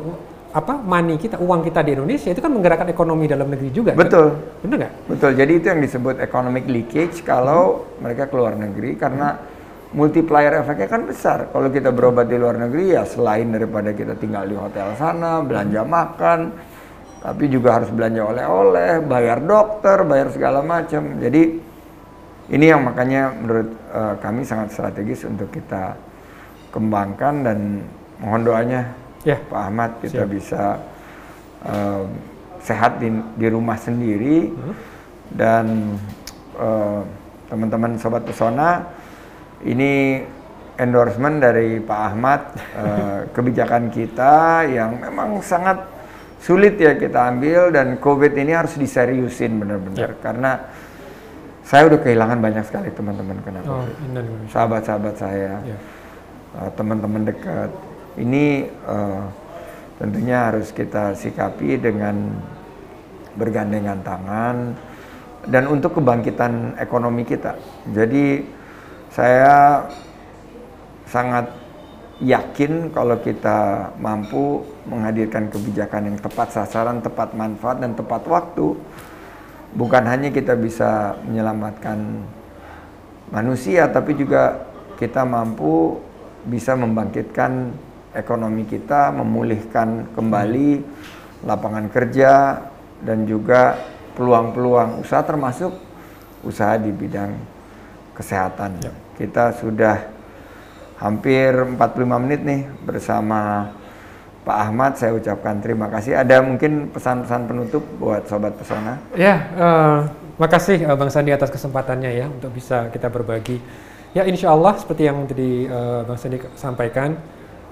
apa 0.48 0.80
money 0.80 1.20
kita, 1.20 1.36
uang 1.36 1.60
kita 1.60 1.84
di 1.84 1.92
Indonesia 1.92 2.32
itu 2.32 2.40
kan 2.40 2.48
menggerakkan 2.48 2.88
ekonomi 2.88 3.28
dalam 3.28 3.52
negeri 3.52 3.68
juga. 3.68 3.92
kan? 3.92 4.00
betul. 4.00 4.26
Bener 4.64 4.76
nggak? 4.80 4.92
Betul. 5.10 5.30
Jadi 5.36 5.52
itu 5.60 5.66
yang 5.68 5.80
disebut 5.84 6.14
economic 6.24 6.64
leakage 6.64 7.20
kalau 7.20 7.84
mereka 8.00 8.30
keluar 8.32 8.56
negeri 8.56 8.96
karena 8.96 9.36
multiplier 9.92 10.60
efeknya 10.60 10.88
kan 10.88 11.02
besar. 11.08 11.38
Kalau 11.48 11.68
kita 11.72 11.88
berobat 11.92 12.28
di 12.28 12.36
luar 12.36 12.60
negeri 12.60 12.92
ya 12.92 13.08
selain 13.08 13.48
daripada 13.48 13.96
kita 13.96 14.16
tinggal 14.20 14.44
di 14.44 14.56
hotel 14.56 14.92
sana, 15.00 15.40
belanja 15.40 15.80
makan, 15.84 16.40
tapi 17.24 17.44
juga 17.48 17.80
harus 17.80 17.88
belanja 17.88 18.22
oleh-oleh, 18.24 19.00
bayar 19.04 19.40
dokter, 19.40 20.04
bayar 20.04 20.28
segala 20.28 20.60
macam. 20.60 21.16
Jadi 21.16 21.42
ini 22.48 22.64
yang 22.68 22.84
makanya 22.84 23.32
menurut 23.32 23.68
eh, 23.92 24.14
kami 24.20 24.44
sangat 24.44 24.76
strategis 24.76 25.24
untuk 25.24 25.48
kita 25.48 25.96
kembangkan 26.68 27.34
dan 27.44 27.58
mohon 28.20 28.44
doanya 28.44 29.08
Ya. 29.26 29.34
Pak 29.50 29.60
Ahmad 29.60 29.90
kita 29.98 30.22
Siap. 30.24 30.30
bisa 30.30 30.62
eh, 31.66 32.02
sehat 32.62 33.02
di, 33.02 33.10
di 33.34 33.46
rumah 33.50 33.74
sendiri 33.74 34.54
dan 35.34 35.98
eh, 36.54 37.00
teman-teman 37.50 37.98
sobat 37.98 38.22
pesona 38.22 38.86
ini 39.64 40.22
endorsement 40.76 41.42
dari 41.42 41.82
Pak 41.82 42.00
Ahmad 42.12 42.40
eh, 42.54 43.18
kebijakan 43.34 43.90
kita 43.90 44.62
yang 44.70 44.98
memang 44.98 45.42
sangat 45.42 45.82
sulit 46.38 46.78
ya 46.78 46.94
kita 46.94 47.34
ambil 47.34 47.74
dan 47.74 47.98
COVID 47.98 48.30
ini 48.38 48.54
harus 48.54 48.78
diseriusin 48.78 49.58
benar-benar 49.58 50.14
karena 50.22 50.70
saya 51.66 51.90
udah 51.90 51.98
kehilangan 51.98 52.38
banyak 52.38 52.64
sekali 52.64 52.88
teman-teman 52.94 53.42
kena 53.42 53.60
Oh, 53.60 53.82
COVID 53.82 53.98
Indonesia. 54.06 54.48
sahabat-sahabat 54.48 55.14
saya 55.18 55.52
Ya. 55.66 55.76
uh, 56.56 56.70
teman-teman 56.72 57.26
dekat. 57.26 57.70
Ini 58.16 58.66
uh, 58.86 59.26
tentunya 59.98 60.48
harus 60.48 60.70
kita 60.70 61.14
sikapi 61.14 61.76
dengan 61.76 62.34
bergandengan 63.34 63.98
tangan 64.02 64.56
dan 65.46 65.66
untuk 65.66 65.98
kebangkitan 65.98 66.74
ekonomi 66.78 67.22
kita. 67.22 67.54
Jadi 67.94 68.42
saya 69.12 69.86
sangat 71.08 71.48
yakin 72.18 72.90
kalau 72.90 73.16
kita 73.22 73.90
mampu 74.02 74.66
menghadirkan 74.90 75.48
kebijakan 75.48 76.12
yang 76.12 76.18
tepat 76.18 76.50
sasaran, 76.50 76.98
tepat 76.98 77.32
manfaat 77.32 77.78
dan 77.78 77.94
tepat 77.94 78.26
waktu, 78.26 78.74
bukan 79.78 80.04
hanya 80.04 80.28
kita 80.34 80.58
bisa 80.58 81.14
menyelamatkan 81.24 82.26
manusia 83.30 83.86
tapi 83.92 84.16
juga 84.16 84.66
kita 84.98 85.22
mampu 85.22 86.00
bisa 86.48 86.74
membangkitkan 86.74 87.70
ekonomi 88.16 88.66
kita, 88.66 89.14
memulihkan 89.14 90.10
kembali 90.16 90.80
lapangan 91.46 91.86
kerja 91.92 92.58
dan 93.04 93.28
juga 93.28 93.78
peluang-peluang 94.18 95.06
usaha 95.06 95.22
termasuk 95.22 95.70
usaha 96.42 96.74
di 96.74 96.90
bidang 96.90 97.57
kesehatan. 98.18 98.82
Ya. 98.82 98.92
Kita 99.14 99.54
sudah 99.54 100.10
hampir 100.98 101.54
45 101.54 101.78
menit 102.18 102.42
nih 102.42 102.66
bersama 102.82 103.70
Pak 104.42 104.58
Ahmad. 104.58 104.92
Saya 104.98 105.14
ucapkan 105.14 105.62
terima 105.62 105.86
kasih. 105.86 106.18
Ada 106.18 106.42
mungkin 106.42 106.90
pesan-pesan 106.90 107.46
penutup 107.46 107.86
buat 108.02 108.26
sobat 108.26 108.58
pesona? 108.58 108.98
Ya, 109.14 109.46
eh, 109.54 109.98
makasih 110.42 110.82
eh, 110.82 110.96
Bang 110.98 111.14
Sandi 111.14 111.30
atas 111.30 111.54
kesempatannya 111.54 112.10
ya 112.10 112.26
untuk 112.26 112.50
bisa 112.50 112.90
kita 112.90 113.06
berbagi. 113.06 113.62
Ya, 114.16 114.26
insya 114.26 114.50
Allah 114.50 114.74
seperti 114.74 115.06
yang 115.06 115.22
tadi 115.30 115.70
eh, 115.70 116.00
Bang 116.02 116.18
Sandi 116.18 116.42
sampaikan, 116.58 117.14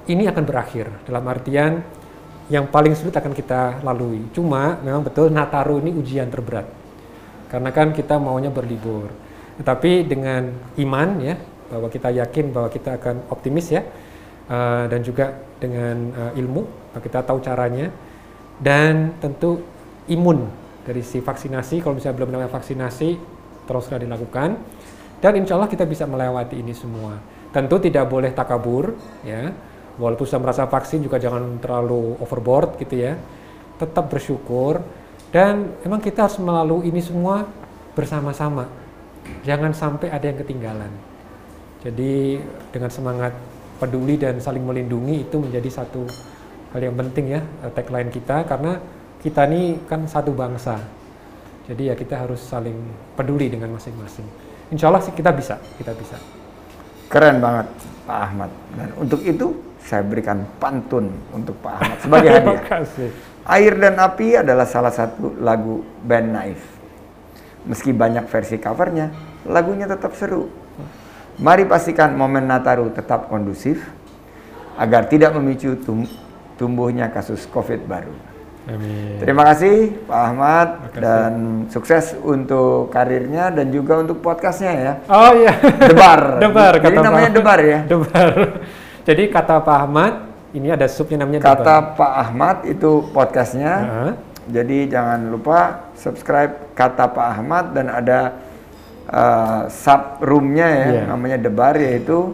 ini 0.06 0.30
akan 0.30 0.44
berakhir 0.46 0.86
dalam 1.02 1.26
artian 1.26 1.82
yang 2.46 2.70
paling 2.70 2.94
sulit 2.94 3.18
akan 3.18 3.34
kita 3.34 3.82
lalui. 3.82 4.22
Cuma 4.30 4.78
memang 4.78 5.02
betul 5.02 5.34
Nataru 5.34 5.82
ini 5.82 5.90
ujian 5.90 6.30
terberat 6.30 6.86
karena 7.50 7.70
kan 7.74 7.90
kita 7.90 8.18
maunya 8.18 8.50
berlibur. 8.50 9.25
Tetapi 9.56 10.04
dengan 10.04 10.52
iman 10.76 11.08
ya 11.20 11.34
bahwa 11.66 11.88
kita 11.90 12.14
yakin 12.14 12.54
bahwa 12.54 12.68
kita 12.70 13.00
akan 13.00 13.26
optimis 13.32 13.74
ya 13.74 13.82
eh, 14.50 14.84
dan 14.86 15.00
juga 15.02 15.34
dengan 15.58 15.96
eh, 16.12 16.40
ilmu 16.40 16.62
bahwa 16.94 17.02
kita 17.02 17.24
tahu 17.26 17.38
caranya 17.42 17.90
dan 18.62 19.16
tentu 19.18 19.60
imun 20.08 20.46
dari 20.86 21.02
si 21.02 21.18
vaksinasi 21.18 21.82
kalau 21.82 21.98
misalnya 21.98 22.16
belum 22.22 22.30
namanya 22.30 22.52
vaksinasi 22.54 23.18
teruslah 23.66 23.98
dilakukan 23.98 24.54
dan 25.18 25.32
insya 25.34 25.58
Allah 25.58 25.66
kita 25.66 25.82
bisa 25.88 26.04
melewati 26.06 26.60
ini 26.60 26.76
semua. 26.76 27.18
Tentu 27.50 27.80
tidak 27.80 28.06
boleh 28.06 28.30
takabur 28.36 28.94
ya 29.24 29.50
walaupun 29.96 30.28
sudah 30.28 30.44
merasa 30.44 30.68
vaksin 30.68 31.00
juga 31.00 31.16
jangan 31.16 31.56
terlalu 31.58 32.20
overboard 32.20 32.78
gitu 32.78 33.00
ya. 33.00 33.16
Tetap 33.80 34.06
bersyukur 34.12 34.80
dan 35.34 35.74
memang 35.82 35.98
kita 35.98 36.28
harus 36.28 36.38
melalui 36.38 36.88
ini 36.88 37.02
semua 37.02 37.48
bersama-sama 37.96 38.85
jangan 39.46 39.72
sampai 39.72 40.10
ada 40.10 40.24
yang 40.26 40.38
ketinggalan 40.38 40.92
jadi 41.84 42.42
dengan 42.74 42.90
semangat 42.90 43.32
peduli 43.76 44.16
dan 44.16 44.40
saling 44.40 44.64
melindungi 44.64 45.28
itu 45.28 45.36
menjadi 45.36 45.68
satu 45.82 46.08
hal 46.72 46.80
yang 46.80 46.96
penting 46.96 47.36
ya 47.36 47.40
eh, 47.62 47.70
tagline 47.72 48.10
kita 48.10 48.42
karena 48.48 48.80
kita 49.26 49.42
ini 49.48 49.80
kan 49.90 50.06
satu 50.06 50.30
bangsa. 50.30 50.78
Jadi 51.66 51.90
ya 51.90 51.98
kita 51.98 52.14
harus 52.14 52.38
saling 52.38 52.78
peduli 53.18 53.50
dengan 53.50 53.74
masing-masing. 53.74 54.22
Insya 54.70 54.86
Allah 54.86 55.02
sih 55.02 55.10
kita 55.10 55.34
bisa, 55.34 55.58
kita 55.74 55.90
bisa. 55.98 56.14
Keren 57.10 57.42
banget 57.42 57.66
Pak 58.06 58.18
Ahmad. 58.22 58.50
Dan 58.78 58.88
untuk 58.94 59.18
itu 59.26 59.50
saya 59.82 60.06
berikan 60.06 60.46
pantun 60.62 61.10
untuk 61.34 61.58
Pak 61.58 61.74
Ahmad 61.74 61.98
sebagai 61.98 62.30
Terima 62.38 62.54
hadiah. 62.54 62.62
kasih. 62.70 63.10
Air 63.46 63.74
dan 63.78 63.94
Api 63.98 64.28
adalah 64.42 64.66
salah 64.66 64.94
satu 64.94 65.34
lagu 65.42 65.82
band 66.06 66.28
Naif. 66.34 66.62
Meski 67.66 67.90
banyak 67.90 68.30
versi 68.30 68.56
covernya, 68.56 69.10
lagunya 69.42 69.84
tetap 69.84 70.14
seru. 70.14 70.46
Mari 71.36 71.66
pastikan 71.66 72.14
momen 72.14 72.46
Nataru 72.46 72.88
tetap 72.90 73.26
kondusif 73.26 73.82
agar 74.74 75.04
tidak 75.04 75.34
memicu 75.34 75.74
tum- 75.76 76.08
tumbuhnya 76.56 77.10
kasus 77.10 77.44
COVID 77.44 77.84
baru. 77.84 78.14
Amin. 78.66 79.22
Terima 79.22 79.46
kasih 79.46 79.94
Pak 80.06 80.20
Ahmad 80.26 80.68
kasih. 80.90 80.98
dan 80.98 81.32
sukses 81.70 82.04
untuk 82.18 82.90
karirnya 82.90 83.50
dan 83.50 83.70
juga 83.70 83.98
untuk 83.98 84.18
podcastnya 84.18 84.72
ya. 84.74 84.92
Oh 85.06 85.30
iya. 85.34 85.54
Debar. 85.86 86.20
Debar 86.42 86.72
Jadi 86.74 86.82
kata 86.82 87.00
namanya 87.00 87.30
Pak- 87.30 87.36
Debar 87.38 87.58
ya. 87.62 87.80
Debar. 87.86 88.30
Jadi 89.06 89.22
kata 89.30 89.54
Pak 89.62 89.76
Ahmad, 89.86 90.12
ini 90.50 90.66
ada 90.66 90.90
subnya 90.90 91.22
namanya 91.22 91.40
Kata 91.40 91.62
Debar. 91.62 91.94
Pak 91.94 92.12
Ahmad 92.16 92.56
itu 92.66 92.90
podcastnya. 93.14 93.72
Heeh. 93.76 94.12
Jadi 94.46 94.86
jangan 94.86 95.26
lupa 95.26 95.90
subscribe 95.98 96.72
kata 96.72 97.10
Pak 97.10 97.26
Ahmad 97.34 97.74
dan 97.74 97.90
ada 97.90 98.20
uh, 99.10 99.66
sub 99.66 100.22
roomnya 100.22 100.68
ya, 100.70 100.86
Iya. 100.86 101.02
namanya 101.10 101.38
Debar 101.42 101.74
yaitu 101.78 102.30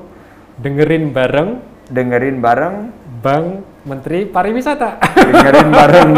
dengerin 0.60 1.10
bareng 1.10 1.50
dengerin 1.92 2.40
bareng, 2.40 2.74
Bang 3.20 3.60
Menteri 3.84 4.24
Pariwisata. 4.24 4.96
dengerin 5.12 5.68
bareng 5.80 6.10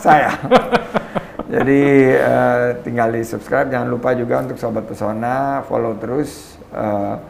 saya. 0.00 0.32
Jadi 1.44 1.82
uh, 2.18 2.80
tinggal 2.82 3.12
di 3.12 3.22
subscribe, 3.22 3.68
jangan 3.68 3.86
lupa 3.86 4.16
juga 4.16 4.42
untuk 4.42 4.56
sobat 4.58 4.88
pesona 4.88 5.60
follow 5.68 5.94
terus 6.00 6.56
uh, 6.72 7.20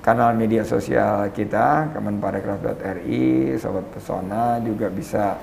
kanal 0.00 0.34
media 0.34 0.64
sosial 0.64 1.30
kita 1.30 1.92
kemenparekraf.ri, 1.94 3.54
sobat 3.60 3.86
pesona 3.92 4.58
juga 4.64 4.88
bisa 4.90 5.36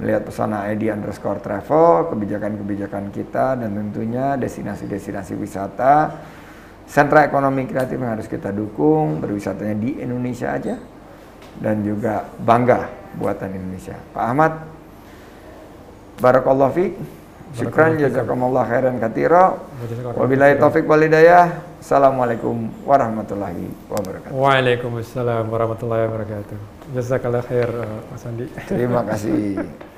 melihat 0.00 0.24
pesona 0.24 0.64
ID 0.72 0.88
underscore 0.88 1.44
travel, 1.44 2.08
kebijakan-kebijakan 2.08 3.12
kita 3.12 3.60
dan 3.60 3.70
tentunya 3.76 4.34
destinasi-destinasi 4.40 5.36
wisata, 5.36 6.24
sentra 6.88 7.28
ekonomi 7.28 7.68
kreatif 7.68 8.00
yang 8.00 8.16
harus 8.16 8.26
kita 8.26 8.48
dukung, 8.48 9.20
berwisatanya 9.20 9.76
di 9.76 10.00
Indonesia 10.00 10.56
aja 10.56 10.80
dan 11.60 11.84
juga 11.84 12.24
bangga 12.40 12.88
buatan 13.20 13.52
Indonesia. 13.52 13.94
Pak 14.16 14.24
Ahmad, 14.24 14.52
Barakallahu 16.20 16.72
fiik. 16.76 16.92
Syukran 17.50 17.98
jazakumullah 17.98 18.62
khairan. 18.68 19.00
Jazakallahu 19.00 20.20
Wabillahi 20.20 20.54
taufik 20.60 20.86
wal 20.86 21.02
hidayah. 21.02 21.50
Assalamualaikum 21.80 22.70
warahmatullahi 22.84 23.72
wabarakatuh. 23.88 24.36
Waalaikumsalam 24.36 25.48
warahmatullahi 25.48 26.06
wabarakatuh. 26.06 26.56
Jazakallah 26.94 27.42
khair 27.42 27.72
Mas 28.12 28.22
Andi. 28.28 28.46
Terima 28.68 29.02
kasih. 29.02 29.64